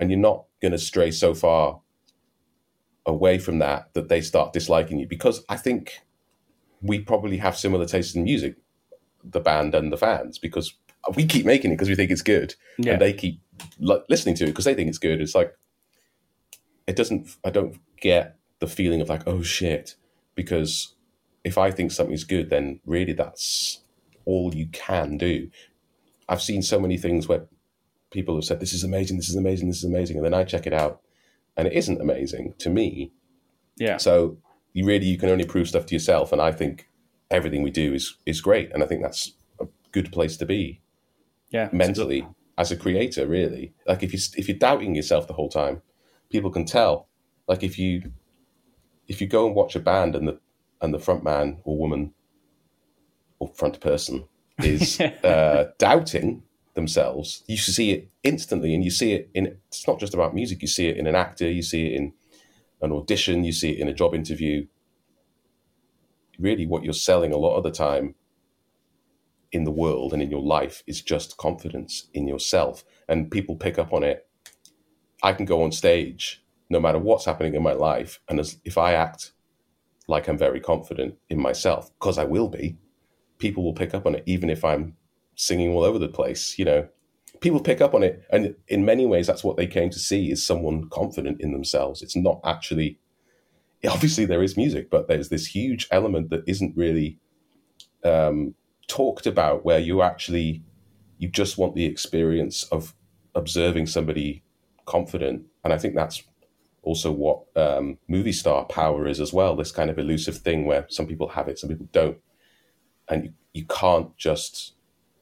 And 0.00 0.10
you're 0.10 0.20
not 0.20 0.44
going 0.62 0.72
to 0.72 0.78
stray 0.78 1.10
so 1.10 1.34
far 1.34 1.80
away 3.06 3.38
from 3.38 3.58
that 3.58 3.92
that 3.94 4.08
they 4.08 4.20
start 4.20 4.52
disliking 4.52 4.98
you 4.98 5.06
because 5.06 5.44
I 5.48 5.56
think 5.56 6.00
we 6.82 7.00
probably 7.00 7.38
have 7.38 7.56
similar 7.56 7.84
tastes 7.86 8.14
in 8.14 8.24
music, 8.24 8.56
the 9.24 9.40
band 9.40 9.74
and 9.74 9.92
the 9.92 9.96
fans, 9.96 10.38
because 10.38 10.74
we 11.16 11.26
keep 11.26 11.44
making 11.44 11.70
it 11.72 11.74
because 11.74 11.88
we 11.88 11.94
think 11.96 12.10
it's 12.10 12.22
good, 12.22 12.54
Yeah. 12.78 12.92
and 12.92 13.02
they 13.02 13.12
keep 13.12 13.40
li- 13.78 14.02
listening 14.08 14.36
to 14.36 14.44
it 14.44 14.48
because 14.48 14.64
they 14.64 14.74
think 14.74 14.88
it's 14.88 14.98
good. 14.98 15.20
It's 15.20 15.34
like 15.34 15.52
it 16.86 16.96
doesn't. 16.96 17.28
I 17.44 17.50
don't 17.50 17.78
get 18.00 18.36
the 18.60 18.66
feeling 18.66 19.00
of 19.00 19.08
like, 19.08 19.26
oh 19.26 19.42
shit, 19.42 19.96
because 20.34 20.94
if 21.44 21.56
I 21.58 21.70
think 21.70 21.92
something's 21.92 22.24
good, 22.24 22.50
then 22.50 22.80
really 22.84 23.12
that's 23.12 23.82
all 24.24 24.54
you 24.54 24.66
can 24.66 25.16
do. 25.16 25.50
I've 26.28 26.42
seen 26.42 26.62
so 26.62 26.78
many 26.78 26.96
things 26.98 27.26
where 27.28 27.46
people 28.10 28.34
have 28.34 28.44
said, 28.44 28.60
"This 28.60 28.72
is 28.72 28.84
amazing, 28.84 29.16
this 29.16 29.28
is 29.28 29.36
amazing, 29.36 29.68
this 29.68 29.78
is 29.78 29.84
amazing," 29.84 30.16
and 30.16 30.24
then 30.24 30.34
I 30.34 30.44
check 30.44 30.66
it 30.66 30.72
out, 30.72 31.00
and 31.56 31.66
it 31.66 31.72
isn't 31.74 32.00
amazing 32.00 32.54
to 32.58 32.70
me. 32.70 33.12
Yeah. 33.76 33.96
So 33.96 34.38
you 34.72 34.84
really 34.84 35.06
you 35.06 35.18
can 35.18 35.28
only 35.30 35.46
prove 35.46 35.68
stuff 35.68 35.86
to 35.86 35.94
yourself, 35.94 36.32
and 36.32 36.40
I 36.42 36.52
think 36.52 36.88
everything 37.30 37.62
we 37.62 37.70
do 37.70 37.94
is 37.94 38.16
is 38.26 38.40
great, 38.40 38.70
and 38.72 38.82
I 38.82 38.86
think 38.86 39.02
that's 39.02 39.34
a 39.60 39.66
good 39.92 40.12
place 40.12 40.36
to 40.38 40.46
be 40.46 40.80
Yeah. 41.50 41.68
mentally 41.72 42.26
as 42.58 42.70
a 42.70 42.76
creator. 42.76 43.26
Really, 43.26 43.72
like 43.86 44.02
if 44.02 44.12
you 44.12 44.18
if 44.36 44.48
you're 44.48 44.58
doubting 44.58 44.94
yourself 44.94 45.26
the 45.26 45.34
whole 45.34 45.48
time, 45.48 45.82
people 46.30 46.50
can 46.50 46.64
tell. 46.66 47.08
Like 47.46 47.62
if 47.62 47.78
you 47.78 48.12
if 49.06 49.20
you 49.22 49.26
go 49.26 49.46
and 49.46 49.54
watch 49.56 49.74
a 49.74 49.80
band 49.80 50.14
and 50.14 50.28
the 50.28 50.38
and 50.80 50.94
the 50.94 50.98
front 50.98 51.24
man 51.24 51.58
or 51.64 51.76
woman 51.78 52.12
or 53.38 53.48
front 53.48 53.80
person 53.80 54.24
is 54.58 55.00
uh, 55.00 55.70
doubting 55.78 56.42
themselves, 56.74 57.42
you 57.46 57.56
see 57.56 57.90
it 57.90 58.08
instantly, 58.22 58.74
and 58.74 58.84
you 58.84 58.90
see 58.90 59.12
it 59.12 59.30
in. 59.34 59.58
It's 59.68 59.86
not 59.86 59.98
just 59.98 60.14
about 60.14 60.34
music. 60.34 60.62
You 60.62 60.68
see 60.68 60.88
it 60.88 60.96
in 60.96 61.06
an 61.06 61.14
actor. 61.14 61.50
You 61.50 61.62
see 61.62 61.86
it 61.86 61.96
in 61.96 62.12
an 62.80 62.92
audition, 62.92 63.44
you 63.44 63.52
see 63.52 63.70
it 63.70 63.78
in 63.78 63.88
a 63.88 63.94
job 63.94 64.14
interview. 64.14 64.66
Really, 66.38 66.66
what 66.66 66.84
you're 66.84 66.92
selling 66.92 67.32
a 67.32 67.36
lot 67.36 67.56
of 67.56 67.64
the 67.64 67.70
time 67.70 68.14
in 69.50 69.64
the 69.64 69.70
world 69.70 70.12
and 70.12 70.22
in 70.22 70.30
your 70.30 70.42
life 70.42 70.82
is 70.86 71.02
just 71.02 71.36
confidence 71.36 72.08
in 72.14 72.28
yourself. 72.28 72.84
And 73.08 73.30
people 73.30 73.56
pick 73.56 73.78
up 73.78 73.92
on 73.92 74.04
it. 74.04 74.28
I 75.22 75.32
can 75.32 75.46
go 75.46 75.62
on 75.64 75.72
stage 75.72 76.44
no 76.70 76.78
matter 76.78 76.98
what's 76.98 77.24
happening 77.24 77.54
in 77.54 77.62
my 77.62 77.72
life. 77.72 78.20
And 78.28 78.38
as, 78.38 78.58
if 78.64 78.78
I 78.78 78.92
act 78.92 79.32
like 80.08 80.28
I'm 80.28 80.38
very 80.38 80.60
confident 80.60 81.16
in 81.28 81.40
myself, 81.40 81.90
because 81.98 82.18
I 82.18 82.24
will 82.24 82.48
be, 82.48 82.76
people 83.38 83.62
will 83.62 83.74
pick 83.74 83.94
up 83.94 84.06
on 84.06 84.16
it, 84.16 84.24
even 84.26 84.50
if 84.50 84.64
I'm 84.64 84.96
singing 85.36 85.70
all 85.70 85.84
over 85.84 85.98
the 85.98 86.08
place. 86.08 86.58
You 86.58 86.64
know, 86.64 86.88
people 87.40 87.60
pick 87.60 87.80
up 87.80 87.94
on 87.94 88.02
it. 88.02 88.24
And 88.30 88.56
in 88.66 88.84
many 88.84 89.06
ways, 89.06 89.26
that's 89.26 89.44
what 89.44 89.56
they 89.56 89.66
came 89.66 89.90
to 89.90 89.98
see 89.98 90.30
is 90.30 90.44
someone 90.44 90.88
confident 90.88 91.40
in 91.40 91.52
themselves. 91.52 92.02
It's 92.02 92.16
not 92.16 92.40
actually, 92.44 92.98
obviously, 93.88 94.24
there 94.24 94.42
is 94.42 94.56
music, 94.56 94.90
but 94.90 95.06
there's 95.06 95.28
this 95.28 95.46
huge 95.46 95.86
element 95.90 96.30
that 96.30 96.42
isn't 96.46 96.76
really 96.76 97.18
um, 98.04 98.54
talked 98.88 99.26
about 99.26 99.64
where 99.64 99.78
you 99.78 100.02
actually 100.02 100.62
you 101.18 101.28
just 101.28 101.58
want 101.58 101.74
the 101.74 101.84
experience 101.84 102.64
of 102.64 102.94
observing 103.34 103.86
somebody 103.86 104.42
confident 104.86 105.44
and 105.62 105.72
i 105.72 105.78
think 105.78 105.94
that's 105.94 106.24
also 106.82 107.10
what 107.10 107.44
um, 107.56 107.98
movie 108.08 108.32
star 108.32 108.64
power 108.64 109.06
is 109.06 109.20
as 109.20 109.32
well. 109.32 109.56
This 109.56 109.72
kind 109.72 109.90
of 109.90 109.98
elusive 109.98 110.38
thing 110.38 110.64
where 110.64 110.86
some 110.88 111.06
people 111.06 111.28
have 111.28 111.48
it 111.48 111.58
some 111.58 111.68
people 111.68 111.88
don't. 111.92 112.18
And 113.08 113.24
you, 113.24 113.32
you 113.54 113.64
can't 113.66 114.16
just 114.16 114.74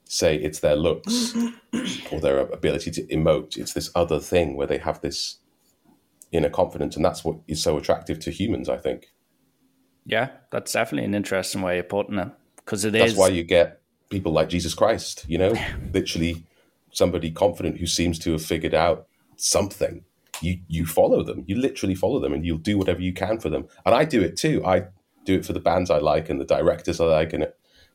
say 0.05 0.37
it's 0.37 0.61
their 0.61 0.77
looks 0.77 1.35
or 2.13 2.21
their 2.21 2.39
ability 2.39 2.91
to 2.93 3.07
emote. 3.07 3.57
It's 3.57 3.73
this 3.73 3.91
other 3.95 4.21
thing 4.21 4.57
where 4.57 4.67
they 4.67 4.79
have 4.79 5.01
this 5.01 5.39
inner 6.33 6.51
confidence 6.51 6.97
and 6.97 7.05
that's 7.05 7.25
what 7.25 7.37
is 7.47 7.63
so 7.63 7.77
attractive 7.79 8.19
to 8.19 8.31
humans 8.31 8.69
i 8.69 8.77
think. 8.77 9.07
Yeah, 10.05 10.31
that's 10.51 10.73
definitely 10.73 11.07
an 11.07 11.15
interesting 11.15 11.63
way 11.63 11.79
of 11.79 11.89
putting 11.89 12.19
it 12.19 12.29
because 12.57 12.85
it 12.85 12.93
That's 12.93 13.13
is- 13.13 13.19
why 13.19 13.29
you 13.29 13.43
get 13.43 13.81
people 14.11 14.33
like 14.33 14.49
Jesus 14.49 14.75
Christ, 14.75 15.25
you 15.29 15.39
know, 15.39 15.55
literally 15.93 16.45
somebody 16.93 17.31
confident 17.31 17.79
who 17.79 17.87
seems 17.87 18.19
to 18.21 18.33
have 18.33 18.45
figured 18.45 18.75
out 18.75 19.07
something. 19.37 20.05
You 20.41 20.61
you 20.69 20.87
follow 20.87 21.23
them. 21.23 21.45
You 21.47 21.57
literally 21.57 21.95
follow 21.95 22.21
them 22.21 22.33
and 22.33 22.45
you'll 22.45 22.59
do 22.59 22.79
whatever 22.79 23.01
you 23.01 23.13
can 23.13 23.39
for 23.39 23.49
them. 23.49 23.67
And 23.85 23.95
I 23.95 24.05
do 24.05 24.21
it 24.23 24.37
too. 24.37 24.65
I 24.65 24.85
do 25.25 25.35
it 25.35 25.45
for 25.45 25.53
the 25.53 25.61
bands 25.61 25.91
I 25.91 25.99
like 25.99 26.29
and 26.29 26.41
the 26.41 26.45
directors 26.45 27.01
I 27.01 27.05
like 27.05 27.33
and 27.33 27.49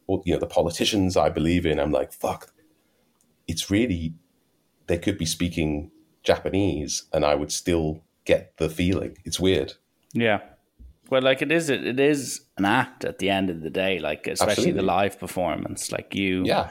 you 0.07 0.33
know 0.33 0.39
the 0.39 0.47
politicians 0.47 1.15
I 1.15 1.29
believe 1.29 1.65
in. 1.65 1.79
I'm 1.79 1.91
like, 1.91 2.13
fuck. 2.13 2.51
It's 3.47 3.69
really 3.69 4.13
they 4.87 4.97
could 4.97 5.17
be 5.17 5.25
speaking 5.25 5.91
Japanese 6.23 7.05
and 7.13 7.25
I 7.25 7.35
would 7.35 7.51
still 7.51 8.03
get 8.25 8.57
the 8.57 8.69
feeling. 8.69 9.17
It's 9.25 9.39
weird. 9.39 9.73
Yeah. 10.13 10.41
Well, 11.09 11.21
like 11.21 11.41
it 11.41 11.51
is, 11.51 11.69
it, 11.69 11.85
it 11.85 11.99
is 11.99 12.41
an 12.57 12.65
act 12.65 13.03
at 13.03 13.19
the 13.19 13.29
end 13.29 13.49
of 13.49 13.61
the 13.61 13.69
day. 13.69 13.99
Like 13.99 14.27
especially 14.27 14.71
the 14.71 14.81
live 14.81 15.19
performance. 15.19 15.91
Like 15.91 16.15
you, 16.15 16.43
Yeah. 16.45 16.69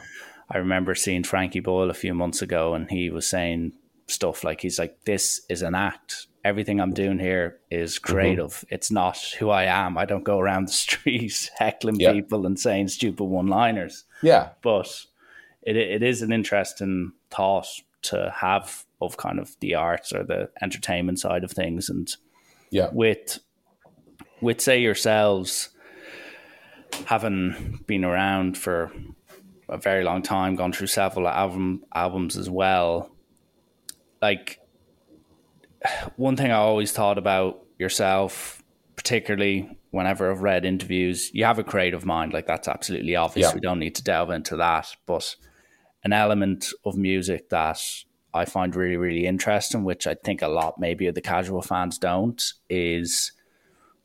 I 0.52 0.58
remember 0.58 0.94
seeing 0.94 1.22
Frankie 1.22 1.60
Boyle 1.60 1.90
a 1.90 1.94
few 1.94 2.12
months 2.12 2.42
ago, 2.42 2.74
and 2.74 2.90
he 2.90 3.08
was 3.08 3.28
saying 3.28 3.72
stuff 4.10 4.44
like 4.44 4.60
he's 4.60 4.78
like, 4.78 5.04
"This 5.04 5.42
is 5.48 5.62
an 5.62 5.74
act. 5.74 6.26
Everything 6.44 6.80
I'm 6.80 6.92
doing 6.94 7.18
here 7.18 7.58
is 7.70 7.98
Mm-hmm. 7.98 8.12
creative. 8.12 8.64
It's 8.70 8.90
not 8.90 9.18
who 9.38 9.50
I 9.50 9.64
am. 9.64 9.96
I 9.98 10.04
don't 10.06 10.24
go 10.24 10.38
around 10.38 10.68
the 10.68 10.72
streets 10.86 11.50
heckling 11.58 12.00
Yeah. 12.00 12.12
people 12.12 12.46
and 12.46 12.58
saying 12.58 12.88
stupid 12.88 13.24
one-liners." 13.24 14.04
Yeah. 14.22 14.50
But 14.62 15.06
it 15.62 15.76
it 15.76 16.02
is 16.02 16.22
an 16.22 16.32
interesting 16.32 17.12
thought 17.30 17.66
to 18.02 18.32
have 18.36 18.84
of 19.00 19.16
kind 19.16 19.38
of 19.38 19.56
the 19.60 19.74
arts 19.74 20.12
or 20.12 20.24
the 20.24 20.50
entertainment 20.62 21.18
side 21.20 21.44
of 21.44 21.50
things, 21.52 21.88
and 21.90 22.14
Yeah. 22.70 22.88
with 22.92 23.38
with 24.40 24.60
say 24.60 24.80
yourselves 24.80 25.68
having 27.06 27.80
been 27.86 28.04
around 28.04 28.56
for 28.58 28.90
a 29.68 29.76
very 29.76 30.02
long 30.04 30.22
time, 30.22 30.56
gone 30.56 30.72
through 30.72 30.86
several 30.88 31.28
album 31.28 31.84
albums 31.94 32.36
as 32.36 32.50
well. 32.50 33.10
Like 34.20 34.60
one 36.16 36.36
thing 36.36 36.50
I 36.50 36.56
always 36.56 36.92
thought 36.92 37.18
about 37.18 37.64
yourself, 37.78 38.62
particularly 38.96 39.78
whenever 39.90 40.30
I've 40.30 40.42
read 40.42 40.64
interviews, 40.64 41.30
you 41.32 41.44
have 41.44 41.58
a 41.58 41.64
creative 41.64 42.04
mind. 42.04 42.32
Like 42.32 42.46
that's 42.46 42.68
absolutely 42.68 43.16
obvious. 43.16 43.48
Yeah. 43.48 43.54
We 43.54 43.60
don't 43.60 43.78
need 43.78 43.94
to 43.96 44.04
delve 44.04 44.30
into 44.30 44.56
that. 44.56 44.94
But 45.06 45.36
an 46.04 46.12
element 46.12 46.72
of 46.84 46.96
music 46.96 47.48
that 47.50 47.80
I 48.32 48.44
find 48.44 48.76
really, 48.76 48.96
really 48.96 49.26
interesting, 49.26 49.84
which 49.84 50.06
I 50.06 50.14
think 50.14 50.42
a 50.42 50.48
lot 50.48 50.78
maybe 50.78 51.06
of 51.06 51.14
the 51.14 51.20
casual 51.20 51.62
fans 51.62 51.98
don't, 51.98 52.42
is 52.68 53.32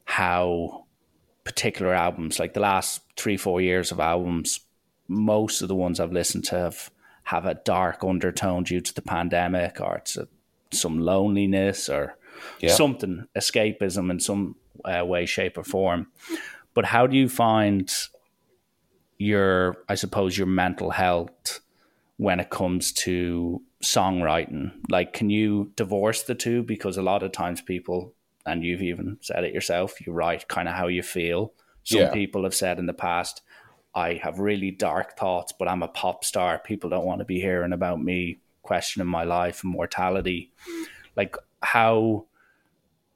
how 0.05 0.85
particular 1.43 1.93
albums, 1.93 2.39
like 2.39 2.53
the 2.53 2.59
last 2.59 3.01
three, 3.17 3.37
four 3.37 3.61
years 3.61 3.91
of 3.91 3.99
albums, 3.99 4.61
most 5.07 5.61
of 5.61 5.67
the 5.67 5.75
ones 5.75 5.99
I've 5.99 6.11
listened 6.11 6.45
to 6.45 6.55
have 6.55 6.89
have 7.25 7.45
a 7.45 7.55
dark 7.55 8.03
undertone 8.03 8.63
due 8.63 8.81
to 8.81 8.93
the 8.93 9.01
pandemic 9.01 9.79
or 9.81 9.97
it's 9.97 10.17
a, 10.17 10.27
some 10.71 10.99
loneliness 10.99 11.89
or 11.89 12.17
Yeah. 12.61 12.73
something, 12.73 13.27
escapism 13.35 14.09
in 14.11 14.19
some 14.19 14.55
uh, 14.83 15.03
way, 15.05 15.25
shape, 15.25 15.57
or 15.57 15.63
form. 15.63 16.07
But 16.73 16.85
how 16.85 17.07
do 17.07 17.15
you 17.17 17.29
find 17.29 17.89
your, 19.17 19.77
I 19.89 19.95
suppose, 19.95 20.37
your 20.37 20.47
mental 20.47 20.91
health 20.91 21.61
when 22.17 22.39
it 22.39 22.49
comes 22.49 22.91
to 22.93 23.61
songwriting? 23.83 24.71
Like, 24.89 25.13
can 25.13 25.29
you 25.29 25.71
divorce 25.75 26.23
the 26.23 26.35
two? 26.35 26.63
Because 26.63 26.97
a 26.97 27.01
lot 27.01 27.23
of 27.23 27.31
times 27.31 27.61
people, 27.61 28.13
and 28.45 28.63
you've 28.63 28.81
even 28.81 29.17
said 29.21 29.43
it 29.43 29.53
yourself, 29.53 30.05
you 30.05 30.13
write 30.13 30.47
kind 30.47 30.67
of 30.67 30.75
how 30.75 30.87
you 30.87 31.01
feel. 31.03 31.53
Some 31.83 32.01
Yeah. 32.01 32.11
people 32.13 32.43
have 32.43 32.53
said 32.55 32.79
in 32.79 32.85
the 32.87 32.93
past, 32.93 33.41
I 33.95 34.19
have 34.21 34.39
really 34.39 34.71
dark 34.71 35.17
thoughts, 35.17 35.53
but 35.57 35.69
I'm 35.69 35.81
a 35.81 35.87
pop 35.87 36.25
star. 36.25 36.59
People 36.59 36.89
don't 36.89 37.05
want 37.05 37.19
to 37.19 37.25
be 37.25 37.39
hearing 37.39 37.71
about 37.71 38.03
me 38.03 38.39
questioning 38.61 39.07
my 39.07 39.23
life 39.23 39.63
and 39.63 39.71
mortality. 39.71 40.51
Like, 41.15 41.37
how, 41.63 42.25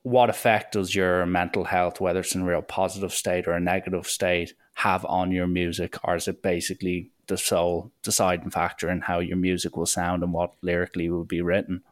what 0.04 0.30
effect 0.30 0.74
does 0.74 0.96
your 0.96 1.26
mental 1.26 1.66
health, 1.66 2.00
whether 2.00 2.22
it's 2.22 2.34
in 2.34 2.42
a 2.42 2.46
real 2.46 2.62
positive 2.62 3.12
state 3.12 3.46
or 3.46 3.52
a 3.52 3.60
negative 3.60 4.08
state, 4.08 4.54
have 4.76 5.04
on 5.06 5.32
your 5.32 5.48
music? 5.48 5.98
Or 6.06 6.16
is 6.16 6.30
it 6.30 6.42
basically 6.42 7.12
the 7.28 7.38
sole 7.38 7.92
deciding 8.02 8.50
factor 8.50 8.90
in 8.90 9.02
how 9.02 9.20
your 9.20 9.38
music 9.38 9.76
will 9.76 9.86
sound 9.86 10.24
and 10.24 10.32
what 10.32 10.54
lyrically 10.62 11.10
will 11.10 11.26
be 11.26 11.42
written? 11.42 11.84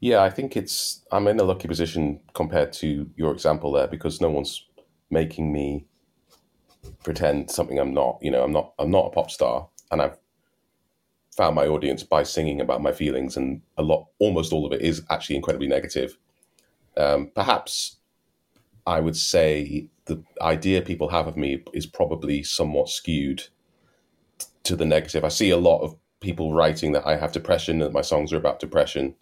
Yeah, 0.00 0.22
I 0.22 0.30
think 0.30 0.56
it's 0.56 1.04
I'm 1.12 1.28
in 1.28 1.38
a 1.38 1.44
lucky 1.44 1.68
position 1.68 2.20
compared 2.32 2.72
to 2.74 3.08
your 3.14 3.32
example 3.32 3.72
there 3.72 3.86
because 3.86 4.20
no 4.20 4.30
one's 4.30 4.66
making 5.10 5.52
me 5.52 5.86
pretend 7.02 7.50
something 7.50 7.78
I'm 7.78 7.94
not. 7.94 8.18
You 8.22 8.30
know, 8.30 8.42
I'm 8.42 8.52
not 8.52 8.72
I'm 8.78 8.90
not 8.90 9.06
a 9.06 9.10
pop 9.10 9.30
star 9.30 9.68
and 9.90 10.02
I've 10.02 10.18
found 11.36 11.54
my 11.54 11.66
audience 11.66 12.02
by 12.02 12.22
singing 12.22 12.60
about 12.60 12.82
my 12.82 12.92
feelings 12.92 13.36
and 13.36 13.62
a 13.78 13.82
lot 13.82 14.08
almost 14.18 14.52
all 14.52 14.66
of 14.66 14.72
it 14.72 14.82
is 14.82 15.02
actually 15.10 15.36
incredibly 15.36 15.68
negative. 15.68 16.18
Um, 16.96 17.30
perhaps 17.34 17.96
I 18.86 19.00
would 19.00 19.16
say 19.16 19.88
the 20.06 20.22
idea 20.40 20.82
people 20.82 21.08
have 21.08 21.26
of 21.26 21.36
me 21.36 21.62
is 21.72 21.86
probably 21.86 22.42
somewhat 22.42 22.88
skewed 22.88 23.44
to 24.64 24.76
the 24.76 24.84
negative. 24.84 25.24
I 25.24 25.28
see 25.28 25.50
a 25.50 25.56
lot 25.56 25.80
of 25.80 25.96
people 26.20 26.54
writing 26.54 26.92
that 26.92 27.06
I 27.06 27.16
have 27.16 27.32
depression 27.32 27.78
that 27.78 27.92
my 27.92 28.02
songs 28.02 28.32
are 28.32 28.36
about 28.36 28.60
depression 28.60 29.14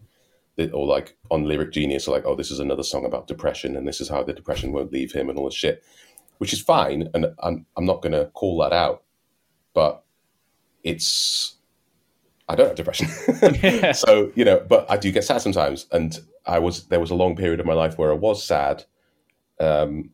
that- 0.56 0.74
or 0.74 0.86
like 0.86 1.16
on 1.30 1.44
Lyric 1.44 1.72
Genius, 1.72 2.08
like, 2.08 2.26
oh, 2.26 2.34
this 2.34 2.50
is 2.50 2.58
another 2.58 2.82
song 2.82 3.04
about 3.04 3.26
depression, 3.26 3.76
and 3.76 3.86
this 3.86 4.00
is 4.00 4.08
how 4.08 4.22
the 4.22 4.32
depression 4.32 4.72
won't 4.72 4.92
leave 4.92 5.12
him, 5.12 5.28
and 5.28 5.38
all 5.38 5.46
this 5.46 5.54
shit, 5.54 5.82
which 6.40 6.54
is 6.54 6.60
fine, 6.60 7.10
and 7.12 7.26
I'm 7.40 7.66
I'm 7.76 7.84
not 7.84 8.00
going 8.00 8.12
to 8.12 8.30
call 8.32 8.56
that 8.62 8.72
out, 8.72 9.02
but 9.74 10.02
it's 10.82 11.58
I 12.48 12.54
don't 12.54 12.68
have 12.68 12.76
depression, 12.76 13.08
so 13.94 14.32
you 14.34 14.46
know, 14.46 14.64
but 14.66 14.90
I 14.90 14.96
do 14.96 15.12
get 15.12 15.24
sad 15.24 15.42
sometimes, 15.42 15.86
and 15.92 16.18
I 16.46 16.58
was 16.58 16.86
there 16.86 16.98
was 16.98 17.10
a 17.10 17.14
long 17.14 17.36
period 17.36 17.60
of 17.60 17.66
my 17.66 17.74
life 17.74 17.98
where 17.98 18.10
I 18.10 18.14
was 18.14 18.42
sad, 18.42 18.84
um, 19.60 20.12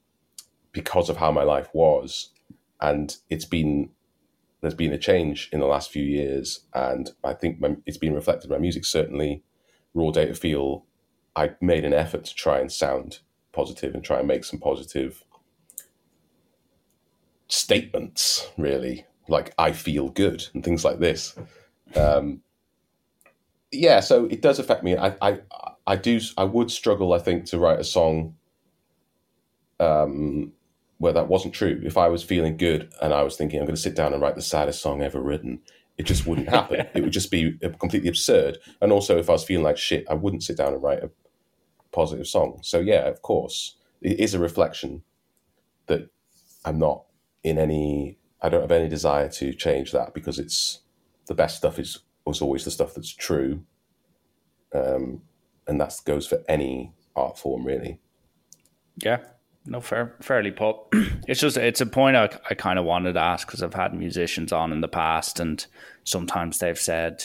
because 0.72 1.08
of 1.08 1.16
how 1.16 1.30
my 1.30 1.44
life 1.44 1.68
was, 1.72 2.30
and 2.80 3.16
it's 3.30 3.44
been 3.44 3.90
there's 4.62 4.74
been 4.74 4.92
a 4.92 4.98
change 4.98 5.48
in 5.52 5.60
the 5.60 5.66
last 5.66 5.92
few 5.92 6.02
years, 6.02 6.66
and 6.74 7.08
I 7.22 7.34
think 7.34 7.60
my, 7.60 7.76
it's 7.86 7.98
been 7.98 8.14
reflected 8.14 8.50
in 8.50 8.56
my 8.56 8.60
music. 8.60 8.84
Certainly, 8.84 9.44
Raw 9.94 10.10
Data 10.10 10.34
Feel, 10.34 10.86
I 11.36 11.52
made 11.60 11.84
an 11.84 11.94
effort 11.94 12.24
to 12.24 12.34
try 12.34 12.58
and 12.58 12.72
sound 12.72 13.20
positive 13.52 13.94
and 13.94 14.02
try 14.02 14.18
and 14.18 14.26
make 14.26 14.42
some 14.42 14.58
positive 14.58 15.22
statements. 17.48 18.50
Really, 18.56 19.06
like 19.28 19.54
I 19.58 19.72
feel 19.72 20.08
good 20.08 20.44
and 20.54 20.64
things 20.64 20.84
like 20.84 20.98
this. 20.98 21.36
Um, 21.94 22.42
yeah, 23.72 24.00
so 24.00 24.26
it 24.26 24.42
does 24.42 24.58
affect 24.58 24.82
me. 24.82 24.96
I, 24.96 25.16
I, 25.20 25.40
I 25.86 25.96
do. 25.96 26.20
I 26.36 26.44
would 26.44 26.70
struggle. 26.70 27.12
I 27.12 27.18
think 27.18 27.46
to 27.46 27.58
write 27.58 27.80
a 27.80 27.84
song. 27.84 28.34
Um, 29.78 30.52
where 30.98 31.12
that 31.12 31.28
wasn't 31.28 31.54
true. 31.54 31.80
If 31.84 31.98
I 31.98 32.08
was 32.08 32.22
feeling 32.22 32.56
good 32.56 32.92
and 33.02 33.12
I 33.12 33.22
was 33.22 33.36
thinking 33.36 33.60
I'm 33.60 33.66
going 33.66 33.76
to 33.76 33.80
sit 33.80 33.94
down 33.94 34.12
and 34.12 34.22
write 34.22 34.34
the 34.34 34.42
saddest 34.42 34.80
song 34.80 35.02
ever 35.02 35.20
written, 35.20 35.60
it 35.98 36.04
just 36.04 36.26
wouldn't 36.26 36.48
happen. 36.48 36.86
it 36.94 37.02
would 37.02 37.12
just 37.12 37.30
be 37.30 37.58
completely 37.78 38.08
absurd. 38.08 38.58
And 38.80 38.92
also, 38.92 39.18
if 39.18 39.28
I 39.28 39.32
was 39.32 39.44
feeling 39.44 39.64
like 39.64 39.78
shit, 39.78 40.06
I 40.08 40.14
wouldn't 40.14 40.42
sit 40.42 40.56
down 40.56 40.72
and 40.72 40.82
write 40.82 41.02
a 41.02 41.10
positive 41.92 42.26
song. 42.26 42.60
So 42.62 42.80
yeah, 42.80 43.08
of 43.08 43.22
course, 43.22 43.76
it 44.00 44.20
is 44.20 44.34
a 44.34 44.38
reflection 44.38 45.02
that 45.86 46.08
I'm 46.64 46.78
not 46.78 47.05
in 47.46 47.58
any. 47.58 48.18
I 48.42 48.48
don't 48.48 48.60
have 48.60 48.72
any 48.72 48.88
desire 48.88 49.28
to 49.30 49.52
change 49.54 49.92
that 49.92 50.12
because 50.12 50.38
it's 50.38 50.80
the 51.26 51.34
best 51.34 51.56
stuff 51.56 51.78
is 51.78 52.00
was 52.26 52.42
always 52.42 52.64
the 52.64 52.70
stuff 52.70 52.94
that's 52.94 53.14
true, 53.14 53.62
um, 54.74 55.22
and 55.66 55.80
that 55.80 55.94
goes 56.04 56.26
for 56.26 56.42
any 56.48 56.92
art 57.14 57.38
form 57.38 57.64
really. 57.64 58.00
Yeah, 58.96 59.18
no, 59.64 59.80
fair, 59.80 60.16
fairly 60.20 60.50
put. 60.50 60.76
It's 61.28 61.40
just 61.40 61.56
it's 61.56 61.80
a 61.80 61.86
point 61.86 62.16
I, 62.16 62.28
I 62.48 62.54
kind 62.54 62.78
of 62.78 62.84
wanted 62.84 63.14
to 63.14 63.20
ask 63.20 63.48
because 63.48 63.60
I've 63.60 63.74
had 63.74 63.92
musicians 63.92 64.52
on 64.52 64.72
in 64.72 64.80
the 64.80 64.88
past, 64.88 65.40
and 65.40 65.64
sometimes 66.04 66.58
they've 66.58 66.78
said 66.78 67.24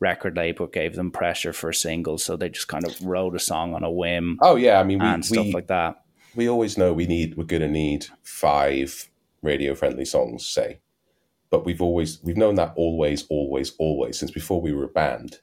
record 0.00 0.36
label 0.36 0.66
gave 0.66 0.96
them 0.96 1.10
pressure 1.10 1.52
for 1.52 1.68
a 1.70 1.74
single, 1.74 2.16
so 2.16 2.36
they 2.36 2.48
just 2.48 2.68
kind 2.68 2.86
of 2.86 2.98
wrote 3.02 3.34
a 3.34 3.38
song 3.38 3.74
on 3.74 3.84
a 3.84 3.90
whim 3.90 4.38
Oh 4.40 4.56
yeah, 4.56 4.80
I 4.80 4.84
mean 4.84 5.00
we 5.00 5.06
and 5.06 5.24
stuff 5.24 5.46
we, 5.46 5.52
like 5.52 5.66
that. 5.66 6.02
we 6.34 6.48
always 6.48 6.78
know 6.78 6.94
we 6.94 7.06
need 7.06 7.36
we're 7.36 7.44
going 7.44 7.62
to 7.62 7.68
need 7.68 8.06
five 8.22 9.10
radio 9.46 9.74
friendly 9.74 10.04
songs, 10.04 10.46
say, 10.46 10.80
but 11.50 11.64
we've 11.64 11.82
always 11.82 12.20
we've 12.22 12.36
known 12.36 12.56
that 12.56 12.74
always, 12.76 13.26
always, 13.28 13.72
always 13.78 14.18
since 14.18 14.30
before 14.30 14.60
we 14.60 14.72
were 14.72 14.84
a 14.84 14.88
band. 14.88 15.40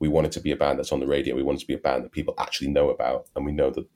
We 0.00 0.08
wanted 0.08 0.32
to 0.32 0.40
be 0.40 0.50
a 0.50 0.56
band 0.56 0.78
that's 0.78 0.92
on 0.92 1.00
the 1.00 1.06
radio. 1.06 1.36
We 1.36 1.42
wanted 1.42 1.60
to 1.60 1.66
be 1.66 1.74
a 1.74 1.78
band 1.78 2.04
that 2.04 2.12
people 2.12 2.34
actually 2.38 2.68
know 2.68 2.90
about, 2.90 3.28
and 3.36 3.44
we 3.44 3.52
know 3.52 3.70
that 3.70 3.86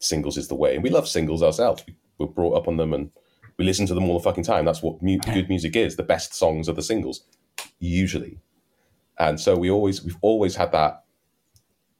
singles 0.00 0.36
is 0.38 0.48
the 0.48 0.54
way. 0.54 0.74
And 0.74 0.82
we 0.82 0.90
love 0.90 1.06
singles 1.06 1.42
ourselves. 1.42 1.84
We 1.86 1.94
were 2.18 2.32
brought 2.32 2.56
up 2.56 2.68
on 2.68 2.76
them, 2.76 2.94
and 2.94 3.10
we 3.58 3.64
listen 3.64 3.86
to 3.86 3.94
them 3.94 4.08
all 4.08 4.18
the 4.18 4.24
fucking 4.24 4.44
time. 4.44 4.64
That's 4.64 4.82
what 4.82 5.02
mu- 5.02 5.18
good 5.18 5.48
music 5.48 5.76
is. 5.76 5.96
The 5.96 6.02
best 6.02 6.34
songs 6.34 6.68
are 6.68 6.72
the 6.72 6.82
singles, 6.82 7.24
usually. 7.78 8.40
And 9.18 9.38
so 9.38 9.56
we 9.56 9.70
always 9.70 10.02
we've 10.02 10.18
always 10.22 10.56
had 10.56 10.72
that 10.72 11.04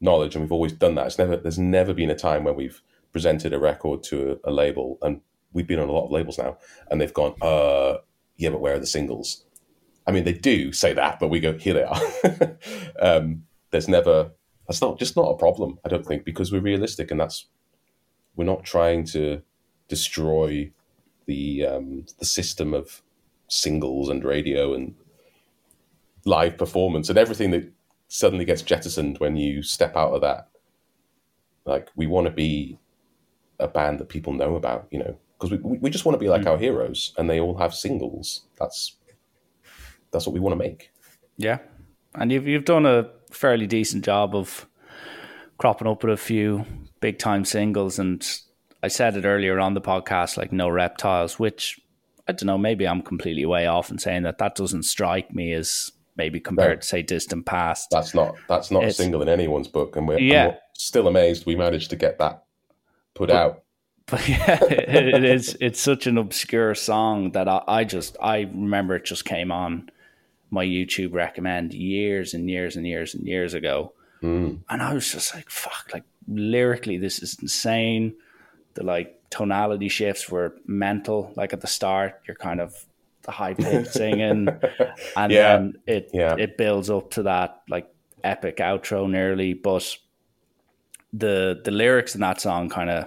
knowledge, 0.01 0.34
and 0.34 0.42
we've 0.42 0.53
always 0.53 0.72
done 0.72 0.95
that. 0.97 1.07
It's 1.07 1.18
never 1.18 1.36
there's 1.36 1.59
never 1.59 1.95
been 1.95 2.11
a 2.11 2.16
time 2.16 2.45
where 2.45 2.55
we've 2.55 2.80
presented 3.12 3.53
a 3.53 3.59
record 3.59 4.03
to 4.05 4.40
a, 4.45 4.51
a 4.51 4.53
label, 4.53 4.99
and 5.03 5.20
we've 5.55 5.66
been 5.66 5.78
on 5.78 5.88
a 5.88 5.92
lot 5.92 6.05
of 6.05 6.11
labels 6.11 6.36
now, 6.36 6.59
and 6.90 7.00
they've 7.00 7.14
gone, 7.14 7.34
uh, 7.40 7.98
yeah, 8.36 8.50
but 8.50 8.61
where 8.61 8.74
are 8.74 8.78
the 8.78 8.86
singles? 8.86 9.46
I 10.07 10.12
mean, 10.12 10.24
they 10.24 10.34
do 10.34 10.72
say 10.72 10.92
that, 10.92 11.18
but 11.18 11.28
we 11.28 11.40
go, 11.40 11.57
here 11.57 11.74
they 11.74 11.84
are. 11.84 12.59
um, 13.00 13.44
there's 13.70 13.88
never 13.88 14.32
that's 14.66 14.80
not 14.80 14.98
just 14.98 15.16
not 15.16 15.30
a 15.30 15.36
problem. 15.36 15.78
I 15.84 15.88
don't 15.88 16.07
think 16.07 16.24
because 16.24 16.52
we're 16.52 16.61
realistic, 16.61 17.11
and 17.11 17.20
that's 17.20 17.46
we're 18.36 18.44
not 18.44 18.64
trying 18.64 19.05
to 19.07 19.42
destroy 19.88 20.70
the 21.26 21.66
um, 21.66 22.07
the 22.18 22.24
system 22.24 22.74
of 22.74 23.02
singles 23.48 24.09
and 24.09 24.24
radio 24.24 24.74
and 24.74 24.94
live 26.24 26.57
performance 26.57 27.09
and 27.09 27.18
everything 27.18 27.50
that 27.50 27.70
suddenly 28.09 28.44
gets 28.44 28.62
jettisoned 28.62 29.18
when 29.18 29.36
you 29.36 29.62
step 29.62 29.96
out 29.96 30.12
of 30.12 30.20
that. 30.22 30.48
Like 31.64 31.90
we 31.94 32.07
want 32.07 32.26
to 32.26 32.32
be 32.32 32.78
a 33.59 33.68
band 33.68 33.98
that 34.00 34.09
people 34.09 34.32
know 34.32 34.57
about, 34.57 34.86
you 34.90 34.98
know, 34.98 35.16
because 35.49 35.62
we 35.62 35.78
we 35.78 35.90
just 35.90 36.05
want 36.05 36.14
to 36.14 36.20
be 36.20 36.28
like 36.28 36.42
hmm. 36.42 36.49
our 36.49 36.59
heroes, 36.59 37.12
and 37.16 37.28
they 37.28 37.40
all 37.40 37.57
have 37.57 37.74
singles. 37.74 38.42
That's 38.59 38.97
that's 40.11 40.26
what 40.26 40.34
we 40.34 40.40
want 40.40 40.53
to 40.53 40.57
make. 40.57 40.90
Yeah, 41.36 41.59
and 42.14 42.32
you've 42.32 42.47
you've 42.47 42.64
done 42.64 42.86
a 42.86 43.11
fairly 43.30 43.66
decent 43.66 44.05
job 44.05 44.34
of 44.34 44.66
cropping 45.59 45.88
up 45.88 46.03
with 46.03 46.12
a 46.12 46.16
few 46.16 46.64
big 47.01 47.18
time 47.18 47.45
singles, 47.45 47.99
and 47.99 48.26
I 48.82 48.88
said 48.88 49.16
it 49.16 49.24
earlier 49.24 49.59
on 49.59 49.74
the 49.74 49.80
podcast, 49.80 50.36
like 50.36 50.53
no 50.53 50.68
reptiles, 50.68 51.38
which 51.38 51.80
I 52.28 52.32
don't 52.32 52.47
know, 52.47 52.59
maybe 52.59 52.86
I'm 52.86 53.03
completely 53.03 53.45
way 53.45 53.66
off 53.66 53.90
in 53.90 53.99
saying 53.99 54.22
that 54.22 54.38
that 54.38 54.55
doesn't 54.55 54.84
strike 54.84 55.34
me 55.34 55.53
as 55.53 55.92
maybe 56.16 56.40
compared 56.40 56.76
No. 56.78 56.80
to 56.80 56.86
say 56.86 57.03
distant 57.03 57.45
past. 57.45 57.88
That's 57.90 58.14
not 58.14 58.36
that's 58.49 58.70
not 58.70 58.84
It's- 58.84 58.99
a 58.99 59.03
single 59.03 59.22
in 59.22 59.28
anyone's 59.28 59.68
book, 59.68 59.97
and 59.97 60.09
we're, 60.09 60.18
and 60.18 60.30
we're 60.30 60.59
still 60.74 61.09
amazed 61.09 61.45
we 61.45 61.57
managed 61.57 61.90
to 61.90 61.97
get 61.97 62.18
that 62.18 62.45
put 63.14 63.30
out. 63.30 63.63
But 64.07 64.28
yeah, 64.28 64.62
it, 64.64 65.14
it 65.14 65.24
is. 65.24 65.57
It's 65.61 65.80
such 65.80 66.07
an 66.07 66.18
obscure 66.18 66.74
song 66.74 67.32
that 67.32 67.48
I, 67.48 67.62
I 67.66 67.84
just 67.84 68.16
I 68.22 68.40
remember 68.40 68.96
it 68.96 69.05
just 69.05 69.24
came 69.24 69.50
on 69.52 69.90
my 70.50 70.64
YouTube 70.64 71.12
recommend 71.14 71.74
years 71.74 72.34
and 72.34 72.48
years 72.48 72.76
and 72.76 72.86
years 72.86 73.14
and 73.14 73.26
years 73.26 73.55
ago, 73.55 73.92
Mm. 74.22 74.61
and 74.70 74.82
I 74.82 74.94
was 74.94 75.11
just 75.12 75.34
like, 75.34 75.50
"Fuck!" 75.50 75.90
Like 75.92 76.05
lyrically, 76.28 76.96
this 76.98 77.22
is 77.22 77.36
insane. 77.42 78.14
The 78.74 78.82
like 78.84 79.20
tonality 79.30 79.88
shifts 79.88 80.30
were 80.30 80.55
mental. 80.66 81.32
Like 81.36 81.52
at 81.52 81.61
the 81.61 81.66
start, 81.66 82.20
you're 82.26 82.36
kind 82.36 82.61
of 82.61 82.74
the 83.22 83.32
high 83.32 83.55
pitched 83.62 83.92
singing, 83.92 84.48
and 85.16 85.32
Yeah. 85.32 85.57
then 85.57 85.74
it 85.86 86.11
Yeah. 86.12 86.36
it 86.38 86.57
builds 86.57 86.88
up 86.90 87.11
to 87.12 87.22
that 87.24 87.62
like 87.68 87.88
epic 88.22 88.59
outro 88.59 89.11
nearly, 89.11 89.55
but 89.55 89.96
the 91.12 91.61
the 91.64 91.70
lyrics 91.70 92.14
in 92.14 92.20
that 92.20 92.40
song 92.40 92.68
kind 92.68 92.90
of 92.90 93.07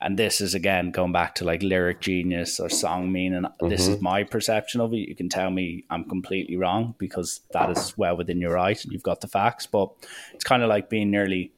and 0.00 0.18
this 0.18 0.40
is 0.40 0.54
again 0.54 0.90
going 0.90 1.12
back 1.12 1.34
to 1.36 1.44
like 1.44 1.62
lyric 1.62 2.00
genius 2.00 2.60
or 2.60 2.68
song 2.68 3.10
meaning 3.10 3.44
this 3.60 3.88
is 3.88 3.96
mm-hmm. 3.96 4.04
my 4.04 4.24
perception 4.24 4.80
of 4.80 4.92
it. 4.92 5.08
You 5.08 5.14
can 5.14 5.28
tell 5.28 5.50
me 5.50 5.84
i'm 5.90 6.04
completely 6.04 6.56
wrong 6.56 6.94
because 6.98 7.40
that 7.52 7.70
is 7.70 7.96
well 7.98 8.16
within 8.16 8.40
your 8.40 8.54
right 8.54 8.82
and 8.82 8.92
you've 8.92 9.02
got 9.02 9.20
the 9.20 9.28
facts. 9.28 9.66
But 9.66 9.90
it's 10.34 10.44
kind 10.44 10.62
of 10.62 10.68
like 10.68 10.88
being 10.88 11.10
nearly 11.10 11.52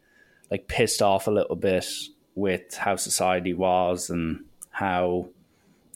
like 0.51 0.69
pissed 0.69 1.03
off 1.03 1.27
a 1.27 1.31
little 1.31 1.57
bit 1.57 1.87
with 2.35 2.75
how 2.75 2.97
society 2.97 3.53
was 3.53 4.11
and 4.11 4.45
how 4.71 5.29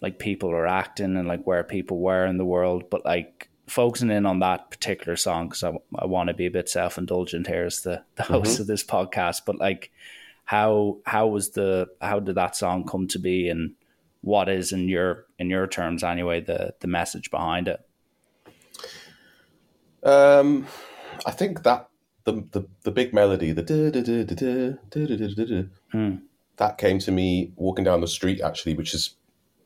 like 0.03 0.19
people 0.19 0.51
are 0.51 0.67
acting 0.67 1.17
and 1.17 1.27
like 1.27 1.45
where 1.47 1.65
people 1.65 1.99
were 1.99 2.27
in 2.27 2.37
the 2.37 2.45
world. 2.45 2.91
But 2.91 3.05
like 3.05 3.49
focusing 3.67 4.11
in 4.11 4.27
on 4.27 4.41
that 4.41 4.71
particular 4.71 5.17
song 5.17 5.49
because 5.49 5.65
I, 5.65 5.73
I 5.99 6.05
want 6.05 6.29
to 6.29 6.35
be 6.35 6.47
a 6.47 6.51
bit 6.51 6.69
self-indulgent 6.69 7.47
here 7.47 7.65
as 7.65 7.81
the, 7.81 8.03
the 8.17 8.23
host 8.23 8.53
mm-hmm. 8.53 8.63
of 8.63 8.67
this 8.67 8.85
podcast 8.85 9.43
but 9.47 9.59
like 9.59 9.91
how 10.45 10.99
how 11.07 11.27
was 11.27 11.51
the 11.51 11.89
how 12.01 12.21
did 12.21 12.35
that 12.35 12.55
song 12.57 12.85
come 12.87 13.07
to 13.09 13.19
be 13.19 13.49
and 13.49 13.75
what 14.21 14.49
is 14.49 14.73
in 14.73 14.89
your 14.89 15.27
in 15.39 15.51
your 15.51 15.67
terms 15.67 16.03
anyway 16.03 16.41
the 16.41 16.75
the 16.81 16.87
message 16.87 17.31
behind 17.31 17.69
it 17.69 17.81
Um, 20.03 20.67
I 21.25 21.31
think 21.31 21.63
that 21.63 21.89
the 22.25 22.45
the, 22.51 22.67
the 22.83 22.91
big 22.91 23.15
melody, 23.15 23.53
the 23.53 23.63
da, 23.63 23.91
da, 23.91 24.03
da, 24.03 24.25
da, 24.25 24.35
da, 24.35 24.71
da, 24.91 25.07
da, 25.07 25.17
da, 25.17 25.35
da, 25.35 25.45
da, 25.45 25.63
Hmm. 25.93 26.17
that 26.57 26.79
came 26.79 26.99
to 27.01 27.13
me 27.13 27.53
walking 27.57 27.85
down 27.85 28.01
the 28.01 28.07
street 28.07 28.41
actually, 28.41 28.75
which 28.75 28.95
is 28.95 29.17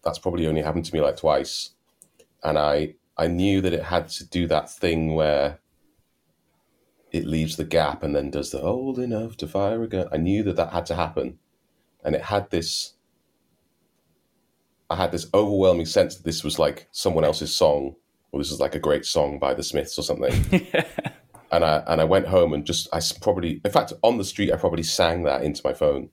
that's 0.05 0.19
probably 0.19 0.47
only 0.47 0.63
happened 0.63 0.85
to 0.85 0.95
me 0.95 1.01
like 1.01 1.17
twice, 1.17 1.71
and 2.45 2.57
I 2.59 2.95
I 3.17 3.27
knew 3.27 3.61
that 3.61 3.73
it 3.73 3.85
had 3.85 4.09
to 4.11 4.25
do 4.29 4.47
that 4.47 4.71
thing 4.71 5.15
where 5.15 5.59
it 7.11 7.27
leaves 7.27 7.57
the 7.57 7.65
gap 7.65 8.03
and 8.03 8.15
then 8.15 8.31
does 8.31 8.51
the 8.51 8.61
old 8.61 8.99
enough 8.99 9.37
to 9.39 9.49
fire 9.49 9.83
a 9.83 9.89
gun. 9.89 10.09
I 10.13 10.17
knew 10.17 10.43
that 10.45 10.57
that 10.57 10.73
had 10.73 10.87
to 10.87 10.95
happen, 10.95 11.39
and 12.05 12.15
it 12.15 12.23
had 12.23 12.51
this. 12.51 12.95
I 14.91 14.97
had 14.97 15.13
this 15.13 15.29
overwhelming 15.35 15.87
sense 15.87 16.17
that 16.17 16.25
this 16.25 16.43
was 16.43 16.59
like 16.59 16.89
someone 16.93 17.25
else's 17.25 17.55
song, 17.55 17.97
or 18.33 18.41
this 18.41 18.51
is 18.51 18.61
like 18.61 18.75
a 18.75 18.81
great 18.81 19.05
song 19.05 19.39
by 19.39 19.55
the 19.55 19.63
Smiths 19.63 19.99
or 19.99 20.03
something. 20.03 20.33
and 21.53 21.65
I 21.65 21.83
and 21.87 22.01
I 22.01 22.05
went 22.05 22.29
home 22.29 22.53
and 22.53 22.65
just 22.65 22.89
I 22.93 23.01
probably, 23.21 23.61
in 23.65 23.71
fact, 23.71 23.93
on 24.03 24.19
the 24.19 24.25
street 24.25 24.53
I 24.53 24.57
probably 24.57 24.83
sang 24.83 25.25
that 25.25 25.43
into 25.43 25.63
my 25.65 25.73
phone, 25.73 26.11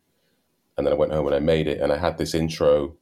and 0.77 0.85
then 0.85 0.93
I 0.93 0.97
went 0.97 1.11
home 1.11 1.25
and 1.27 1.35
I 1.35 1.39
made 1.39 1.67
it, 1.67 1.81
and 1.81 1.91
I 1.91 1.97
had 1.97 2.17
this 2.17 2.33
intro. 2.33 2.95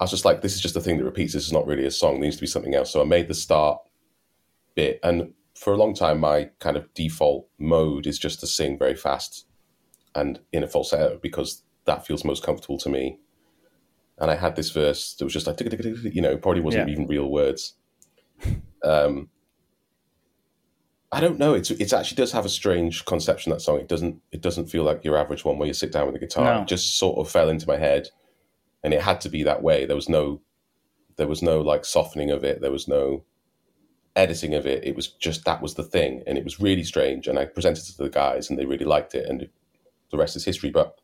I 0.00 0.04
was 0.04 0.12
just 0.12 0.24
like, 0.24 0.42
this 0.42 0.54
is 0.54 0.60
just 0.60 0.76
a 0.76 0.80
thing 0.80 0.98
that 0.98 1.04
repeats. 1.04 1.32
This 1.32 1.46
is 1.46 1.52
not 1.52 1.66
really 1.66 1.84
a 1.84 1.90
song. 1.90 2.14
There 2.14 2.22
needs 2.22 2.36
to 2.36 2.42
be 2.42 2.46
something 2.46 2.76
else. 2.76 2.92
So 2.92 3.00
I 3.00 3.04
made 3.04 3.26
the 3.26 3.34
start 3.34 3.80
bit, 4.76 5.00
and 5.02 5.32
for 5.58 5.72
a 5.72 5.76
long 5.76 5.92
time, 5.94 6.20
my 6.20 6.50
kind 6.60 6.76
of 6.76 6.92
default 6.94 7.48
mode 7.58 8.06
is 8.06 8.18
just 8.18 8.40
to 8.40 8.46
sing 8.46 8.78
very 8.78 8.94
fast 8.94 9.46
and 10.14 10.40
in 10.52 10.62
a 10.62 10.68
falsetto 10.68 11.18
because 11.22 11.62
that 11.84 12.06
feels 12.06 12.24
most 12.24 12.42
comfortable 12.44 12.78
to 12.78 12.88
me. 12.88 13.18
And 14.18 14.30
I 14.30 14.36
had 14.36 14.56
this 14.56 14.70
verse 14.70 15.14
that 15.14 15.24
was 15.24 15.32
just 15.32 15.46
like, 15.46 15.60
you 15.60 16.20
know, 16.22 16.36
probably 16.36 16.60
wasn't 16.60 16.88
Yeah. 16.88 16.92
even 16.92 17.06
real 17.06 17.30
words. 17.30 17.74
Um, 18.84 19.30
I 21.10 21.20
don't 21.20 21.38
know. 21.38 21.54
It's 21.54 21.70
it 21.70 21.92
actually 21.92 22.16
does 22.16 22.32
have 22.32 22.44
a 22.44 22.48
strange 22.50 23.04
conception 23.04 23.50
that 23.50 23.60
song. 23.62 23.80
It 23.80 23.88
doesn't 23.88 24.20
it 24.30 24.40
doesn't 24.42 24.66
feel 24.66 24.84
like 24.84 25.04
your 25.04 25.16
average 25.16 25.44
one 25.44 25.58
where 25.58 25.66
you 25.66 25.72
sit 25.74 25.90
down 25.92 26.06
with 26.06 26.16
a 26.16 26.18
guitar. 26.18 26.54
No. 26.56 26.62
It 26.62 26.68
just 26.68 26.98
sort 26.98 27.18
of 27.18 27.30
fell 27.30 27.48
into 27.48 27.66
my 27.66 27.78
head, 27.78 28.08
and 28.84 28.92
it 28.92 29.02
had 29.02 29.20
to 29.22 29.28
be 29.30 29.42
that 29.44 29.62
way. 29.62 29.86
There 29.86 29.96
was 29.96 30.08
no 30.08 30.42
there 31.16 31.26
was 31.28 31.42
no 31.42 31.60
like 31.62 31.84
softening 31.84 32.30
of 32.30 32.44
it. 32.44 32.60
There 32.60 32.70
was 32.70 32.86
no 32.86 33.24
editing 34.18 34.54
of 34.54 34.66
it. 34.66 34.84
It 34.84 34.96
was 34.96 35.08
just 35.08 35.44
that 35.44 35.62
was 35.62 35.74
the 35.74 35.84
thing, 35.84 36.22
and 36.26 36.36
it 36.36 36.44
was 36.44 36.60
really 36.60 36.84
strange. 36.84 37.28
And 37.28 37.38
I 37.38 37.44
presented 37.46 37.84
it 37.84 37.92
to 37.96 38.02
the 38.02 38.10
guys, 38.10 38.50
and 38.50 38.58
they 38.58 38.66
really 38.66 38.84
liked 38.84 39.14
it, 39.14 39.28
and 39.28 39.48
the 40.10 40.18
rest 40.18 40.36
is 40.36 40.44
history. 40.44 40.70
But 40.70 41.00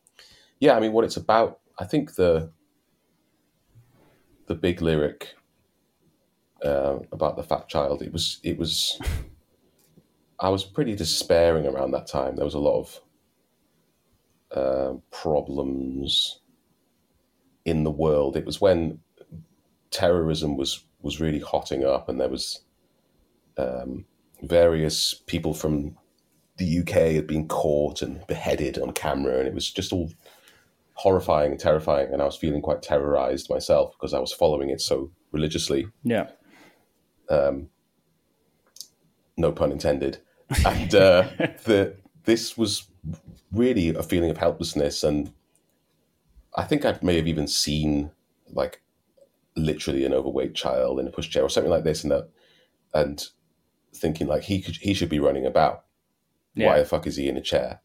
yeah, 0.60 0.76
I 0.76 0.80
mean, 0.80 0.92
what 0.92 1.04
it's 1.04 1.16
about, 1.16 1.60
I 1.78 1.84
think 1.84 2.16
the 2.16 2.50
the 4.46 4.54
big 4.54 4.82
lyric 4.82 5.34
uh, 6.64 6.98
about 7.12 7.36
the 7.36 7.42
fat 7.42 7.68
child. 7.68 8.02
It 8.02 8.12
was 8.12 8.40
it 8.42 8.58
was. 8.58 9.00
I 10.40 10.48
was 10.48 10.64
pretty 10.64 10.96
despairing 10.96 11.64
around 11.64 11.92
that 11.92 12.08
time. 12.08 12.34
There 12.34 12.44
was 12.44 12.54
a 12.54 12.58
lot 12.58 12.80
of 12.80 13.00
uh, 14.50 14.94
problems 15.12 16.40
in 17.64 17.84
the 17.84 17.90
world. 17.90 18.36
It 18.36 18.44
was 18.44 18.60
when 18.60 18.98
terrorism 19.90 20.56
was 20.56 20.84
was 21.00 21.20
really 21.20 21.38
hotting 21.38 21.84
up, 21.84 22.08
and 22.08 22.20
there 22.20 22.28
was 22.28 22.64
um, 23.56 24.04
various 24.42 25.14
people 25.26 25.54
from 25.54 25.96
the 26.56 26.80
UK 26.80 27.14
had 27.14 27.26
been 27.26 27.48
caught 27.48 28.02
and 28.02 28.26
beheaded 28.26 28.78
on 28.78 28.92
camera, 28.92 29.38
and 29.38 29.48
it 29.48 29.54
was 29.54 29.70
just 29.70 29.92
all 29.92 30.12
horrifying 30.94 31.52
and 31.52 31.60
terrifying. 31.60 32.12
And 32.12 32.22
I 32.22 32.24
was 32.24 32.36
feeling 32.36 32.62
quite 32.62 32.82
terrorized 32.82 33.50
myself 33.50 33.92
because 33.92 34.14
I 34.14 34.20
was 34.20 34.32
following 34.32 34.70
it 34.70 34.80
so 34.80 35.10
religiously. 35.32 35.88
Yeah. 36.02 36.28
no 39.36 39.52
pun 39.52 39.72
intended. 39.72 40.18
And 40.66 40.94
uh, 40.94 41.28
the 41.64 41.96
this 42.24 42.56
was 42.56 42.88
really 43.50 43.88
a 43.88 44.02
feeling 44.02 44.30
of 44.30 44.36
helplessness, 44.36 45.02
and 45.02 45.32
I 46.54 46.64
think 46.64 46.84
I 46.84 46.98
may 47.02 47.16
have 47.16 47.26
even 47.26 47.48
seen 47.48 48.10
like 48.50 48.82
literally 49.56 50.04
an 50.04 50.12
overweight 50.12 50.54
child 50.54 51.00
in 51.00 51.08
a 51.08 51.10
pushchair 51.10 51.42
or 51.42 51.48
something 51.48 51.70
like 51.70 51.84
this, 51.84 52.04
and 52.04 52.12
that, 52.12 52.28
and 52.92 53.26
thinking 53.94 54.26
like 54.26 54.42
he 54.42 54.60
could 54.60 54.76
he 54.76 54.94
should 54.94 55.08
be 55.08 55.20
running 55.20 55.46
about. 55.46 55.84
Yeah. 56.54 56.68
Why 56.68 56.78
the 56.78 56.84
fuck 56.84 57.06
is 57.06 57.16
he 57.16 57.28
in 57.28 57.36
a 57.36 57.40
chair? 57.42 57.80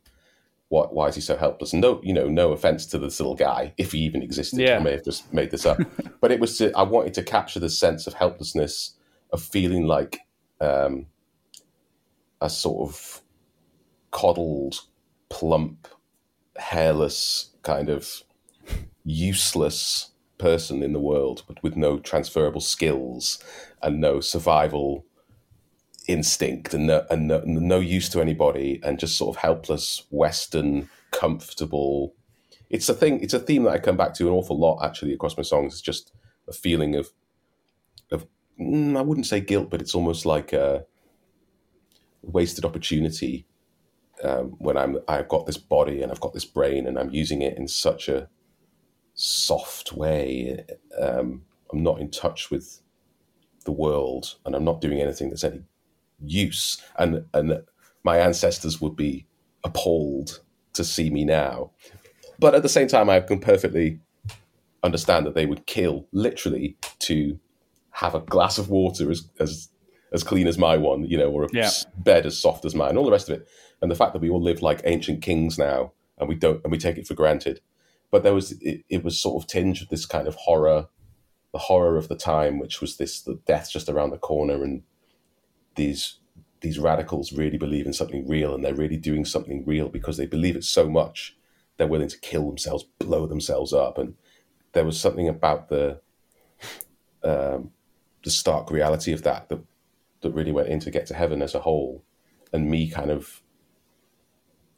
What? 0.70 0.93
Why 0.93 1.07
is 1.07 1.16
he 1.16 1.22
so 1.22 1.36
helpless? 1.36 1.74
No, 1.74 1.99
you 2.03 2.14
know, 2.14 2.28
no 2.28 2.51
offense 2.51 2.86
to 2.88 2.99
this 2.99 3.20
little 3.20 3.36
guy, 3.36 3.74
if 3.78 3.91
he 3.91 3.99
even 3.99 4.22
existed. 4.22 4.60
Yeah. 4.60 4.78
I 4.78 4.80
may 4.80 4.91
have 4.91 5.05
just 5.05 5.34
made 5.34 5.51
this 5.51 5.66
up, 5.66 5.80
but 6.22 6.32
it 6.32 6.39
was. 6.39 6.57
To, 6.57 6.72
I 6.78 6.84
wanted 6.84 7.14
to 7.16 7.24
capture 7.24 7.60
the 7.60 7.70
sense 7.70 8.07
of 8.07 8.14
helplessness 8.14 8.95
of 9.32 9.41
feeling 9.41 9.86
like 9.86 10.20
um, 10.62 11.07
a 12.41 12.49
sort 12.49 12.89
of 12.89 13.22
coddled, 14.12 14.82
plump, 15.30 15.88
hairless, 16.57 17.51
kind 17.64 17.89
of 17.89 18.24
useless 19.03 20.12
person 20.38 20.82
in 20.82 20.93
the 20.93 20.99
world, 20.99 21.43
but 21.47 21.62
with 21.62 21.76
no 21.76 21.99
transferable 21.99 22.62
skills 22.62 23.43
and 23.82 23.99
no 23.99 24.20
survival 24.20 25.05
instinct 26.10 26.74
and 26.74 26.88
no, 26.88 27.05
and 27.10 27.28
no, 27.28 27.41
no 27.45 27.80
use 27.80 28.10
to 28.10 28.20
anybody 28.20 28.80
and 28.84 28.99
just 28.99 29.18
sort 29.18 29.36
of 29.36 29.41
helpless, 29.41 30.03
Western, 30.10 30.89
comfortable. 31.12 32.16
It's 32.70 32.89
a 32.89 32.93
thing. 32.93 33.22
It's 33.22 33.34
a 33.34 33.39
theme 33.39 33.64
that 33.64 33.72
I 33.72 33.80
come 33.80 33.95
back 33.95 34.16
to 34.16 34.28
an 34.28 34.34
awful 34.34 34.60
lot 34.60 34.84
actually 34.84 35.14
across 35.14 35.38
my 35.38 35.43
songs. 35.43 35.74
It's 35.74 35.82
just 35.82 36.12
a 36.47 36.51
feeling 36.51 36.95
of, 36.95 37.10
of 38.12 38.26
mm, 38.60 38.97
I 38.97 39.01
wouldn't 39.01 39.28
say 39.28 39.39
guilt, 39.39 39.70
but 39.70 39.82
it's 39.82 39.95
almost 39.95 40.26
like 40.26 40.51
a 40.51 40.86
wasted 42.24 42.66
opportunity 42.66 43.45
um, 44.24 44.55
when 44.57 44.78
I'm 44.78 44.97
I've 45.07 45.30
got 45.30 45.45
this 45.45 45.57
body 45.57 46.01
and 46.01 46.12
I've 46.12 46.20
got 46.20 46.34
this 46.34 46.45
brain 46.45 46.88
and 46.88 46.97
I'm 46.97 47.12
using 47.12 47.41
it 47.41 47.57
in 47.57 47.68
such 47.68 48.10
a 48.10 48.28
soft 49.14 49.93
way. 49.93 50.66
Um, 50.99 51.43
I'm 51.72 51.84
not 51.84 52.01
in 52.01 52.10
touch 52.10 52.49
with 52.49 52.82
the 53.66 53.72
world 53.72 54.36
and 54.45 54.55
I'm 54.55 54.64
not 54.64 54.82
doing 54.82 54.99
anything 54.99 55.30
that's 55.30 55.43
any 55.43 55.62
use. 56.24 56.82
And 56.97 57.26
and 57.34 57.63
my 58.03 58.17
ancestors 58.17 58.80
would 58.82 58.95
be 58.95 59.26
appalled 59.63 60.41
to 60.74 60.84
see 60.84 61.09
me 61.09 61.26
now. 61.26 61.72
But 62.39 62.55
at 62.55 62.63
the 62.63 62.70
same 62.70 62.88
time, 62.88 63.09
I 63.09 63.20
can 63.20 63.39
perfectly 63.39 63.99
understand 64.84 65.26
that 65.26 65.36
they 65.36 65.45
would 65.45 65.65
kill 65.65 66.07
literally 66.11 66.78
to 66.99 67.39
have 67.91 68.15
a 68.15 68.20
glass 68.22 68.57
of 68.57 68.70
water 68.70 69.11
as 69.11 69.30
as 69.39 69.70
as 70.11 70.24
clean 70.24 70.47
as 70.47 70.57
my 70.57 70.76
one, 70.78 71.03
you 71.03 71.17
know, 71.17 71.30
or 71.30 71.43
a 71.43 71.49
Yeah. 71.53 71.70
bed 71.97 72.26
as 72.26 72.38
soft 72.38 72.65
as 72.65 72.74
mine, 72.74 72.97
all 72.97 73.05
the 73.05 73.11
rest 73.11 73.30
of 73.30 73.39
it. 73.39 73.47
And 73.82 73.91
the 73.91 73.95
fact 73.95 74.13
that 74.13 74.22
we 74.22 74.30
all 74.30 74.41
live 74.41 74.61
like 74.61 74.82
ancient 74.86 75.22
kings 75.22 75.57
now, 75.59 75.91
and 76.17 76.28
we 76.28 76.36
don't, 76.36 76.61
and 76.63 76.72
we 76.72 76.78
take 76.80 76.97
it 76.97 77.05
for 77.07 77.13
granted. 77.13 77.61
But 78.09 78.24
there 78.24 78.34
was, 78.34 78.53
it, 78.53 78.84
it 78.89 79.03
was 79.03 79.22
sort 79.22 79.41
of 79.41 79.47
tinged 79.47 79.80
with 79.80 79.89
this 79.89 80.07
kind 80.07 80.28
of 80.28 80.34
horror, 80.34 80.88
the 81.53 81.59
horror 81.59 81.95
of 81.95 82.07
the 82.07 82.15
time, 82.15 82.57
which 82.57 82.82
was 82.82 82.97
this: 82.97 83.22
the 83.22 83.39
death's 83.45 83.72
just 83.72 83.88
around 83.88 84.09
the 84.09 84.17
corner, 84.17 84.63
and 84.63 84.82
these 85.80 86.19
these 86.61 86.77
radicals 86.77 87.32
really 87.32 87.57
believe 87.57 87.86
in 87.86 87.93
something 87.93 88.27
real, 88.27 88.53
and 88.53 88.63
they're 88.63 88.75
really 88.75 88.97
doing 88.97 89.23
something 89.23 89.63
real 89.65 89.88
because 89.88 90.17
they 90.17 90.25
believe 90.25 90.57
it 90.57 90.65
so 90.65 90.89
much, 90.89 91.38
they're 91.77 91.88
willing 91.88 92.09
to 92.09 92.19
kill 92.19 92.45
themselves, 92.47 92.84
blow 92.99 93.25
themselves 93.25 93.71
up, 93.71 93.97
and 93.97 94.15
there 94.73 94.84
was 94.84 94.99
something 94.99 95.30
about 95.30 95.69
the 95.69 96.01
um, 97.23 97.71
the 98.23 98.30
stark 98.30 98.69
reality 98.71 99.13
of 99.13 99.23
that 99.23 99.47
that 99.49 99.61
that 100.21 100.32
really 100.32 100.51
went 100.51 100.67
into 100.67 100.91
Get 100.91 101.07
to 101.07 101.13
Heaven 101.13 101.41
as 101.41 101.55
a 101.55 101.61
whole, 101.61 102.03
and 102.51 102.69
me 102.69 102.89
kind 102.89 103.09
of 103.09 103.41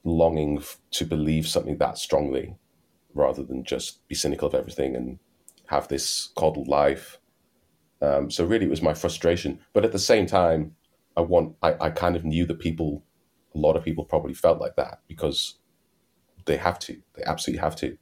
longing 0.03 0.57
f- 0.57 0.79
to 0.91 1.05
believe 1.05 1.47
something 1.47 1.77
that 1.77 1.97
strongly, 1.97 2.55
rather 3.15 3.43
than 3.43 3.63
just 3.63 4.07
be 4.07 4.15
cynical 4.15 4.47
of 4.47 4.53
everything 4.53 4.95
and 4.95 5.17
have 5.65 5.87
this 5.87 6.29
coddled 6.35 6.67
life. 6.67 7.17
Um, 8.03 8.29
so 8.29 8.45
really, 8.45 8.65
it 8.65 8.69
was 8.69 8.81
my 8.83 8.93
frustration, 8.93 9.59
but 9.73 9.85
at 9.85 9.91
the 9.91 9.99
same 9.99 10.27
time, 10.27 10.75
I 11.18 11.22
want 11.22 11.55
I, 11.62 11.76
I 11.80 11.89
kind 11.89 12.16
of 12.16 12.24
knew 12.24 12.45
that 12.45 12.59
people, 12.59 13.03
a 13.53 13.57
lot 13.57 13.76
of 13.76 13.84
people 13.84 14.05
probably 14.05 14.34
felt 14.34 14.59
like 14.59 14.76
that 14.78 15.01
because 15.07 15.59
they 16.45 16.57
have 16.57 16.80
to, 16.80 17.01
they 17.16 17.24
absolutely 17.24 17.62
have 17.62 17.76
to, 17.78 17.97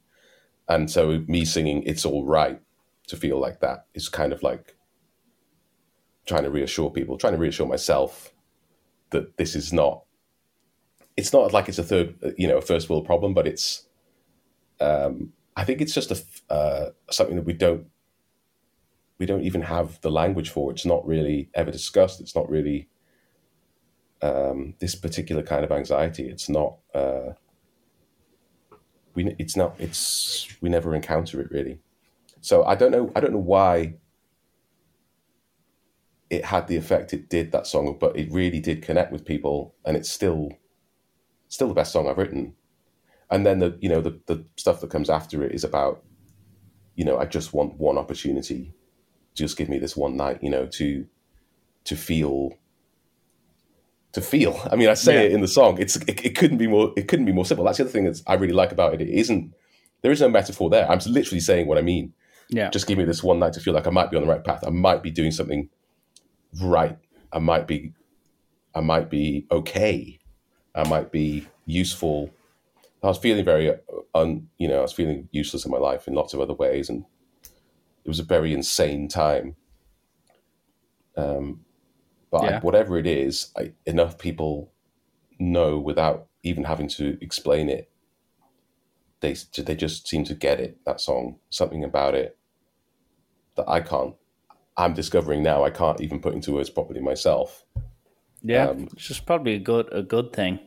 and 0.68 0.90
so 0.90 1.24
me 1.26 1.44
singing 1.44 1.82
"It's 1.84 2.04
All 2.04 2.24
Right" 2.24 2.60
to 3.08 3.16
feel 3.16 3.40
like 3.40 3.60
that 3.60 3.86
is 3.94 4.08
kind 4.08 4.32
of 4.32 4.42
like 4.42 4.76
trying 6.26 6.44
to 6.44 6.50
reassure 6.50 6.90
people, 6.90 7.18
trying 7.18 7.32
to 7.32 7.38
reassure 7.38 7.66
myself 7.66 8.32
that 9.10 9.36
this 9.36 9.54
is 9.54 9.72
not. 9.72 10.04
It's 11.16 11.32
not 11.32 11.52
like 11.52 11.68
it's 11.68 11.78
a 11.78 11.82
third, 11.82 12.14
you 12.38 12.46
know, 12.46 12.58
a 12.58 12.62
first 12.62 12.88
world 12.88 13.04
problem, 13.04 13.34
but 13.34 13.46
it's. 13.46 13.86
Um, 14.80 15.32
I 15.56 15.64
think 15.64 15.80
it's 15.80 15.92
just 15.92 16.10
a 16.10 16.52
uh, 16.52 16.90
something 17.10 17.36
that 17.36 17.44
we 17.44 17.52
don't. 17.52 17.86
We 19.18 19.26
don't 19.26 19.42
even 19.42 19.62
have 19.62 20.00
the 20.00 20.10
language 20.10 20.48
for. 20.48 20.70
It's 20.70 20.86
not 20.86 21.06
really 21.06 21.50
ever 21.54 21.70
discussed. 21.70 22.20
It's 22.20 22.34
not 22.34 22.48
really. 22.48 22.88
Um, 24.22 24.74
this 24.80 24.94
particular 24.94 25.42
kind 25.42 25.64
of 25.64 25.72
anxiety. 25.72 26.28
It's 26.28 26.48
not. 26.48 26.76
Uh, 26.94 27.34
we. 29.14 29.34
It's 29.38 29.56
not. 29.56 29.74
It's. 29.78 30.48
We 30.60 30.68
never 30.68 30.94
encounter 30.94 31.40
it 31.40 31.50
really. 31.50 31.80
So 32.40 32.64
I 32.64 32.74
don't 32.74 32.90
know. 32.90 33.12
I 33.14 33.20
don't 33.20 33.32
know 33.32 33.38
why 33.38 33.94
it 36.30 36.44
had 36.44 36.68
the 36.68 36.76
effect 36.76 37.12
it 37.12 37.28
did 37.28 37.50
that 37.52 37.66
song, 37.66 37.96
but 37.98 38.16
it 38.16 38.30
really 38.32 38.60
did 38.60 38.82
connect 38.82 39.12
with 39.12 39.24
people, 39.24 39.74
and 39.84 39.96
it's 39.96 40.10
still 40.10 40.50
still 41.48 41.68
the 41.68 41.74
best 41.74 41.92
song 41.92 42.08
I've 42.08 42.18
written. 42.18 42.54
And 43.30 43.44
then 43.44 43.58
the 43.58 43.76
you 43.80 43.88
know 43.88 44.00
the 44.00 44.20
the 44.26 44.44
stuff 44.56 44.80
that 44.80 44.90
comes 44.90 45.10
after 45.10 45.44
it 45.44 45.52
is 45.52 45.64
about, 45.64 46.04
you 46.94 47.04
know, 47.04 47.18
I 47.18 47.26
just 47.26 47.52
want 47.52 47.74
one 47.78 47.98
opportunity, 47.98 48.74
just 49.34 49.56
give 49.56 49.68
me 49.68 49.78
this 49.78 49.96
one 49.96 50.16
night, 50.16 50.42
you 50.42 50.50
know, 50.50 50.66
to 50.66 51.06
to 51.84 51.96
feel. 51.96 52.52
To 54.14 54.20
feel, 54.20 54.60
I 54.70 54.74
mean, 54.74 54.88
I 54.88 54.94
say 54.94 55.14
Yeah. 55.14 55.20
it 55.28 55.32
in 55.32 55.40
the 55.40 55.46
song. 55.48 55.78
It's 55.80 55.94
it, 55.96 56.24
it 56.24 56.36
couldn't 56.36 56.58
be 56.58 56.66
more. 56.66 56.92
It 56.96 57.06
couldn't 57.06 57.26
be 57.26 57.32
more 57.32 57.44
simple. 57.46 57.64
That's 57.64 57.78
the 57.78 57.84
other 57.84 57.92
thing 57.92 58.04
that 58.06 58.20
I 58.26 58.34
really 58.34 58.52
like 58.52 58.72
about 58.72 58.92
it. 58.94 59.00
It 59.00 59.08
isn't. 59.08 59.54
There 60.02 60.10
is 60.10 60.20
no 60.20 60.28
metaphor 60.28 60.68
there. 60.68 60.90
I'm 60.90 60.98
literally 61.06 61.40
saying 61.40 61.66
what 61.68 61.78
I 61.78 61.82
mean 61.82 62.12
Yeah. 62.48 62.70
just 62.70 62.86
give 62.88 62.98
me 62.98 63.04
this 63.04 63.22
one 63.22 63.38
night 63.38 63.52
to 63.52 63.60
feel 63.60 63.72
like 63.74 63.86
I 63.86 63.90
might 63.90 64.10
be 64.10 64.16
on 64.16 64.22
the 64.24 64.28
right 64.28 64.42
path. 64.42 64.64
I 64.66 64.70
might 64.70 65.02
be 65.02 65.10
doing 65.12 65.30
something 65.30 65.68
right. 66.60 66.98
I 67.32 67.38
might 67.38 67.66
be, 67.68 67.92
I 68.74 68.80
might 68.80 69.10
be 69.10 69.46
okay. 69.52 70.18
I 70.74 70.88
might 70.88 71.12
be 71.12 71.46
useful. 71.66 72.30
I 73.04 73.06
was 73.08 73.18
feeling 73.18 73.44
very, 73.44 73.70
uh, 73.70 73.76
un, 74.14 74.48
you 74.58 74.66
know, 74.68 74.78
I 74.78 74.82
was 74.82 74.92
feeling 74.92 75.28
useless 75.30 75.64
in 75.64 75.70
my 75.70 75.78
life 75.78 76.08
in 76.08 76.14
lots 76.14 76.34
of 76.34 76.40
other 76.40 76.54
ways, 76.54 76.88
and 76.88 77.04
it 78.04 78.08
was 78.08 78.18
a 78.18 78.24
very 78.24 78.52
insane 78.52 79.06
time. 79.08 79.54
Um, 81.16 81.64
but 82.30 82.44
I- 82.44 82.58
whatever 82.60 82.96
it 82.98 83.06
is, 83.06 83.50
I, 83.56 83.72
enough 83.86 84.18
people 84.18 84.72
know 85.38 85.78
without 85.78 86.26
even 86.42 86.64
having 86.64 86.88
to 86.88 87.18
explain 87.20 87.68
it. 87.68 87.90
They 89.20 89.34
they 89.58 89.76
just 89.76 90.08
seem 90.08 90.24
to 90.24 90.34
get 90.34 90.60
it. 90.60 90.78
That 90.86 91.00
song, 91.00 91.36
something 91.50 91.84
about 91.84 92.14
it 92.14 92.38
that 93.56 93.68
I 93.68 93.80
can't. 93.80 94.14
I'm 94.76 94.94
discovering 94.94 95.42
now. 95.42 95.62
I 95.62 95.70
can't 95.70 96.00
even 96.00 96.20
put 96.20 96.32
into 96.34 96.52
words 96.54 96.70
properly 96.70 97.00
myself. 97.00 97.64
Yeah. 98.42 98.68
Um, 98.70 98.86
Which 98.86 99.10
is 99.10 99.20
probably 99.20 99.54
a 99.54 99.58
good 99.58 99.88
a 99.92 100.02
good 100.02 100.32
thing. 100.32 100.58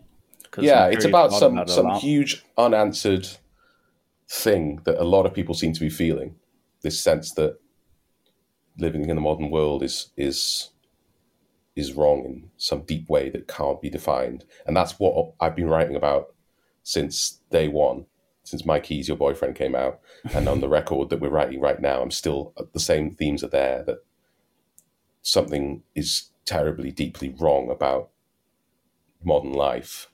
yeah, 0.60 0.86
it's 0.88 1.06
about 1.06 1.34
some 1.34 1.58
it 1.58 1.70
some 1.70 1.88
lot. 1.88 2.02
huge 2.02 2.44
unanswered 2.58 3.28
thing 4.30 4.82
that 4.86 5.02
a 5.02 5.04
lot 5.04 5.26
of 5.26 5.34
people 5.34 5.56
seem 5.56 5.74
to 5.74 5.80
be 5.80 5.90
feeling. 5.90 6.36
This 6.82 7.00
sense 7.00 7.32
that 7.34 7.58
living 8.78 9.10
in 9.10 9.16
the 9.16 9.22
modern 9.22 9.50
world 9.50 9.82
is 9.82 10.12
is 10.16 10.70
is 11.76 11.94
wrong 11.94 12.24
in 12.26 12.50
some 12.58 12.82
deep 12.82 13.10
way 13.10 13.30
that 13.30 13.48
can't 13.48 13.82
be 13.82 13.90
defined, 13.90 14.46
and 14.66 14.76
that's 14.76 15.00
what 15.00 15.34
I've 15.40 15.56
been 15.56 15.70
writing 15.70 15.96
about 15.96 16.34
since 16.84 17.40
day 17.50 17.68
one. 17.68 18.06
Since 18.46 18.66
My 18.66 18.80
Keys, 18.80 19.08
Your 19.08 19.16
Boyfriend 19.16 19.56
came 19.56 19.74
out, 19.74 20.00
and 20.34 20.50
on 20.50 20.60
the 20.60 20.68
record 20.80 21.10
that 21.10 21.22
we're 21.22 21.30
writing 21.30 21.62
right 21.62 21.80
now, 21.80 22.02
I'm 22.02 22.12
still 22.12 22.54
uh, 22.58 22.64
the 22.74 22.80
same 22.80 23.12
themes 23.12 23.44
are 23.44 23.48
there. 23.50 23.84
That 23.84 24.04
something 25.22 25.84
is 25.96 26.30
terribly, 26.46 26.92
deeply 26.92 27.34
wrong 27.40 27.70
about 27.72 28.10
modern 29.24 29.54
life, 29.54 30.10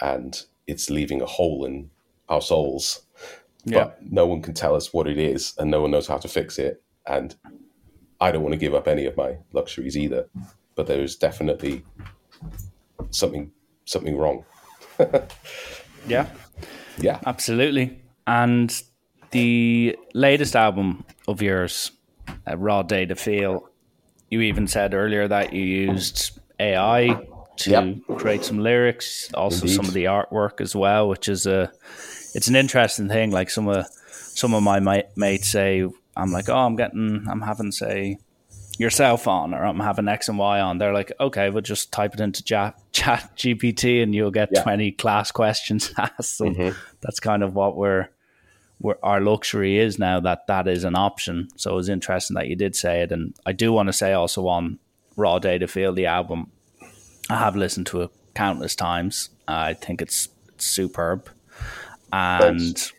and 0.00 0.42
it's 0.66 0.90
leaving 0.90 1.22
a 1.22 1.26
hole 1.26 1.64
in 1.64 1.90
our 2.28 2.42
souls. 2.42 3.02
Yeah. 3.64 3.84
But 3.84 3.98
no 4.02 4.26
one 4.26 4.42
can 4.42 4.52
tell 4.54 4.74
us 4.74 4.92
what 4.92 5.06
it 5.08 5.18
is, 5.18 5.54
and 5.58 5.70
no 5.70 5.80
one 5.80 5.90
knows 5.90 6.06
how 6.06 6.18
to 6.18 6.28
fix 6.28 6.58
it. 6.58 6.82
And 7.06 7.34
I 8.20 8.30
don't 8.30 8.42
want 8.42 8.52
to 8.52 8.58
give 8.58 8.74
up 8.74 8.86
any 8.86 9.06
of 9.06 9.16
my 9.16 9.38
luxuries 9.52 9.96
either. 9.96 10.28
But 10.74 10.86
there 10.86 11.02
is 11.02 11.16
definitely 11.16 11.84
something 13.10 13.52
something 13.84 14.16
wrong. 14.16 14.44
Yeah, 16.06 16.26
Yeah. 16.98 17.18
absolutely. 17.24 18.02
And 18.26 18.70
the 19.30 19.96
latest 20.12 20.54
album 20.54 21.04
of 21.26 21.40
yours, 21.40 21.92
uh, 22.46 22.58
Raw 22.58 22.82
Data 22.82 23.14
Feel, 23.14 23.70
you 24.30 24.42
even 24.42 24.66
said 24.66 24.92
earlier 24.92 25.26
that 25.28 25.54
you 25.54 25.62
used 25.62 26.38
AI 26.60 27.26
to 27.56 27.70
Yep. 27.70 28.18
create 28.18 28.44
some 28.44 28.58
lyrics, 28.58 29.32
also 29.32 29.62
Indeed. 29.64 29.76
some 29.76 29.86
of 29.86 29.94
the 29.94 30.04
artwork 30.04 30.60
as 30.60 30.76
well, 30.76 31.08
which 31.08 31.28
is 31.28 31.46
a 31.46 31.72
it's 32.34 32.48
an 32.48 32.56
interesting 32.56 33.08
thing. 33.08 33.30
Like 33.30 33.48
some 33.48 33.66
of 33.68 33.86
some 34.34 34.52
of 34.52 34.62
my 34.62 35.04
mates 35.16 35.48
say, 35.48 35.88
I'm 36.16 36.32
like, 36.32 36.48
oh, 36.50 36.56
I'm 36.56 36.76
getting, 36.76 37.24
I'm 37.30 37.40
having 37.40 37.72
say 37.72 38.18
yourself 38.78 39.28
on, 39.28 39.54
or 39.54 39.64
I'm 39.64 39.80
having 39.80 40.08
X 40.08 40.28
and 40.28 40.38
Y 40.38 40.60
on. 40.60 40.78
They're 40.78 40.92
like, 40.92 41.12
okay, 41.20 41.50
we'll 41.50 41.62
just 41.62 41.92
type 41.92 42.14
it 42.14 42.20
into 42.20 42.42
chat, 42.42 42.76
chat 42.92 43.30
GPT, 43.36 44.02
and 44.02 44.14
you'll 44.14 44.30
get 44.30 44.50
Yeah. 44.52 44.62
20 44.62 44.92
class 44.92 45.30
questions 45.30 45.92
asked. 45.98 46.40
And 46.40 46.74
that's 47.00 47.20
kind 47.20 47.42
of 47.42 47.54
what 47.54 47.76
we're, 47.76 48.08
we're 48.80 48.96
our 49.02 49.20
luxury 49.20 49.78
is 49.78 49.98
now 49.98 50.20
that 50.20 50.46
that 50.48 50.66
is 50.68 50.84
an 50.84 50.96
option. 50.96 51.48
So 51.56 51.72
it 51.72 51.76
was 51.76 51.88
interesting 51.88 52.34
that 52.34 52.48
you 52.48 52.56
did 52.56 52.74
say 52.74 53.02
it, 53.02 53.12
and 53.12 53.34
I 53.46 53.52
do 53.52 53.72
want 53.72 53.88
to 53.88 53.92
say 53.92 54.12
also 54.12 54.46
on 54.48 54.78
Raw 55.16 55.38
Data 55.38 55.66
Feel, 55.68 55.92
the 55.92 56.06
album, 56.06 56.50
I 57.30 57.38
have 57.38 57.56
listened 57.56 57.86
to 57.88 58.02
it 58.02 58.10
countless 58.34 58.74
times. 58.74 59.30
I 59.46 59.74
think 59.74 60.02
it's, 60.02 60.28
it's 60.48 60.66
superb, 60.66 61.30
and 62.12 62.60
Thanks. 62.60 62.92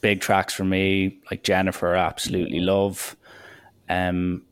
big 0.00 0.20
tracks 0.20 0.54
for 0.54 0.64
me 0.64 1.18
like 1.30 1.42
Jennifer, 1.42 1.94
absolutely 1.94 2.60
love. 2.60 3.16
Um, 3.88 4.42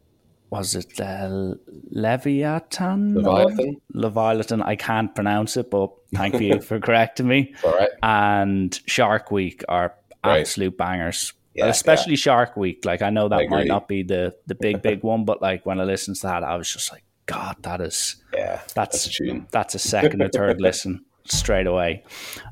was 0.54 0.74
it 0.76 1.00
uh, 1.00 1.54
Leviathan? 1.90 3.14
Leviathan? 3.14 3.80
Leviathan. 3.92 4.62
I 4.62 4.76
can't 4.76 5.14
pronounce 5.14 5.56
it, 5.56 5.70
but 5.70 5.90
thank 6.14 6.40
you 6.40 6.60
for 6.60 6.78
correcting 6.86 7.26
me. 7.26 7.54
All 7.64 7.72
right. 7.72 7.90
And 8.02 8.78
Shark 8.86 9.30
Week 9.30 9.64
are 9.68 9.94
Right. 10.24 10.40
absolute 10.40 10.78
bangers. 10.78 11.34
Yeah, 11.54 11.66
Especially 11.66 12.16
Shark 12.16 12.56
Week. 12.56 12.84
Like 12.84 13.02
I 13.02 13.10
know 13.10 13.28
that 13.28 13.40
I 13.40 13.46
might 13.48 13.66
not 13.66 13.88
be 13.88 14.02
the 14.02 14.34
the 14.46 14.54
big 14.54 14.80
big 14.80 15.02
one, 15.12 15.24
but 15.26 15.42
like 15.42 15.66
when 15.66 15.78
I 15.80 15.84
listened 15.84 16.16
to 16.16 16.22
that, 16.28 16.42
I 16.42 16.56
was 16.56 16.72
just 16.72 16.90
like, 16.90 17.04
God, 17.26 17.56
that 17.62 17.80
is 17.82 18.16
Yeah. 18.32 18.60
that's 18.74 19.04
That's 19.04 19.20
a 19.20 19.46
that's 19.52 19.74
a 19.74 19.78
second 19.78 20.22
or 20.22 20.28
third 20.30 20.60
listen 20.68 21.04
straight 21.26 21.66
away. 21.66 22.04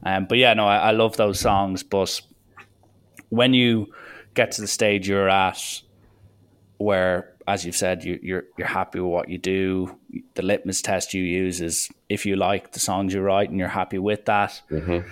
Um, 0.04 0.26
but 0.28 0.36
yeah, 0.38 0.52
no, 0.54 0.66
I, 0.66 0.76
I 0.76 0.90
love 0.90 1.16
those 1.16 1.40
songs. 1.40 1.82
But 1.82 2.20
when 3.30 3.54
you 3.54 3.86
get 4.34 4.52
to 4.52 4.60
the 4.60 4.66
stage 4.68 5.08
you're 5.08 5.28
at, 5.30 5.58
where, 6.78 7.31
as 7.52 7.66
you've 7.66 7.76
said, 7.76 8.02
you, 8.02 8.18
you're 8.22 8.44
you're 8.56 8.66
happy 8.66 8.98
with 8.98 9.10
what 9.10 9.28
you 9.28 9.36
do, 9.36 9.98
the 10.34 10.42
litmus 10.42 10.80
test 10.80 11.12
you 11.12 11.22
use 11.22 11.60
is 11.60 11.90
if 12.08 12.24
you 12.24 12.34
like 12.34 12.72
the 12.72 12.80
songs 12.80 13.12
you 13.12 13.20
write 13.20 13.50
and 13.50 13.58
you're 13.58 13.68
happy 13.68 13.98
with 13.98 14.24
that. 14.24 14.62
Mm-hmm. 14.70 15.06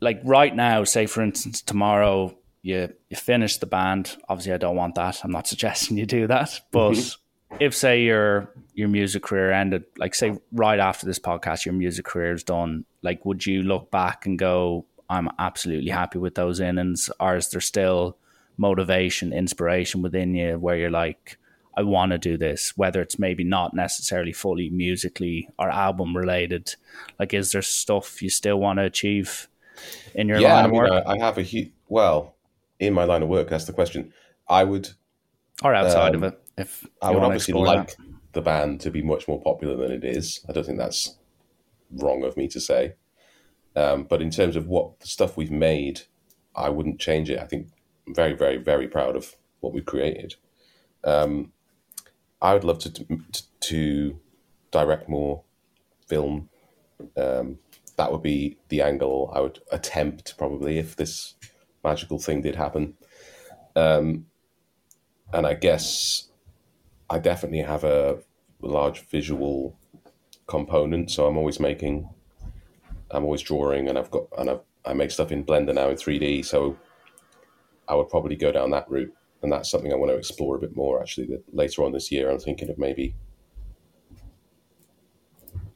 Like 0.00 0.20
right 0.24 0.54
now, 0.54 0.84
say 0.84 1.06
for 1.06 1.22
instance, 1.22 1.62
tomorrow 1.62 2.36
you 2.62 2.92
you 3.08 3.16
finish 3.16 3.56
the 3.58 3.66
band. 3.66 4.16
Obviously, 4.28 4.52
I 4.52 4.58
don't 4.58 4.76
want 4.76 4.94
that. 4.94 5.24
I'm 5.24 5.32
not 5.32 5.46
suggesting 5.52 5.96
you 5.96 6.06
do 6.06 6.28
that, 6.28 6.60
but 6.70 6.92
mm-hmm. 6.92 7.56
if 7.58 7.74
say 7.74 8.02
your 8.02 8.52
your 8.74 8.88
music 8.88 9.22
career 9.22 9.52
ended 9.52 9.84
like 9.98 10.14
say 10.14 10.38
right 10.52 10.78
after 10.78 11.06
this 11.06 11.18
podcast 11.18 11.64
your 11.64 11.74
music 11.74 12.04
career 12.04 12.32
is 12.32 12.42
done 12.42 12.84
like 13.02 13.24
would 13.26 13.44
you 13.44 13.62
look 13.62 13.90
back 13.90 14.24
and 14.24 14.38
go 14.38 14.86
i'm 15.10 15.28
absolutely 15.38 15.90
happy 15.90 16.18
with 16.18 16.34
those 16.34 16.58
innings 16.58 17.10
or 17.20 17.36
is 17.36 17.50
there 17.50 17.60
still 17.60 18.16
motivation 18.68 19.32
inspiration 19.32 20.02
within 20.02 20.34
you 20.34 20.58
where 20.58 20.76
you're 20.76 20.90
like 21.04 21.38
i 21.76 21.82
want 21.82 22.12
to 22.12 22.18
do 22.18 22.36
this 22.36 22.76
whether 22.76 23.00
it's 23.02 23.18
maybe 23.18 23.44
not 23.44 23.74
necessarily 23.74 24.32
fully 24.32 24.68
musically 24.70 25.48
or 25.58 25.68
album 25.70 26.16
related 26.16 26.74
like 27.18 27.34
is 27.34 27.52
there 27.52 27.62
stuff 27.62 28.22
you 28.22 28.30
still 28.30 28.58
want 28.58 28.78
to 28.78 28.84
achieve 28.84 29.48
in 30.14 30.28
your 30.28 30.40
Yeah, 30.40 30.48
line 30.52 30.64
I 30.64 30.66
of 30.66 30.72
mean, 30.72 30.82
work 30.82 30.90
I, 30.90 31.02
I 31.12 31.18
have 31.18 31.38
a 31.38 31.42
huge, 31.42 31.72
well, 31.88 32.36
in 32.78 32.94
my 32.94 33.04
line 33.04 33.22
of 33.22 33.28
work, 33.28 33.48
that's 33.48 33.64
the 33.66 33.72
question. 33.72 34.12
I 34.48 34.64
would, 34.64 34.90
or 35.62 35.74
outside 35.74 36.14
um, 36.14 36.22
of 36.22 36.22
it 36.22 36.40
if 36.56 36.86
I 37.00 37.10
would 37.10 37.22
obviously 37.22 37.54
like 37.54 37.96
that. 37.96 37.96
the 38.32 38.42
band 38.42 38.80
to 38.82 38.90
be 38.90 39.02
much 39.02 39.28
more 39.28 39.40
popular 39.40 39.76
than 39.76 39.92
it 39.92 40.04
is. 40.04 40.40
I 40.48 40.52
don't 40.52 40.64
think 40.64 40.78
that's 40.78 41.18
wrong 41.90 42.24
of 42.24 42.36
me 42.36 42.48
to 42.48 42.60
say. 42.60 42.94
Um, 43.76 44.04
but 44.04 44.22
in 44.22 44.30
terms 44.30 44.56
of 44.56 44.66
what 44.68 45.00
the 45.00 45.06
stuff 45.06 45.36
we've 45.36 45.50
made, 45.50 46.02
I 46.54 46.68
wouldn't 46.68 47.00
change 47.00 47.30
it. 47.30 47.38
I 47.38 47.46
think 47.46 47.68
very, 48.08 48.34
very, 48.34 48.56
very 48.56 48.88
proud 48.88 49.16
of 49.16 49.36
what 49.60 49.72
we've 49.72 49.86
created. 49.86 50.34
Um, 51.04 51.52
I 52.40 52.54
would 52.54 52.64
love 52.64 52.78
to, 52.80 52.90
to 52.90 53.06
to 53.60 54.18
direct 54.70 55.08
more 55.08 55.42
film. 56.08 56.48
Um, 57.16 57.58
that 57.96 58.10
would 58.10 58.22
be 58.22 58.58
the 58.68 58.82
angle 58.82 59.30
I 59.34 59.40
would 59.40 59.60
attempt 59.70 60.36
probably 60.36 60.78
if 60.78 60.96
this 60.96 61.34
magical 61.84 62.18
thing 62.18 62.42
did 62.42 62.56
happen. 62.56 62.94
Um, 63.76 64.26
and 65.32 65.46
I 65.46 65.54
guess 65.54 66.28
I 67.08 67.18
definitely 67.18 67.62
have 67.62 67.84
a 67.84 68.18
large 68.60 69.06
visual 69.08 69.78
component, 70.46 71.10
so 71.10 71.26
I'm 71.26 71.38
always 71.38 71.60
making, 71.60 72.08
I'm 73.10 73.24
always 73.24 73.42
drawing, 73.42 73.88
and 73.88 73.98
I've 73.98 74.10
got 74.10 74.26
and 74.38 74.50
I've, 74.50 74.60
I 74.84 74.92
make 74.94 75.10
stuff 75.10 75.32
in 75.32 75.44
Blender 75.44 75.74
now 75.74 75.88
in 75.88 75.96
3D. 75.96 76.44
So 76.44 76.76
I 77.88 77.94
would 77.94 78.08
probably 78.08 78.36
go 78.36 78.52
down 78.52 78.70
that 78.70 78.90
route, 78.90 79.12
and 79.42 79.52
that's 79.52 79.70
something 79.70 79.92
I 79.92 79.96
want 79.96 80.10
to 80.10 80.16
explore 80.16 80.56
a 80.56 80.60
bit 80.60 80.76
more. 80.76 81.00
Actually, 81.00 81.26
that 81.28 81.42
later 81.52 81.84
on 81.84 81.92
this 81.92 82.10
year, 82.12 82.30
I'm 82.30 82.38
thinking 82.38 82.70
of 82.70 82.78
maybe 82.78 83.14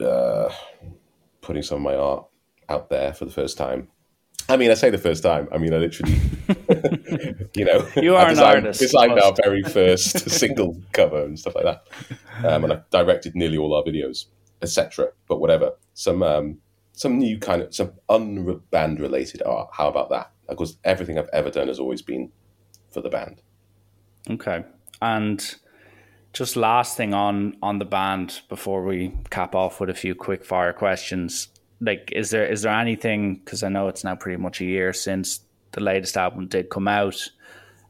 uh, 0.01 0.51
putting 1.41 1.63
some 1.63 1.77
of 1.79 1.83
my 1.83 1.95
art 1.95 2.27
out 2.69 2.91
there 2.91 3.13
for 3.13 3.25
the 3.25 3.33
first 3.33 3.57
time. 3.57 3.89
I 4.49 4.57
mean, 4.57 4.71
I 4.71 4.75
say 4.75 4.91
the 4.91 4.99
first 4.99 5.25
time. 5.25 5.49
I 5.51 5.59
mean, 5.59 5.75
I 5.75 5.79
literally, 5.79 6.21
you 7.57 7.65
know, 7.65 7.89
You 7.97 8.15
I 8.15 8.23
are 8.23 8.27
an 8.27 8.31
designed, 8.31 8.57
artist, 8.67 8.81
Designed 8.81 9.19
our 9.19 9.35
very 9.43 9.63
first 9.63 10.31
single 10.31 10.81
cover 10.93 11.25
and 11.25 11.39
stuff 11.39 11.57
like 11.57 11.65
that, 11.65 11.83
um, 12.45 12.65
and 12.65 12.73
I've 12.73 12.89
directed 12.91 13.35
nearly 13.35 13.57
all 13.57 13.75
our 13.75 13.83
videos, 13.83 14.27
etc. 14.63 15.09
But 15.27 15.41
whatever, 15.41 15.73
some 15.95 16.23
um, 16.23 16.59
some 16.93 17.19
new 17.19 17.39
kind 17.39 17.63
of 17.63 17.75
some 17.75 17.93
unband 18.09 19.01
related 19.01 19.43
art. 19.43 19.71
How 19.73 19.89
about 19.89 20.11
that? 20.11 20.31
Because 20.49 20.77
everything 20.85 21.19
I've 21.19 21.31
ever 21.33 21.51
done 21.51 21.69
has 21.69 21.79
always 21.79 22.03
been 22.03 22.31
for 22.91 23.01
the 23.01 23.09
band. 23.09 23.43
Okay. 24.31 24.65
And 25.03 25.55
just 26.33 26.57
last 26.57 26.97
thing 26.97 27.15
on 27.15 27.57
on 27.63 27.79
the 27.79 27.85
band 27.85 28.43
before 28.49 28.85
we 28.85 29.13
cap 29.31 29.55
off 29.55 29.81
with 29.81 29.89
a 29.89 29.95
few 29.95 30.15
quick 30.15 30.45
fire 30.45 30.73
questions. 30.73 31.49
Like 31.81 32.13
is 32.13 32.31
there 32.31 32.47
is 32.47 32.63
there 32.63 32.75
anything 32.75 33.37
because 33.37 33.63
I 33.63 33.69
know 33.69 33.89
it's 33.89 34.05
now 34.05 34.17
pretty 34.17 34.41
much 34.41 34.61
a 34.61 34.65
year 34.65 34.93
since 34.93 35.41
the 35.73 35.81
latest 35.81 36.17
album 36.17 36.47
did 36.49 36.71
come 36.71 36.89
out 36.89 37.29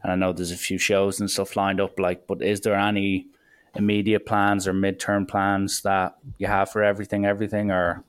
and 0.03 0.11
I 0.11 0.15
know 0.15 0.33
there's 0.33 0.51
a 0.51 0.57
few 0.57 0.77
shows 0.77 1.19
and 1.19 1.29
stuff 1.29 1.55
lined 1.55 1.81
up 1.81 1.99
like 1.99 2.27
but 2.27 2.41
is 2.41 2.61
there 2.61 2.75
any 2.75 3.27
immediate 3.75 4.25
plans 4.25 4.67
or 4.67 4.73
midterm 4.73 5.27
plans 5.27 5.81
that 5.81 6.15
you 6.37 6.47
have 6.47 6.69
for 6.69 6.83
everything 6.83 7.25
everything 7.25 7.71
or 7.71 8.03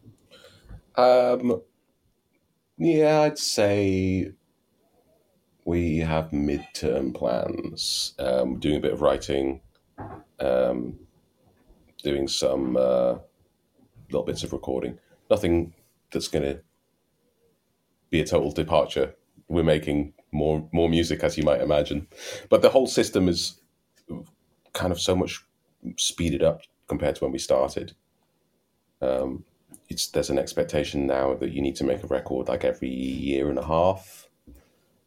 Um, 0.97 1.63
yeah, 2.79 3.23
I'd 3.23 3.39
say 3.39 4.33
we 5.65 5.99
have 5.99 6.31
midterm 6.31 7.15
plans. 7.15 8.15
Um, 8.19 8.59
doing 8.59 8.77
a 8.77 8.81
bit 8.81 8.93
of 8.93 9.03
writing, 9.03 9.61
um, 10.39 10.99
doing 12.03 12.29
some 12.29 12.77
uh, 12.77 13.17
little 14.11 14.25
bits 14.25 14.45
of 14.45 14.53
recording. 14.53 14.99
Nothing 15.29 15.75
that's 16.13 16.29
going 16.29 16.45
to 16.45 16.61
be 18.11 18.21
a 18.21 18.27
total 18.27 18.53
departure. 18.53 19.15
We're 19.49 19.65
making 19.65 20.15
more 20.31 20.69
more 20.73 20.89
music, 20.89 21.25
as 21.25 21.37
you 21.37 21.43
might 21.43 21.61
imagine, 21.61 22.07
but 22.49 22.63
the 22.63 22.71
whole 22.71 22.87
system 22.87 23.29
is 23.29 23.61
kind 24.73 24.93
of 24.93 25.01
so 25.01 25.17
much 25.17 25.45
speeded 25.97 26.43
up 26.43 26.63
compared 26.87 27.17
to 27.17 27.25
when 27.25 27.33
we 27.33 27.39
started 27.39 27.95
it's 29.89 30.09
there's 30.09 30.31
an 30.31 30.39
expectation 30.39 31.07
now 31.07 31.35
that 31.35 31.53
you 31.53 31.63
need 31.63 31.77
to 31.77 31.85
make 31.85 32.03
a 32.03 32.07
record 32.07 32.49
like 32.49 32.65
every 32.65 32.91
year 32.91 33.49
and 33.49 33.59
a 33.59 33.65
half. 33.65 34.29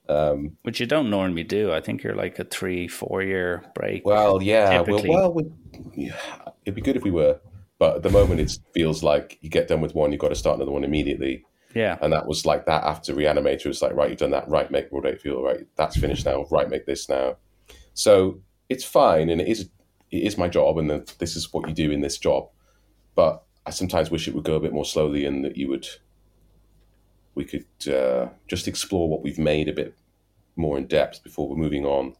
Um, 0.09 0.57
which 0.63 0.79
you 0.79 0.87
don't 0.87 1.09
normally 1.09 1.43
do. 1.43 1.71
I 1.71 1.79
think 1.79 2.03
you're 2.03 2.15
like 2.15 2.37
a 2.39 2.43
three, 2.43 2.87
four 2.87 3.21
year 3.21 3.63
break. 3.73 4.05
Well, 4.05 4.41
yeah, 4.41 4.81
well, 4.81 5.03
well, 5.07 5.33
we, 5.33 5.45
yeah, 5.93 6.17
it'd 6.65 6.75
be 6.75 6.81
good 6.81 6.97
if 6.97 7.03
we 7.03 7.11
were, 7.11 7.39
but 7.79 7.97
at 7.97 8.03
the 8.03 8.09
moment 8.09 8.41
it 8.41 8.57
feels 8.73 9.03
like 9.03 9.37
you 9.41 9.49
get 9.49 9.67
done 9.67 9.79
with 9.79 9.95
one, 9.95 10.11
you've 10.11 10.19
got 10.19 10.29
to 10.29 10.35
start 10.35 10.57
another 10.57 10.71
one 10.71 10.83
immediately, 10.83 11.45
yeah. 11.73 11.97
and 12.01 12.11
that 12.11 12.27
was 12.27 12.45
like 12.45 12.65
that 12.65 12.83
after 12.83 13.13
Re-Animator. 13.13 13.67
It's 13.67 13.81
like 13.81 13.93
right, 13.93 14.09
you've 14.09 14.19
done 14.19 14.31
that, 14.31 14.49
right? 14.49 14.69
Make 14.69 14.87
Raw 14.91 14.99
Data 14.99 15.17
Feel, 15.17 15.41
right? 15.43 15.65
That's 15.77 15.97
finished 15.97 16.25
now, 16.25 16.45
right? 16.51 16.69
Make 16.69 16.85
this 16.85 17.07
now. 17.07 17.37
So 17.93 18.41
it's 18.67 18.83
fine, 18.83 19.29
and 19.29 19.39
it 19.39 19.47
is 19.47 19.69
it 20.09 20.23
is 20.23 20.37
my 20.37 20.49
job, 20.49 20.77
and 20.77 20.89
then 20.89 21.05
this 21.19 21.37
is 21.37 21.53
what 21.53 21.69
you 21.69 21.73
do 21.73 21.91
in 21.91 22.01
this 22.01 22.17
job. 22.17 22.49
But 23.15 23.43
I 23.65 23.71
sometimes 23.71 24.09
wish 24.09 24.27
it 24.27 24.35
would 24.35 24.43
go 24.43 24.55
a 24.55 24.59
bit 24.59 24.73
more 24.73 24.85
slowly, 24.85 25.25
and 25.25 25.45
that 25.45 25.57
you 25.57 25.69
would 25.69 25.87
we 27.35 27.45
could 27.45 27.65
uh, 27.87 28.27
just 28.47 28.67
explore 28.67 29.07
what 29.07 29.21
we've 29.21 29.39
made 29.39 29.69
a 29.69 29.73
bit 29.73 29.95
more 30.55 30.77
in 30.77 30.85
depth 30.87 31.23
before 31.23 31.47
we're 31.47 31.55
moving 31.55 31.85
on. 31.85 32.15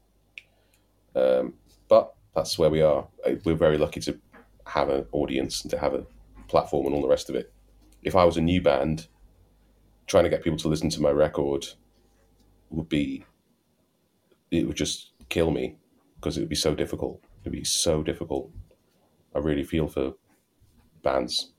Um, 1.15 1.55
but 1.89 2.13
that's 2.33 2.57
where 2.57 2.69
we 2.69 2.81
are. 2.81 3.07
Uh, 3.25 3.33
We're 3.43 3.55
very 3.55 3.77
lucky 3.77 3.99
to 4.01 4.17
have 4.65 4.89
an 4.89 5.05
audience 5.11 5.61
and 5.61 5.71
to 5.71 5.77
have 5.77 5.93
a 5.93 6.05
platform 6.47 6.85
and 6.85 6.95
all 6.95 7.01
the 7.01 7.09
rest 7.09 7.29
of 7.29 7.35
it. 7.35 7.51
If 8.03 8.15
I 8.15 8.23
was 8.23 8.37
a 8.37 8.41
new 8.41 8.61
band, 8.61 9.07
trying 10.07 10.23
to 10.23 10.29
get 10.29 10.43
people 10.43 10.59
to 10.59 10.67
listen 10.69 10.89
to 10.91 11.01
my 11.01 11.11
record 11.11 11.67
would 12.69 12.89
be 12.89 13.25
it 14.49 14.67
would 14.67 14.77
just 14.77 15.11
kill 15.29 15.51
me 15.51 15.77
because 16.15 16.37
it 16.37 16.41
would 16.41 16.49
be 16.49 16.55
so 16.55 16.75
difficult. 16.75 17.21
It'd 17.41 17.51
be 17.53 17.63
so 17.63 18.03
difficult. 18.03 18.51
I 19.35 19.39
really 19.39 19.63
feel 19.63 19.87
for 19.87 20.13
bands 21.03 21.51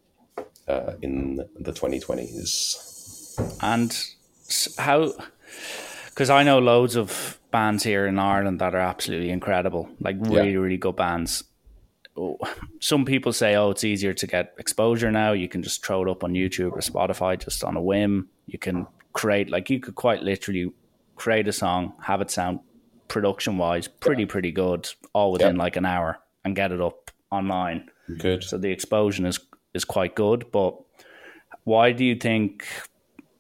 uh, 0.69 0.93
in 1.03 1.37
the 1.59 1.73
2020s. 1.73 3.57
And 3.63 3.97
how? 4.79 5.13
Because 6.11 6.31
I 6.31 6.43
know 6.43 6.59
loads 6.59 6.97
of 6.97 7.39
bands 7.51 7.83
here 7.85 8.07
in 8.07 8.19
Ireland 8.19 8.61
that 8.61 8.75
are 8.75 8.79
absolutely 8.81 9.31
incredible, 9.31 9.89
like 10.01 10.17
really, 10.21 10.57
really 10.57 10.77
good 10.77 10.97
bands. 10.97 11.45
Oh, 12.17 12.39
Some 12.81 13.05
people 13.07 13.33
say, 13.33 13.55
"Oh, 13.57 13.71
it's 13.71 13.85
easier 13.85 14.13
to 14.13 14.27
get 14.27 14.55
exposure 14.59 15.11
now. 15.11 15.33
You 15.33 15.49
can 15.49 15.63
just 15.63 15.85
throw 15.85 16.03
it 16.03 16.11
up 16.11 16.23
on 16.25 16.35
YouTube 16.35 16.73
or 16.73 16.81
Spotify 16.81 17.39
just 17.43 17.65
on 17.65 17.77
a 17.77 17.81
whim. 17.83 18.29
You 18.47 18.59
can 18.59 18.87
create, 19.15 19.49
like, 19.51 19.71
you 19.71 19.81
could 19.81 19.95
quite 19.95 20.23
literally 20.23 20.73
create 21.17 21.49
a 21.49 21.53
song, 21.53 21.95
have 22.03 22.21
it 22.21 22.31
sound 22.31 22.61
production 23.09 23.57
wise 23.59 23.89
pretty, 23.89 24.27
pretty 24.27 24.53
good, 24.53 24.89
all 25.15 25.33
within 25.33 25.57
Yeah. 25.57 25.63
like 25.63 25.77
an 25.77 25.87
hour, 25.87 26.19
and 26.45 26.55
get 26.55 26.71
it 26.73 26.81
up 26.83 27.11
online." 27.31 27.89
Good. 28.19 28.45
So 28.45 28.59
the 28.59 28.71
exposure 28.71 29.27
is 29.27 29.41
is 29.75 29.85
quite 29.85 30.15
good. 30.15 30.51
But 30.53 30.77
why 31.65 31.93
do 31.93 32.05
you 32.05 32.17
think 32.17 32.67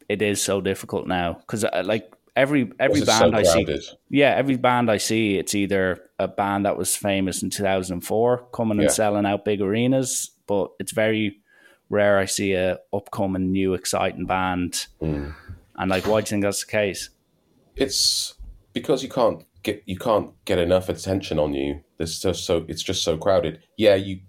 it 0.09 0.23
is 0.23 0.43
so 0.43 0.61
difficult 0.61 1.07
now? 1.07 1.35
Because 1.35 1.65
like 1.85 2.13
every 2.37 2.71
every 2.79 3.01
It's 3.01 3.11
so 3.11 3.31
band 3.31 3.37
I 3.37 3.43
see, 3.43 3.81
yeah, 4.09 4.35
every 4.37 4.57
band 4.57 4.91
I 4.91 4.99
see, 4.99 5.37
it's 5.39 5.55
either 5.55 6.01
a 6.19 6.29
band 6.29 6.67
that 6.67 6.77
was 6.79 6.97
famous 6.97 7.43
in 7.43 7.51
two 7.51 7.63
thousand 7.63 7.95
and 7.95 8.05
four 8.05 8.47
coming 8.53 8.79
and 8.79 8.85
Yeah. 8.89 8.91
selling 8.95 9.27
out 9.27 9.45
big 9.45 9.61
arenas, 9.61 10.31
but 10.47 10.71
it's 10.79 10.93
very 10.93 11.39
rare 11.91 12.19
I 12.19 12.25
see 12.25 12.55
a 12.55 12.79
upcoming 12.93 13.53
new 13.53 13.75
exciting 13.75 14.25
band. 14.27 14.87
Mm. 15.03 15.35
And 15.77 15.91
like, 15.91 16.07
why 16.07 16.21
do 16.21 16.25
you 16.25 16.31
think 16.31 16.45
that's 16.45 16.65
the 16.65 16.71
case? 16.71 17.11
It's 17.77 18.35
because 18.73 19.03
you 19.03 19.09
can't 19.09 19.45
get 19.63 19.83
you 19.87 19.99
can't 19.99 20.33
get 20.45 20.59
enough 20.59 20.89
attention 20.89 21.39
on 21.39 21.55
you. 21.55 21.81
There's 21.99 22.21
just 22.21 22.45
so 22.45 22.65
it's 22.69 22.83
just 22.83 23.03
so 23.03 23.17
crowded. 23.17 23.61
Yeah, 23.77 23.95
you 23.95 24.21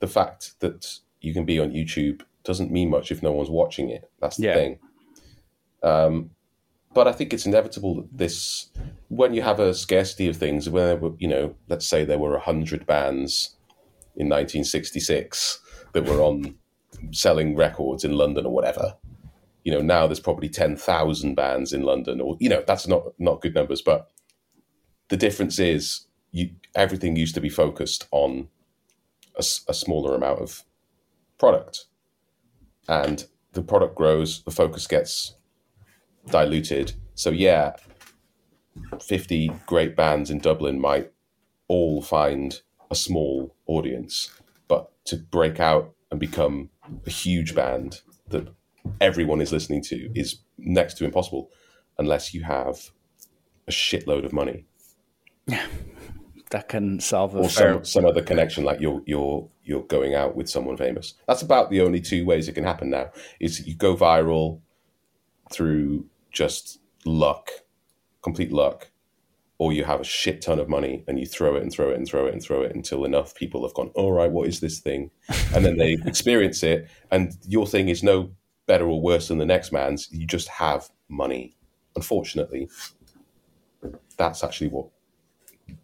the 0.00 0.06
fact 0.06 0.58
that 0.60 0.98
you 1.20 1.32
can 1.32 1.44
be 1.44 1.58
on 1.58 1.70
YouTube 1.70 2.22
doesn't 2.42 2.70
mean 2.70 2.90
much 2.90 3.10
if 3.10 3.22
no 3.22 3.32
one's 3.32 3.50
watching 3.50 3.88
it. 3.90 4.10
That's 4.20 4.36
the 4.36 4.44
Yeah. 4.44 4.54
thing. 4.54 4.78
Um, 5.82 6.30
but 6.92 7.08
I 7.08 7.12
think 7.12 7.32
it's 7.32 7.46
inevitable 7.46 7.96
that 7.96 8.16
this 8.16 8.70
when 9.08 9.34
you 9.34 9.42
have 9.42 9.60
a 9.60 9.74
scarcity 9.74 10.28
of 10.28 10.36
things, 10.36 10.68
when 10.68 10.84
there 10.86 10.96
were, 10.96 11.12
you 11.18 11.28
know, 11.28 11.54
let's 11.68 11.86
say 11.86 12.04
there 12.04 12.18
were 12.18 12.38
hundred 12.38 12.86
bands 12.86 13.56
in 14.16 14.28
1966 14.28 15.60
that 15.92 16.04
were 16.04 16.20
on 16.22 16.56
selling 17.12 17.54
records 17.54 18.04
in 18.04 18.12
London 18.12 18.46
or 18.46 18.52
whatever. 18.52 18.96
You 19.62 19.72
know, 19.72 19.80
now 19.80 20.06
there's 20.06 20.20
probably 20.20 20.48
10,000 20.48 21.34
bands 21.34 21.72
in 21.72 21.82
London, 21.82 22.20
or, 22.20 22.36
you 22.40 22.48
know, 22.48 22.62
that's 22.66 22.86
not, 22.86 23.02
not 23.18 23.40
good 23.40 23.54
numbers, 23.54 23.82
but 23.82 24.10
the 25.08 25.16
difference 25.16 25.58
is 25.58 26.06
you, 26.32 26.50
everything 26.74 27.16
used 27.16 27.34
to 27.34 27.40
be 27.40 27.48
focused 27.48 28.06
on 28.10 28.48
a, 29.36 29.44
a 29.68 29.74
smaller 29.74 30.14
amount 30.14 30.40
of 30.40 30.64
product. 31.38 31.86
And 32.88 33.24
the 33.52 33.62
product 33.62 33.94
grows, 33.94 34.42
the 34.42 34.50
focus 34.50 34.86
gets 34.86 35.36
diluted. 36.28 36.92
So, 37.14 37.30
yeah, 37.30 37.74
50 39.00 39.52
great 39.66 39.96
bands 39.96 40.30
in 40.30 40.38
Dublin 40.38 40.80
might 40.80 41.12
all 41.68 42.02
find 42.02 42.60
a 42.90 42.94
small 42.94 43.54
audience, 43.66 44.30
but 44.68 44.90
to 45.06 45.16
break 45.16 45.60
out 45.60 45.94
and 46.10 46.20
become 46.20 46.70
a 47.06 47.10
huge 47.10 47.54
band 47.54 48.00
that 48.28 48.48
everyone 49.00 49.40
is 49.40 49.52
listening 49.52 49.82
to 49.82 50.10
is 50.14 50.40
next 50.58 50.94
to 50.98 51.04
impossible 51.04 51.50
unless 51.98 52.34
you 52.34 52.42
have 52.42 52.90
a 53.66 53.70
shitload 53.70 54.24
of 54.24 54.32
money 54.32 54.66
That 56.54 56.68
can 56.68 57.00
solve 57.00 57.34
a 57.34 57.38
or 57.38 57.48
fair. 57.48 57.74
some, 57.74 57.84
some 57.84 58.04
other 58.04 58.22
connection 58.22 58.62
like 58.62 58.80
you're 58.80 59.02
you're 59.06 59.48
you're 59.64 59.82
going 59.82 60.14
out 60.14 60.36
with 60.36 60.48
someone 60.48 60.76
famous. 60.76 61.14
That's 61.26 61.42
about 61.42 61.68
the 61.68 61.80
only 61.80 62.00
two 62.00 62.24
ways 62.24 62.46
it 62.46 62.52
can 62.52 62.62
happen 62.62 62.90
now 62.90 63.10
is 63.40 63.66
you 63.66 63.74
go 63.74 63.96
viral 63.96 64.60
through 65.50 66.06
just 66.30 66.78
luck 67.04 67.50
complete 68.22 68.52
luck 68.52 68.92
or 69.58 69.72
you 69.72 69.82
have 69.82 70.00
a 70.00 70.04
shit 70.04 70.42
ton 70.42 70.60
of 70.60 70.68
money 70.68 71.02
and 71.08 71.18
you 71.18 71.26
throw 71.26 71.56
it 71.56 71.62
and 71.64 71.72
throw 71.72 71.90
it 71.90 71.96
and 71.96 72.06
throw 72.06 72.24
it 72.26 72.32
and 72.32 72.40
throw 72.40 72.62
it 72.62 72.72
until 72.72 73.04
enough 73.04 73.34
people 73.34 73.66
have 73.66 73.74
gone 73.74 73.90
all 73.96 74.12
right 74.12 74.30
what 74.30 74.46
is 74.46 74.60
this 74.60 74.78
thing? 74.78 75.10
And 75.52 75.64
then 75.64 75.76
they 75.76 75.96
experience 76.06 76.62
it. 76.62 76.88
And 77.10 77.36
your 77.48 77.66
thing 77.66 77.88
is 77.88 78.04
no 78.04 78.30
better 78.68 78.86
or 78.86 79.02
worse 79.02 79.26
than 79.26 79.38
the 79.38 79.44
next 79.44 79.72
man's. 79.72 80.08
You 80.12 80.24
just 80.24 80.46
have 80.46 80.88
money 81.08 81.56
unfortunately. 81.96 82.68
That's 84.16 84.44
actually 84.44 84.68
what 84.68 84.86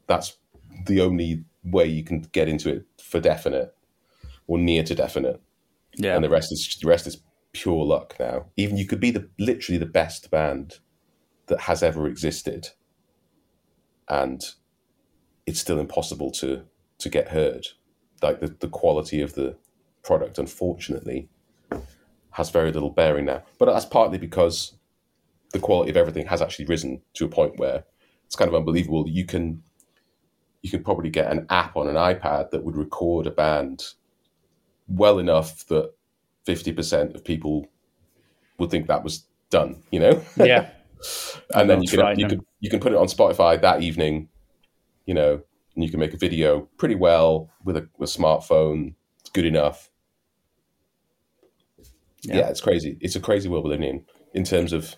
that's 0.06 0.36
the 0.86 1.00
only 1.00 1.44
way 1.64 1.86
you 1.86 2.04
can 2.04 2.20
get 2.32 2.48
into 2.48 2.70
it 2.70 2.86
for 3.02 3.20
definite 3.20 3.74
or 4.46 4.58
near 4.58 4.82
to 4.82 4.94
definite. 4.94 5.40
Yeah, 5.96 6.14
and 6.14 6.24
the 6.24 6.30
rest 6.30 6.52
is 6.52 6.78
the 6.80 6.88
rest 6.88 7.06
is 7.06 7.22
pure 7.52 7.84
luck 7.84 8.16
now. 8.18 8.46
Even 8.56 8.76
you 8.76 8.86
could 8.86 9.00
be 9.00 9.10
the 9.10 9.28
literally 9.38 9.78
the 9.78 9.86
best 9.86 10.30
band 10.30 10.78
that 11.46 11.60
has 11.62 11.82
ever 11.82 12.06
existed 12.06 12.68
and 14.10 14.42
it's 15.46 15.60
still 15.60 15.78
impossible 15.78 16.30
to 16.32 16.64
to 16.98 17.08
get 17.08 17.28
heard. 17.28 17.68
Like 18.20 18.40
the, 18.40 18.48
the 18.48 18.68
quality 18.68 19.22
of 19.22 19.34
the 19.34 19.56
product 20.02 20.38
unfortunately 20.38 21.30
has 22.32 22.50
very 22.50 22.70
little 22.70 22.90
bearing 22.90 23.24
now. 23.24 23.42
But 23.58 23.66
that's 23.66 23.86
partly 23.86 24.18
because 24.18 24.74
the 25.52 25.58
quality 25.58 25.90
of 25.90 25.96
everything 25.96 26.26
has 26.26 26.42
actually 26.42 26.66
risen 26.66 27.00
to 27.14 27.24
a 27.24 27.28
point 27.28 27.58
where 27.58 27.84
it's 28.26 28.36
kind 28.36 28.48
of 28.48 28.54
unbelievable. 28.54 29.08
You 29.08 29.24
can 29.24 29.62
you 30.62 30.70
could 30.70 30.84
probably 30.84 31.10
get 31.10 31.30
an 31.30 31.46
app 31.50 31.76
on 31.76 31.88
an 31.88 31.94
ipad 31.94 32.50
that 32.50 32.64
would 32.64 32.76
record 32.76 33.26
a 33.26 33.30
band 33.30 33.82
well 34.88 35.18
enough 35.18 35.66
that 35.66 35.92
50% 36.46 37.14
of 37.14 37.24
people 37.24 37.66
would 38.58 38.70
think 38.70 38.86
that 38.86 39.04
was 39.04 39.24
done 39.50 39.82
you 39.90 40.00
know 40.00 40.22
yeah, 40.36 40.70
and 41.54 41.68
then 41.68 41.82
you 41.82 41.88
can 41.88 42.18
you 42.18 42.28
can 42.28 42.44
you 42.60 42.70
can 42.70 42.80
put 42.80 42.92
it 42.92 42.98
on 42.98 43.06
Spotify 43.06 43.60
that 43.60 43.82
evening, 43.82 44.28
you 45.06 45.14
know, 45.14 45.42
and 45.74 45.84
you 45.84 45.90
can 45.90 46.00
make 46.00 46.14
a 46.14 46.18
video 46.18 46.68
pretty 46.76 46.94
well 46.94 47.50
with 47.64 47.76
a, 47.76 47.88
with 47.98 48.14
a 48.14 48.18
smartphone. 48.18 48.94
It's 49.20 49.30
good 49.30 49.46
enough. 49.46 49.90
Yeah. 52.22 52.36
Yeah. 52.36 52.48
it's 52.48 52.60
crazy. 52.60 52.98
It's 53.00 53.16
a 53.16 53.20
crazy 53.20 53.48
world 53.48 53.64
we're 53.64 53.70
living 53.70 53.88
in 53.88 54.04
in 54.34 54.44
terms 54.44 54.72
of 54.72 54.94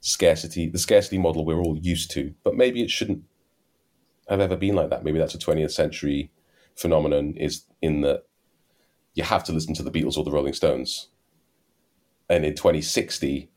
scarcity. 0.00 0.68
The 0.68 0.78
scarcity 0.78 1.18
model 1.18 1.44
we're 1.44 1.60
all 1.60 1.78
used 1.78 2.10
to, 2.12 2.34
but 2.42 2.54
maybe 2.54 2.82
it 2.82 2.90
shouldn't 2.90 3.22
have 4.28 4.40
ever 4.40 4.56
been 4.56 4.74
like 4.74 4.90
that. 4.90 5.04
Maybe 5.04 5.18
that's 5.18 5.34
a 5.34 5.38
20th 5.38 5.70
century 5.72 6.30
phenomenon. 6.74 7.34
Is 7.36 7.64
in 7.80 8.00
that 8.02 8.24
you 9.14 9.22
have 9.24 9.44
to 9.44 9.52
listen 9.52 9.74
to 9.74 9.82
the 9.82 9.90
Beatles 9.90 10.16
or 10.16 10.24
the 10.24 10.30
Rolling 10.30 10.52
Stones, 10.52 11.08
and 12.28 12.44
in 12.44 12.54
2060 12.54 13.50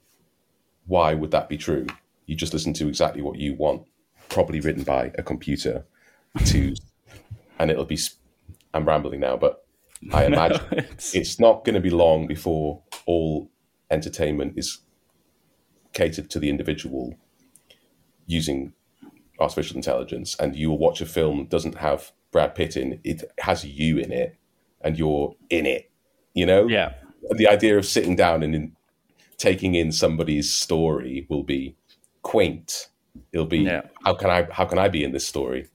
why 0.86 1.14
would 1.14 1.30
that 1.30 1.48
be 1.48 1.58
true? 1.58 1.86
You 2.26 2.36
just 2.36 2.52
listen 2.52 2.74
to 2.74 2.88
exactly 2.88 3.22
what 3.22 3.38
you 3.38 3.54
want, 3.54 3.84
probably 4.28 4.60
written 4.60 4.82
by 4.82 5.12
a 5.20 5.22
computer, 5.24 5.86
to, 6.46 6.74
and 7.60 7.70
it'll 7.70 7.86
be. 7.86 8.00
I'm 8.74 8.86
rambling 8.88 9.20
now, 9.20 9.38
but 9.38 9.66
I 10.12 10.26
imagine 10.34 10.62
It's- 10.72 11.14
it's 11.14 11.40
not 11.40 11.64
going 11.64 11.76
to 11.76 11.80
be 11.82 11.92
long 11.92 12.26
before 12.26 12.82
all 13.06 13.52
entertainment 13.92 14.54
is 14.58 14.80
catered 15.94 16.30
to 16.32 16.40
the 16.40 16.50
individual 16.50 17.16
using 18.26 18.74
artificial 19.40 19.76
intelligence, 19.78 20.36
and 20.40 20.56
you 20.56 20.70
will 20.70 20.78
watch 20.78 21.02
a 21.02 21.06
film 21.06 21.40
that 21.40 21.50
doesn't 21.50 21.76
have 21.76 22.12
Brad 22.32 22.56
Pitt 22.56 22.78
in 22.78 23.00
it 23.04 23.24
has 23.40 23.64
you 23.66 23.98
in 23.98 24.12
it, 24.12 24.38
and 24.82 24.98
you're 24.98 25.36
in 25.50 25.66
it. 25.66 25.90
You 26.34 26.46
know, 26.46 26.68
yeah, 26.68 26.94
the 27.32 27.48
idea 27.48 27.78
of 27.78 27.86
sitting 27.86 28.16
down 28.16 28.44
and 28.44 28.54
in, 28.56 28.76
taking 29.38 29.76
in 29.76 29.92
somebody's 29.92 30.54
story 30.54 31.26
will 31.30 31.44
be 31.44 31.76
quaint. 32.22 32.90
It'll 33.32 33.46
be 33.46 33.60
Yeah. 33.60 33.82
how 34.04 34.14
can 34.14 34.30
I 34.30 34.48
how 34.52 34.66
can 34.66 34.78
I 34.78 34.88
be 34.90 35.04
in 35.04 35.12
this 35.12 35.28
story? 35.28 35.68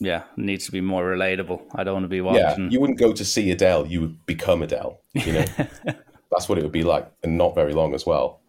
yeah. 0.00 0.22
It 0.36 0.44
needs 0.44 0.64
to 0.66 0.72
be 0.72 0.80
more 0.80 1.04
relatable. 1.04 1.60
I 1.74 1.84
don't 1.84 1.94
want 1.94 2.04
to 2.04 2.08
be 2.08 2.20
watching. 2.20 2.64
Yeah, 2.64 2.70
you 2.70 2.80
wouldn't 2.80 2.98
go 2.98 3.12
to 3.12 3.24
see 3.24 3.50
Adele; 3.50 3.86
you 3.86 4.00
would 4.00 4.26
become 4.26 4.62
Adele. 4.62 5.00
You 5.12 5.32
know, 5.32 5.44
that's 6.30 6.48
what 6.48 6.58
it 6.58 6.62
would 6.62 6.72
be 6.72 6.84
like, 6.84 7.10
and 7.22 7.36
not 7.36 7.54
very 7.54 7.72
long 7.74 7.94
as 7.94 8.06
well. 8.06 8.40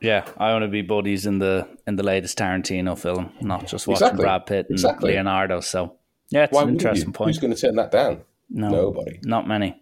Yeah, 0.00 0.28
I 0.36 0.52
want 0.52 0.62
to 0.62 0.68
be 0.68 0.82
buddies 0.82 1.24
in 1.26 1.38
the 1.38 1.66
in 1.86 1.96
the 1.96 2.02
latest 2.02 2.36
Tarantino 2.38 2.98
film, 2.98 3.32
not 3.40 3.66
just 3.66 3.86
watching 3.86 4.06
Exactly. 4.06 4.22
Brad 4.24 4.46
Pitt 4.46 4.66
and 4.68 4.74
Exactly. 4.76 5.12
Leonardo. 5.12 5.60
So, 5.60 5.96
yeah, 6.30 6.44
it's 6.44 6.52
Why 6.52 6.62
an 6.64 6.68
interesting 6.70 7.08
you? 7.08 7.12
point. 7.12 7.28
Who's 7.30 7.38
going 7.38 7.54
to 7.54 7.60
turn 7.60 7.76
that 7.76 7.90
down? 7.90 8.22
No, 8.50 8.70
Nobody. 8.70 9.18
not 9.24 9.48
many. 9.48 9.80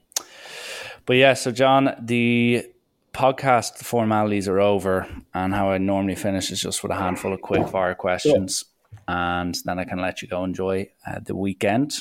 But 1.07 1.17
yeah, 1.17 1.35
so 1.35 1.51
John, 1.51 1.95
the 2.01 2.65
podcast 3.13 3.79
the 3.79 3.85
formalities 3.85 4.49
are 4.49 4.61
over, 4.61 5.07
and 5.35 5.53
how 5.53 5.71
I 5.71 5.79
normally 5.79 6.15
finish 6.15 6.51
is 6.51 6.61
just 6.63 6.83
with 6.83 6.93
a 6.93 6.97
handful 6.97 7.33
of 7.33 7.43
quick 7.43 7.69
fire 7.69 7.95
questions, 7.95 8.65
and 9.09 9.55
then 9.65 9.79
I 9.79 9.85
can 9.85 9.99
let 10.01 10.23
you 10.23 10.29
go 10.29 10.45
enjoy 10.45 10.89
uh, 11.07 11.19
the 11.25 11.35
weekend. 11.37 11.99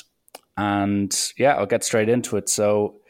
And 0.56 1.12
yeah, 1.36 1.54
I'll 1.56 1.66
get 1.66 1.82
straight 1.84 2.08
into 2.08 2.36
it. 2.36 2.48
So, 2.48 3.00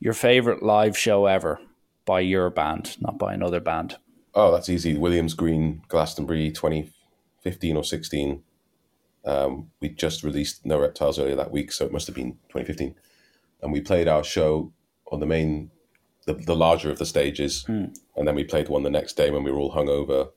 Your 0.00 0.14
favorite 0.14 0.62
live 0.64 0.98
show 0.98 1.26
ever 1.26 1.60
by 2.04 2.20
your 2.20 2.50
band, 2.50 2.96
not 3.00 3.18
by 3.18 3.32
another 3.34 3.60
band. 3.60 3.96
Oh, 4.34 4.50
that's 4.50 4.68
easy. 4.68 4.96
William's 4.96 5.34
Green, 5.34 5.82
Glastonbury, 5.88 6.50
2015 6.50 7.76
or 7.76 7.84
16. 7.84 8.42
Um, 9.24 9.70
we 9.80 9.90
just 9.90 10.22
released 10.22 10.64
No 10.64 10.80
Reptiles 10.80 11.18
earlier 11.18 11.36
that 11.36 11.52
week, 11.52 11.70
so 11.72 11.84
it 11.84 11.92
must 11.92 12.06
have 12.06 12.16
been 12.16 12.32
2015. 12.48 12.94
And 13.62 13.72
we 13.72 13.80
played 13.80 14.08
our 14.08 14.24
show 14.24 14.72
on 15.10 15.20
the 15.20 15.26
main, 15.26 15.70
the, 16.26 16.34
the 16.34 16.56
larger 16.56 16.90
of 16.90 16.98
the 16.98 17.06
stages. 17.06 17.64
And 18.16 18.26
then 18.26 18.34
we 18.34 18.44
played 18.44 18.68
one 18.68 18.82
the 18.82 18.90
next 18.90 19.16
day 19.16 19.30
when 19.30 19.44
we 19.44 19.52
were 19.52 19.58
all 19.58 19.74
hungover 19.74 20.30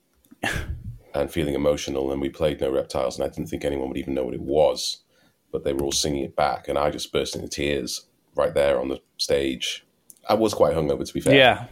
and 1.14 1.32
feeling 1.32 1.56
emotional. 1.56 2.12
And 2.12 2.22
we 2.22 2.30
played 2.30 2.62
No 2.62 2.72
Reptiles, 2.72 3.18
and 3.18 3.26
I 3.26 3.34
didn't 3.34 3.50
think 3.50 3.64
anyone 3.66 3.88
would 3.88 3.98
even 3.98 4.14
know 4.14 4.26
what 4.26 4.34
it 4.36 4.42
was. 4.42 5.04
But 5.52 5.64
they 5.64 5.74
were 5.74 5.84
all 5.84 5.92
singing 5.94 6.24
it 6.24 6.36
back, 6.36 6.68
and 6.68 6.78
I 6.78 6.92
just 6.92 7.14
burst 7.14 7.36
into 7.36 7.48
tears 7.48 8.08
right 8.36 8.54
there 8.54 8.78
on 8.80 8.90
the 8.90 9.00
stage. 9.18 9.85
I 10.28 10.34
was 10.34 10.54
quite 10.54 10.76
hungover, 10.76 11.06
to 11.06 11.14
be 11.14 11.22
fair 11.22 11.36
Yeah, 11.36 11.68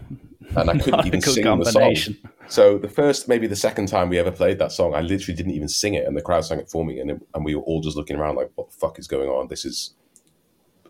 and 0.55 0.69
I 0.69 0.77
couldn't 0.77 1.05
even 1.07 1.21
sing 1.21 1.43
the 1.43 1.65
song. 1.65 2.15
So 2.47 2.77
the 2.77 2.89
first, 2.89 3.27
maybe 3.27 3.47
the 3.47 3.55
second 3.55 3.87
time 3.87 4.09
we 4.09 4.19
ever 4.19 4.31
played 4.31 4.59
that 4.59 4.71
song, 4.71 4.93
I 4.93 5.01
literally 5.01 5.35
didn't 5.35 5.53
even 5.53 5.69
sing 5.69 5.93
it, 5.95 6.05
and 6.05 6.15
the 6.15 6.21
crowd 6.21 6.45
sang 6.45 6.59
it 6.59 6.69
for 6.69 6.85
me, 6.85 6.99
and 6.99 7.11
it, 7.11 7.21
and 7.33 7.45
we 7.45 7.55
were 7.55 7.61
all 7.63 7.81
just 7.81 7.97
looking 7.97 8.17
around 8.17 8.35
like, 8.35 8.51
"What 8.55 8.69
the 8.69 8.77
fuck 8.77 8.99
is 8.99 9.07
going 9.07 9.29
on? 9.29 9.47
This 9.47 9.65
is 9.65 9.95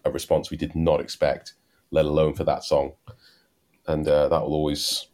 a 0.05 0.11
response 0.11 0.51
we 0.51 0.57
did 0.57 0.76
not 0.76 0.99
expect, 0.99 1.53
let 1.91 2.05
alone 2.05 2.34
for 2.34 2.43
that 2.43 2.64
song." 2.64 2.93
And 3.88 4.07
uh, 4.07 4.30
that 4.30 4.41
will 4.41 4.53
always 4.53 5.07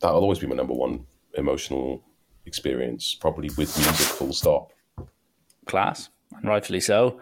that 0.00 0.12
will 0.12 0.22
always 0.22 0.38
be 0.38 0.46
my 0.46 0.56
number 0.56 0.74
one 0.74 1.06
emotional 1.34 2.02
experience, 2.46 3.14
probably 3.14 3.48
with 3.56 3.76
music. 3.76 3.94
Full 3.94 4.32
stop. 4.32 4.72
class, 5.66 6.10
and 6.32 6.48
rightfully 6.48 6.80
so. 6.80 7.20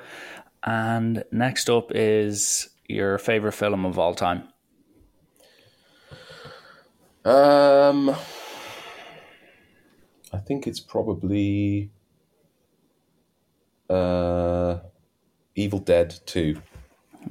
And 0.65 1.25
next 1.31 1.71
up 1.71 1.93
is 1.95 2.69
your 2.89 3.19
favorite 3.19 3.53
film 3.53 3.85
of 3.87 3.99
all 3.99 4.15
time. 4.15 4.49
Um, 7.25 8.15
I 10.33 10.39
think 10.39 10.67
it's 10.67 10.81
probably 10.81 11.91
uh, 13.91 14.79
Evil 15.55 15.79
Dead 15.81 16.19
Two. 16.27 16.61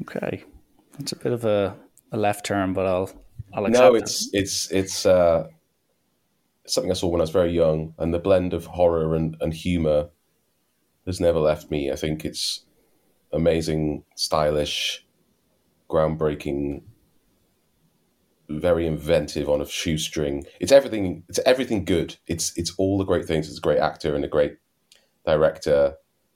Okay, 0.01 0.43
it's 0.99 1.11
a 1.11 1.15
bit 1.15 1.31
of 1.31 1.45
a, 1.45 1.75
a 2.11 2.17
left 2.17 2.45
turn, 2.45 2.73
but 2.73 2.85
I'll 2.85 3.09
I'll 3.53 3.65
accept 3.65 3.83
No, 3.83 3.95
it. 3.95 4.03
it's 4.03 4.29
it's 4.33 4.71
it's 4.71 5.05
uh, 5.05 5.47
something 6.65 6.91
I 6.91 6.95
saw 6.95 7.07
when 7.07 7.21
I 7.21 7.23
was 7.23 7.29
very 7.31 7.51
young, 7.51 7.93
and 7.97 8.13
the 8.13 8.19
blend 8.19 8.53
of 8.53 8.65
horror 8.65 9.15
and, 9.15 9.37
and 9.39 9.53
humor 9.53 10.09
has 11.05 11.19
never 11.19 11.39
left 11.39 11.71
me. 11.71 11.91
I 11.91 11.95
think 11.95 12.25
it's 12.25 12.65
amazing, 13.31 14.03
stylish, 14.15 15.05
groundbreaking, 15.89 16.81
very 18.49 18.87
inventive 18.87 19.49
on 19.49 19.61
a 19.61 19.67
shoestring. 19.67 20.45
It's 20.59 20.71
everything. 20.71 21.23
It's 21.27 21.39
everything 21.45 21.85
good. 21.85 22.15
It's 22.27 22.57
it's 22.57 22.73
all 22.77 22.97
the 22.97 23.03
great 23.03 23.25
things. 23.25 23.49
It's 23.49 23.57
a 23.57 23.61
great 23.61 23.79
actor 23.79 24.15
and 24.15 24.23
a 24.23 24.29
great 24.29 24.57
director. 25.25 25.95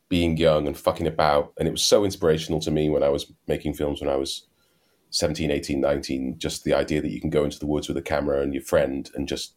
Being 0.10 0.36
young 0.36 0.68
and 0.68 0.78
fucking 0.78 1.08
about, 1.08 1.54
and 1.58 1.70
it 1.70 1.72
was 1.72 1.84
so 1.84 2.04
inspirational 2.04 2.60
to 2.62 2.72
me 2.72 2.90
when 2.90 3.02
I 3.02 3.08
was 3.08 3.32
making 3.48 3.76
films 3.76 4.02
when 4.02 4.10
I 4.10 4.18
was 4.18 4.46
17, 5.12 5.50
18, 5.50 5.80
19, 5.80 6.36
just 6.38 6.66
the 6.66 6.74
idea 6.74 7.02
that 7.02 7.12
you 7.12 7.22
can 7.22 7.30
go 7.30 7.46
into 7.46 7.58
the 7.58 7.66
woods 7.66 7.88
with 7.88 7.96
a 7.96 8.02
camera 8.02 8.42
and 8.42 8.54
your 8.54 8.62
friend 8.62 9.10
and 9.16 9.26
just 9.26 9.56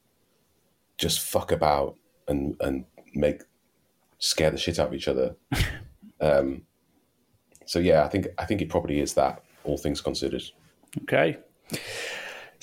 just 0.96 1.18
fuck 1.18 1.50
about 1.50 1.96
and 2.28 2.54
and 2.60 2.84
make 3.14 3.42
scare 4.18 4.50
the 4.50 4.56
shit 4.56 4.78
out 4.78 4.88
of 4.88 4.94
each 4.94 5.08
other. 5.08 5.34
um, 6.20 6.62
so 7.66 7.78
yeah, 7.78 8.04
I 8.04 8.08
think 8.08 8.28
I 8.38 8.44
think 8.44 8.62
it 8.62 8.68
probably 8.68 9.00
is 9.00 9.14
that, 9.14 9.42
all 9.64 9.76
things 9.76 10.00
considered. 10.00 10.42
Okay. 11.02 11.38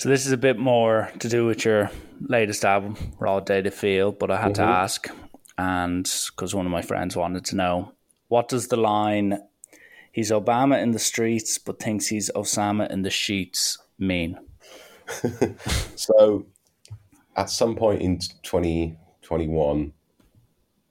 So 0.02 0.08
this 0.08 0.26
is 0.26 0.32
a 0.32 0.36
bit 0.36 0.58
more 0.58 1.12
to 1.20 1.28
do 1.28 1.46
with 1.46 1.64
your 1.64 1.88
latest 2.22 2.64
album, 2.64 2.96
Raw 3.20 3.38
Data 3.38 3.70
Feel, 3.70 4.10
but 4.10 4.32
I 4.32 4.36
had 4.36 4.56
to 4.56 4.62
ask, 4.62 5.06
and 5.56 6.12
because 6.26 6.56
one 6.56 6.66
of 6.66 6.72
my 6.72 6.82
friends 6.82 7.14
wanted 7.14 7.44
to 7.44 7.54
know, 7.54 7.92
what 8.26 8.48
does 8.48 8.66
the 8.66 8.76
line 8.76 9.38
"He's 10.10 10.32
Obama 10.32 10.82
in 10.82 10.90
the 10.90 10.98
streets, 10.98 11.56
but 11.56 11.78
thinks 11.78 12.08
he's 12.08 12.32
Osama 12.34 12.90
in 12.90 13.02
the 13.02 13.10
sheets" 13.10 13.78
mean? 13.96 14.40
So 15.94 16.46
at 17.36 17.48
some 17.48 17.76
point 17.76 18.02
in 18.02 18.18
2021, 18.42 19.92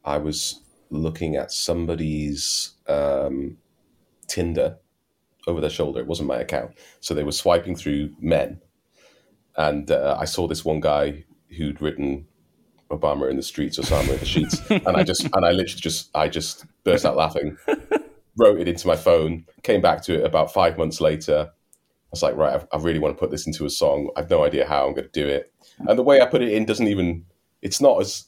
I 0.05 0.18
was 0.20 0.62
looking 0.89 1.36
at 1.36 1.51
somebody's 1.51 2.76
um, 2.88 3.57
Tinder 4.28 4.78
over 5.47 5.59
their 5.59 5.70
shoulder. 5.70 5.99
It 5.99 6.07
wasn't 6.07 6.30
my 6.30 6.39
account. 6.39 6.78
So 7.01 7.14
they 7.14 7.26
were 7.26 7.34
swiping 7.34 7.76
through 7.76 8.16
men. 8.22 8.62
And 9.58 9.91
uh, 9.91 10.18
I 10.20 10.26
saw 10.26 10.47
this 10.47 10.64
one 10.64 10.80
guy 10.80 11.26
who'd 11.49 11.82
written 11.82 12.28
Obama 12.89 13.30
in 13.30 13.38
the 13.38 13.43
streets, 13.43 13.80
Osama 13.80 14.14
in 14.14 14.20
the 14.20 14.26
sheets. 14.26 14.62
and 14.70 14.95
I 14.95 15.04
just, 15.04 15.24
and 15.24 15.45
I 15.45 15.52
literally 15.52 15.82
just, 15.82 16.10
I 16.16 16.28
just 16.28 16.66
burst 16.84 17.06
out 17.06 17.16
laughing, 17.16 17.58
wrote 18.38 18.60
it 18.60 18.68
into 18.68 18.88
my 18.88 18.95
phone, 18.95 19.45
came 19.64 19.82
back 19.82 20.02
to 20.04 20.20
it 20.20 20.26
about 20.26 20.54
five 20.54 20.78
months 20.78 21.02
later. 21.02 21.49
I 21.49 22.12
was 22.12 22.24
like, 22.24 22.36
right, 22.36 22.62
I, 22.62 22.78
I 22.78 22.80
really 22.80 22.99
want 22.99 23.16
to 23.16 23.20
put 23.20 23.32
this 23.32 23.47
into 23.47 23.66
a 23.66 23.70
song. 23.70 24.10
I've 24.16 24.30
no 24.30 24.43
idea 24.43 24.68
how 24.68 24.86
I'm 24.86 24.93
going 24.93 25.10
to 25.10 25.12
do 25.12 25.28
it. 25.28 25.54
And 25.88 25.97
the 25.97 26.04
way 26.04 26.22
I 26.22 26.26
put 26.26 26.41
it 26.41 26.52
in 26.52 26.66
doesn't 26.66 26.88
even, 26.88 27.26
it's 27.62 27.80
not 27.82 28.02
as, 28.02 28.26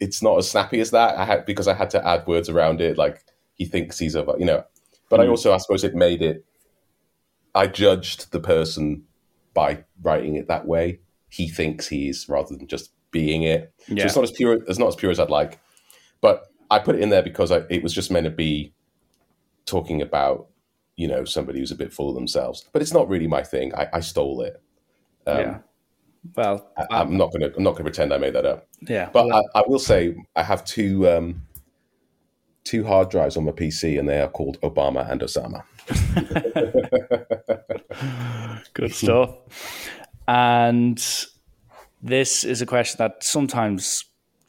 it's 0.00 0.22
not 0.22 0.38
as 0.38 0.50
snappy 0.50 0.80
as 0.80 0.90
that. 0.90 1.16
I 1.16 1.24
had, 1.24 1.46
because 1.46 1.68
I 1.68 1.74
had 1.74 1.90
to 1.90 2.06
add 2.06 2.26
words 2.26 2.48
around 2.48 2.80
it. 2.80 2.98
Like 2.98 3.24
he 3.54 3.64
thinks 3.64 3.98
he's 3.98 4.14
a, 4.14 4.26
you 4.38 4.44
know, 4.44 4.64
but 5.08 5.20
I 5.20 5.26
also, 5.26 5.52
I 5.52 5.58
suppose 5.58 5.84
it 5.84 5.94
made 5.94 6.22
it, 6.22 6.44
I 7.54 7.66
judged 7.66 8.32
the 8.32 8.40
person 8.40 9.04
by 9.54 9.84
writing 10.02 10.36
it 10.36 10.48
that 10.48 10.66
way. 10.66 11.00
He 11.28 11.48
thinks 11.48 11.88
he's 11.88 12.28
rather 12.28 12.56
than 12.56 12.66
just 12.66 12.92
being 13.10 13.42
it. 13.42 13.72
So 13.88 13.94
it's 14.06 14.16
not 14.16 14.24
as 14.24 14.32
pure, 14.32 14.54
it's 14.54 14.78
not 14.78 14.88
as 14.88 14.96
pure 14.96 15.10
as 15.10 15.20
I'd 15.20 15.30
like. 15.30 15.58
But 16.20 16.44
I 16.70 16.78
put 16.78 16.94
it 16.94 17.00
in 17.00 17.10
there 17.10 17.22
because 17.22 17.50
I, 17.50 17.62
it 17.70 17.82
was 17.82 17.92
just 17.92 18.10
meant 18.10 18.24
to 18.24 18.30
be 18.30 18.72
talking 19.66 20.00
about, 20.02 20.48
you 20.96 21.08
know, 21.08 21.24
somebody 21.24 21.58
who's 21.58 21.70
a 21.70 21.76
bit 21.76 21.92
full 21.92 22.08
of 22.08 22.14
themselves. 22.14 22.64
But 22.72 22.82
it's 22.82 22.92
not 22.92 23.08
really 23.08 23.26
my 23.26 23.42
thing. 23.42 23.74
I, 23.74 23.88
I 23.94 24.00
stole 24.00 24.42
it. 24.42 24.62
yeah. 25.26 25.58
Well, 26.36 26.70
I, 26.76 27.00
I'm 27.00 27.16
not 27.16 27.32
gonna. 27.32 27.50
I'm 27.56 27.64
not 27.64 27.72
gonna 27.72 27.84
pretend 27.84 28.12
I 28.14 28.18
made 28.18 28.34
that 28.34 28.46
up. 28.46 28.68
yeah. 28.80 29.10
But 29.12 29.32
I, 29.32 29.42
I 29.56 29.62
will 29.66 29.80
say 29.80 30.14
I 30.36 30.44
have 30.44 30.64
two 30.64 31.08
um, 31.08 31.42
two 32.64 32.84
hard 32.84 33.10
drives 33.10 33.36
on 33.36 33.44
my 33.44 33.52
PC, 33.52 33.98
and 33.98 34.08
they 34.08 34.20
are 34.20 34.28
called 34.28 34.60
Obama 34.60 35.10
and 35.10 35.20
Osama. 35.20 35.64
Good 38.74 38.94
stuff. 39.02 39.36
And 40.26 41.04
this 42.02 42.44
is 42.44 42.62
a 42.62 42.66
question 42.66 42.98
that 42.98 43.24
sometimes 43.24 44.04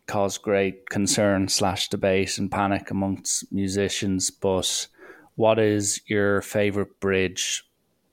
cause 0.06 0.38
great 0.38 0.90
concern 0.90 1.48
slash 1.48 1.90
debate 1.90 2.38
and 2.38 2.52
panic 2.52 2.92
amongst 2.92 3.52
musicians. 3.52 4.30
But 4.30 4.88
what 5.36 5.60
is 5.60 6.02
your 6.08 6.42
favorite 6.42 7.00
bridge 7.00 7.64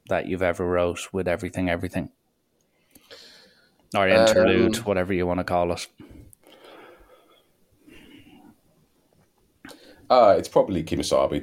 that 0.09 0.27
you've 0.27 0.43
ever 0.43 0.67
wrote 0.67 1.13
with 1.13 1.29
everything, 1.29 1.69
everything, 1.69 2.11
or 3.95 4.09
um, 4.09 4.11
interlude, 4.11 4.77
whatever 4.79 5.13
you 5.13 5.27
want 5.27 5.39
to 5.39 5.45
call 5.45 5.73
it? 5.73 5.87
Uh, 10.11 10.35
it's 10.37 10.49
probably 10.49 10.83
Kemosabe. 10.83 11.41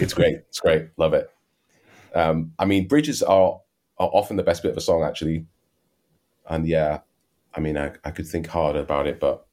It's 0.00 0.14
great. 0.14 0.36
It's 0.48 0.60
great. 0.60 0.88
Love 0.96 1.12
it. 1.12 1.30
Um, 2.14 2.54
I 2.58 2.64
mean, 2.64 2.88
bridges 2.88 3.22
are 3.22 3.60
are 3.98 4.08
often 4.08 4.38
the 4.38 4.42
best 4.42 4.62
bit 4.62 4.72
of 4.72 4.76
a 4.78 4.80
song, 4.80 5.04
actually. 5.04 5.44
And 6.48 6.66
yeah, 6.66 7.00
I 7.54 7.60
mean, 7.60 7.76
I, 7.76 7.92
I 8.04 8.10
could 8.10 8.26
think 8.26 8.46
harder 8.46 8.80
about 8.80 9.06
it, 9.06 9.20
but 9.20 9.46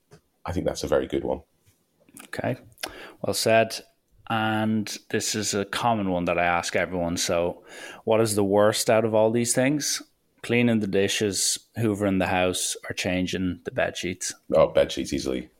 I 0.45 0.53
think 0.53 0.65
that's 0.65 0.83
a 0.83 0.87
very 0.87 1.07
good 1.07 1.25
one. 1.25 1.41
Okay, 2.27 2.55
well 3.21 3.33
said. 3.33 3.81
And 4.29 4.97
this 5.09 5.35
is 5.35 5.53
a 5.53 5.65
common 5.65 6.09
one 6.09 6.23
that 6.25 6.39
I 6.39 6.45
ask 6.45 6.77
everyone. 6.77 7.17
So, 7.17 7.65
what 8.05 8.21
is 8.21 8.35
the 8.35 8.43
worst 8.45 8.89
out 8.89 9.03
of 9.03 9.13
all 9.13 9.31
these 9.31 9.53
things? 9.53 10.01
Cleaning 10.43 10.81
the 10.81 10.87
dishes, 10.87 11.57
hoovering 11.77 12.19
the 12.19 12.27
house, 12.27 12.75
or 12.89 12.93
changing 12.93 13.61
the 13.63 13.71
bed 13.71 13.95
sheets. 13.95 14.33
Oh, 14.53 14.67
bed 14.67 14.91
sheets 14.91 15.13
easily. 15.13 15.49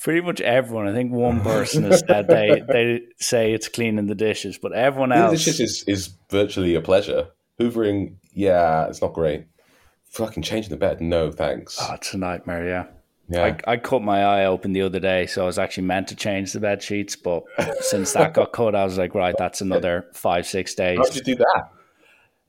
Pretty 0.00 0.22
much 0.22 0.40
everyone. 0.40 0.88
I 0.88 0.92
think 0.92 1.12
one 1.12 1.42
person 1.42 1.84
has 1.84 2.02
said 2.06 2.26
they 2.26 2.62
they 2.66 3.02
say 3.18 3.52
it's 3.52 3.68
cleaning 3.68 4.06
the 4.06 4.14
dishes, 4.14 4.58
but 4.58 4.72
everyone 4.72 5.12
else. 5.12 5.44
the 5.44 5.50
dishes 5.50 5.60
is, 5.60 5.84
is 5.86 6.10
virtually 6.30 6.74
a 6.74 6.80
pleasure. 6.80 7.28
Hoovering, 7.60 8.16
yeah, 8.32 8.86
it's 8.86 9.00
not 9.00 9.12
great. 9.12 9.46
Fucking 10.10 10.42
changing 10.42 10.70
the 10.70 10.76
bed, 10.76 11.00
no 11.00 11.30
thanks. 11.30 11.78
Oh, 11.80 11.94
it's 11.94 12.14
a 12.14 12.18
nightmare. 12.18 12.66
Yeah. 12.66 12.86
yeah. 13.28 13.56
I, 13.66 13.72
I 13.72 13.76
cut 13.76 14.02
my 14.02 14.24
eye 14.24 14.46
open 14.46 14.72
the 14.72 14.82
other 14.82 15.00
day, 15.00 15.26
so 15.26 15.42
I 15.42 15.46
was 15.46 15.58
actually 15.58 15.84
meant 15.84 16.08
to 16.08 16.16
change 16.16 16.52
the 16.52 16.60
bed 16.60 16.82
sheets, 16.82 17.16
but 17.16 17.44
since 17.80 18.12
that 18.12 18.34
got 18.34 18.52
cut, 18.52 18.74
I 18.74 18.84
was 18.84 18.96
like, 18.96 19.14
right, 19.14 19.34
that's 19.38 19.60
another 19.60 20.06
five, 20.14 20.46
six 20.46 20.74
days. 20.74 20.98
How'd 20.98 21.14
you 21.14 21.22
do 21.22 21.34
that? 21.36 21.70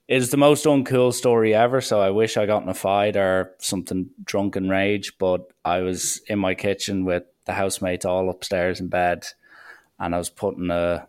It's 0.07 0.29
the 0.29 0.37
most 0.37 0.65
uncool 0.65 1.13
story 1.13 1.53
ever. 1.55 1.81
So 1.81 1.99
I 1.99 2.11
wish 2.11 2.37
I 2.37 2.45
got 2.45 2.63
in 2.63 2.69
a 2.69 2.73
fight 2.73 3.15
or 3.17 3.55
something 3.59 4.09
drunk 4.23 4.53
drunken 4.53 4.69
rage. 4.69 5.17
But 5.17 5.41
I 5.63 5.81
was 5.81 6.21
in 6.27 6.39
my 6.39 6.53
kitchen 6.53 7.05
with 7.05 7.23
the 7.45 7.53
housemates 7.53 8.05
all 8.05 8.29
upstairs 8.29 8.79
in 8.79 8.87
bed, 8.87 9.25
and 9.99 10.13
I 10.13 10.17
was 10.17 10.29
putting 10.29 10.69
a 10.69 11.07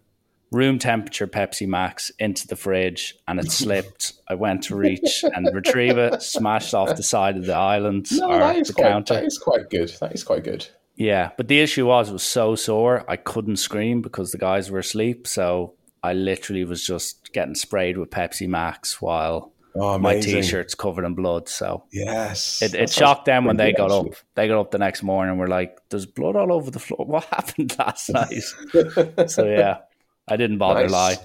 room 0.52 0.78
temperature 0.78 1.26
Pepsi 1.26 1.66
Max 1.66 2.10
into 2.18 2.46
the 2.46 2.56
fridge, 2.56 3.14
and 3.28 3.38
it 3.38 3.50
slipped. 3.52 4.14
I 4.28 4.34
went 4.34 4.62
to 4.64 4.76
reach 4.76 5.24
and 5.24 5.48
retrieve 5.52 5.98
it, 5.98 6.22
smashed 6.22 6.72
off 6.74 6.96
the 6.96 7.02
side 7.02 7.36
of 7.36 7.44
the 7.46 7.54
island 7.54 8.06
No, 8.12 8.30
or 8.30 8.38
that 8.38 8.56
is 8.56 8.68
the 8.68 8.74
quite. 8.74 8.88
counter. 8.88 9.14
That 9.14 9.24
is 9.24 9.38
quite 9.38 9.68
good. 9.70 9.90
That 10.00 10.14
is 10.14 10.24
quite 10.24 10.44
good. 10.44 10.66
Yeah, 10.94 11.30
but 11.36 11.48
the 11.48 11.60
issue 11.60 11.86
was 11.86 12.08
it 12.08 12.14
was 12.14 12.22
so 12.22 12.54
sore 12.54 13.04
I 13.06 13.16
couldn't 13.16 13.56
scream 13.56 14.00
because 14.00 14.30
the 14.30 14.38
guys 14.38 14.70
were 14.70 14.78
asleep. 14.78 15.26
So 15.26 15.74
I 16.06 16.12
literally 16.12 16.64
was 16.64 16.86
just 16.86 17.32
getting 17.32 17.54
sprayed 17.54 17.98
with 17.98 18.10
Pepsi 18.10 18.48
Max 18.48 19.00
while 19.02 19.52
Oh, 19.78 19.98
my 19.98 20.18
t-shirt's 20.18 20.74
covered 20.74 21.04
in 21.04 21.14
blood. 21.14 21.48
So 21.50 21.84
Yes, 21.92 22.62
it, 22.62 22.74
it 22.74 22.88
shocked 22.90 23.26
them 23.26 23.44
when 23.44 23.58
they 23.58 23.72
got 23.74 23.92
actually. 23.92 24.10
up. 24.12 24.16
They 24.34 24.48
got 24.48 24.58
up 24.60 24.70
the 24.70 24.78
next 24.78 25.02
morning 25.02 25.32
and 25.32 25.38
were 25.40 25.48
like, 25.48 25.76
"There's 25.90 26.06
blood 26.06 26.34
all 26.34 26.50
over 26.52 26.70
the 26.70 26.78
floor. 26.78 27.04
What 27.06 27.24
happened 27.24 27.76
last 27.78 28.08
night?" 28.08 28.42
so 29.30 29.44
yeah, 29.44 29.78
I 30.26 30.36
didn't 30.36 30.56
bother 30.58 30.84
Nice. 30.88 30.90
lie. 30.92 31.16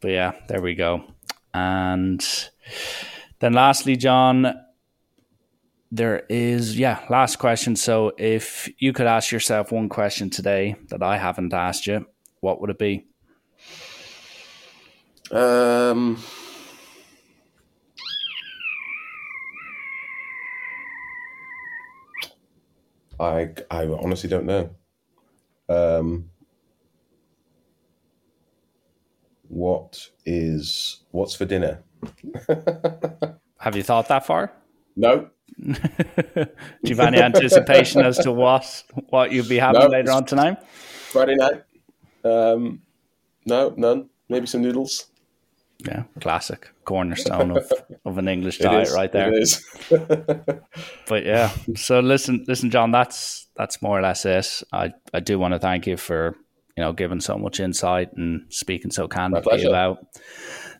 But 0.00 0.10
yeah, 0.10 0.32
there 0.48 0.60
we 0.60 0.74
go. 0.74 1.04
And 1.54 2.20
then 3.38 3.52
lastly, 3.52 3.96
John, 3.96 4.52
there 5.92 6.24
is 6.28 6.76
yeah, 6.78 7.04
last 7.08 7.36
question. 7.38 7.76
So 7.76 8.12
if 8.18 8.68
you 8.78 8.92
could 8.92 9.06
ask 9.06 9.30
yourself 9.30 9.70
one 9.70 9.88
question 9.88 10.28
today 10.30 10.74
that 10.88 11.02
I 11.04 11.18
haven't 11.18 11.52
asked 11.54 11.86
you, 11.86 12.06
what 12.40 12.60
would 12.60 12.70
it 12.70 12.78
be? 12.78 13.06
Um, 15.30 16.18
I 23.18 23.50
I 23.70 23.86
honestly 23.86 24.28
don't 24.28 24.46
know. 24.46 24.70
Um, 25.68 26.30
what 29.48 30.10
is 30.24 31.04
what's 31.12 31.34
for 31.34 31.44
dinner? 31.44 31.82
Have 33.58 33.76
you 33.76 33.82
thought 33.82 34.08
that 34.08 34.26
far? 34.26 34.52
No, 34.96 35.30
Do 35.60 35.74
you 36.84 36.96
have 36.96 37.00
any 37.00 37.20
anticipation 37.20 38.00
as 38.00 38.18
to 38.18 38.32
what 38.32 38.82
what 39.10 39.32
you'll 39.32 39.48
be 39.48 39.58
having 39.58 39.82
No, 39.82 39.86
later 39.88 40.10
on 40.10 40.24
tonight? 40.24 40.62
Friday 41.10 41.34
night. 41.34 41.62
Um, 42.24 42.80
no, 43.44 43.74
none. 43.76 44.08
Maybe 44.28 44.46
some 44.46 44.62
noodles. 44.62 45.09
Yeah, 45.86 46.04
classic 46.20 46.70
cornerstone 46.84 47.50
of, 47.56 47.72
of 48.04 48.18
an 48.18 48.28
English 48.28 48.58
diet 48.58 48.88
is, 48.88 48.94
right 48.94 49.10
there. 49.12 49.32
It 49.32 49.42
is. 49.42 49.64
But 51.08 51.24
yeah, 51.26 51.50
so 51.76 52.00
listen, 52.00 52.44
listen, 52.46 52.70
John. 52.70 52.90
That's 52.92 53.48
that's 53.56 53.82
more 53.82 53.98
or 53.98 54.02
less 54.02 54.24
it. 54.24 54.62
I 54.72 54.92
I 55.12 55.20
do 55.20 55.38
want 55.38 55.54
to 55.54 55.58
thank 55.58 55.86
you 55.86 55.96
for 55.96 56.36
you 56.76 56.84
know 56.84 56.92
giving 56.92 57.20
so 57.20 57.36
much 57.36 57.60
insight 57.60 58.12
and 58.16 58.46
speaking 58.48 58.90
so 58.90 59.08
candidly 59.08 59.64
about 59.64 59.98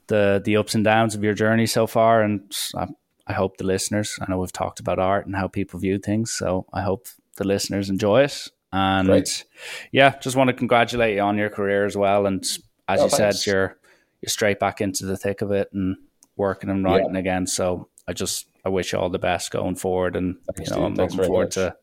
the 0.07 0.41
the 0.45 0.57
ups 0.57 0.75
and 0.75 0.85
downs 0.85 1.15
of 1.15 1.25
your 1.25 1.35
journey 1.35 1.67
so 1.67 1.87
far. 1.87 2.23
And 2.23 2.53
I, 2.77 2.87
I 3.27 3.33
hope 3.33 3.57
the 3.57 3.65
listeners. 3.67 4.19
I 4.21 4.31
know 4.31 4.39
we've 4.39 4.53
talked 4.53 4.81
about 4.81 4.99
art 4.99 5.27
and 5.27 5.35
how 5.37 5.49
people 5.49 5.81
view 5.81 5.99
things, 5.99 6.33
so 6.33 6.67
I 6.73 6.83
hope 6.83 7.07
the 7.37 7.45
listeners 7.47 7.91
enjoy 7.91 8.25
it. 8.25 8.49
And 8.73 9.09
Great. 9.09 9.45
yeah, 9.91 10.17
just 10.21 10.37
want 10.37 10.49
to 10.49 10.55
congratulate 10.55 11.17
you 11.17 11.23
on 11.23 11.37
your 11.39 11.51
career 11.51 11.85
as 11.87 11.97
well. 11.97 12.27
And 12.27 12.45
as 12.89 13.01
Oh, 13.01 13.05
you 13.05 13.11
said, 13.11 13.19
thanks. 13.33 13.47
you're 13.47 13.77
you're 14.21 14.29
straight 14.29 14.59
back 14.59 14.81
into 14.81 15.07
the 15.07 15.17
thick 15.17 15.43
of 15.43 15.51
it 15.51 15.73
and 15.73 15.97
working 16.37 16.71
and 16.71 16.85
writing 16.85 17.17
again. 17.17 17.47
So 17.47 17.89
I 18.07 18.13
just 18.13 18.49
I 18.65 18.69
wish 18.69 18.93
you 18.93 18.99
all 18.99 19.09
the 19.09 19.19
best 19.19 19.51
going 19.51 19.77
forward, 19.77 20.17
and 20.17 20.37
Thanks, 20.55 20.71
you 20.71 20.77
know 20.77 20.83
dude. 20.83 20.91
I'm 20.91 20.97
Thanks 20.97 21.15
looking 21.15 21.29
forward 21.29 21.47
much. 21.47 21.55
to 21.55 21.77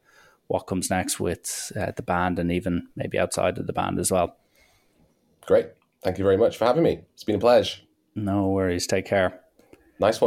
what 0.47 0.61
comes 0.61 0.89
next 0.89 1.19
with 1.19 1.71
uh, 1.75 1.91
the 1.95 2.03
band 2.03 2.39
and 2.39 2.51
even 2.51 2.87
maybe 2.95 3.19
outside 3.19 3.57
of 3.57 3.67
the 3.67 3.73
band 3.73 3.99
as 3.99 4.11
well. 4.11 4.37
Great. 5.45 5.67
Thank 6.03 6.17
you 6.17 6.23
very 6.23 6.37
much 6.37 6.57
for 6.57 6.65
having 6.65 6.83
me. 6.83 7.01
It's 7.13 7.23
been 7.23 7.35
a 7.35 7.39
pleasure. 7.39 7.81
No 8.15 8.49
worries. 8.49 8.87
Take 8.87 9.05
care. 9.05 9.39
Nice 9.99 10.21
one. 10.21 10.25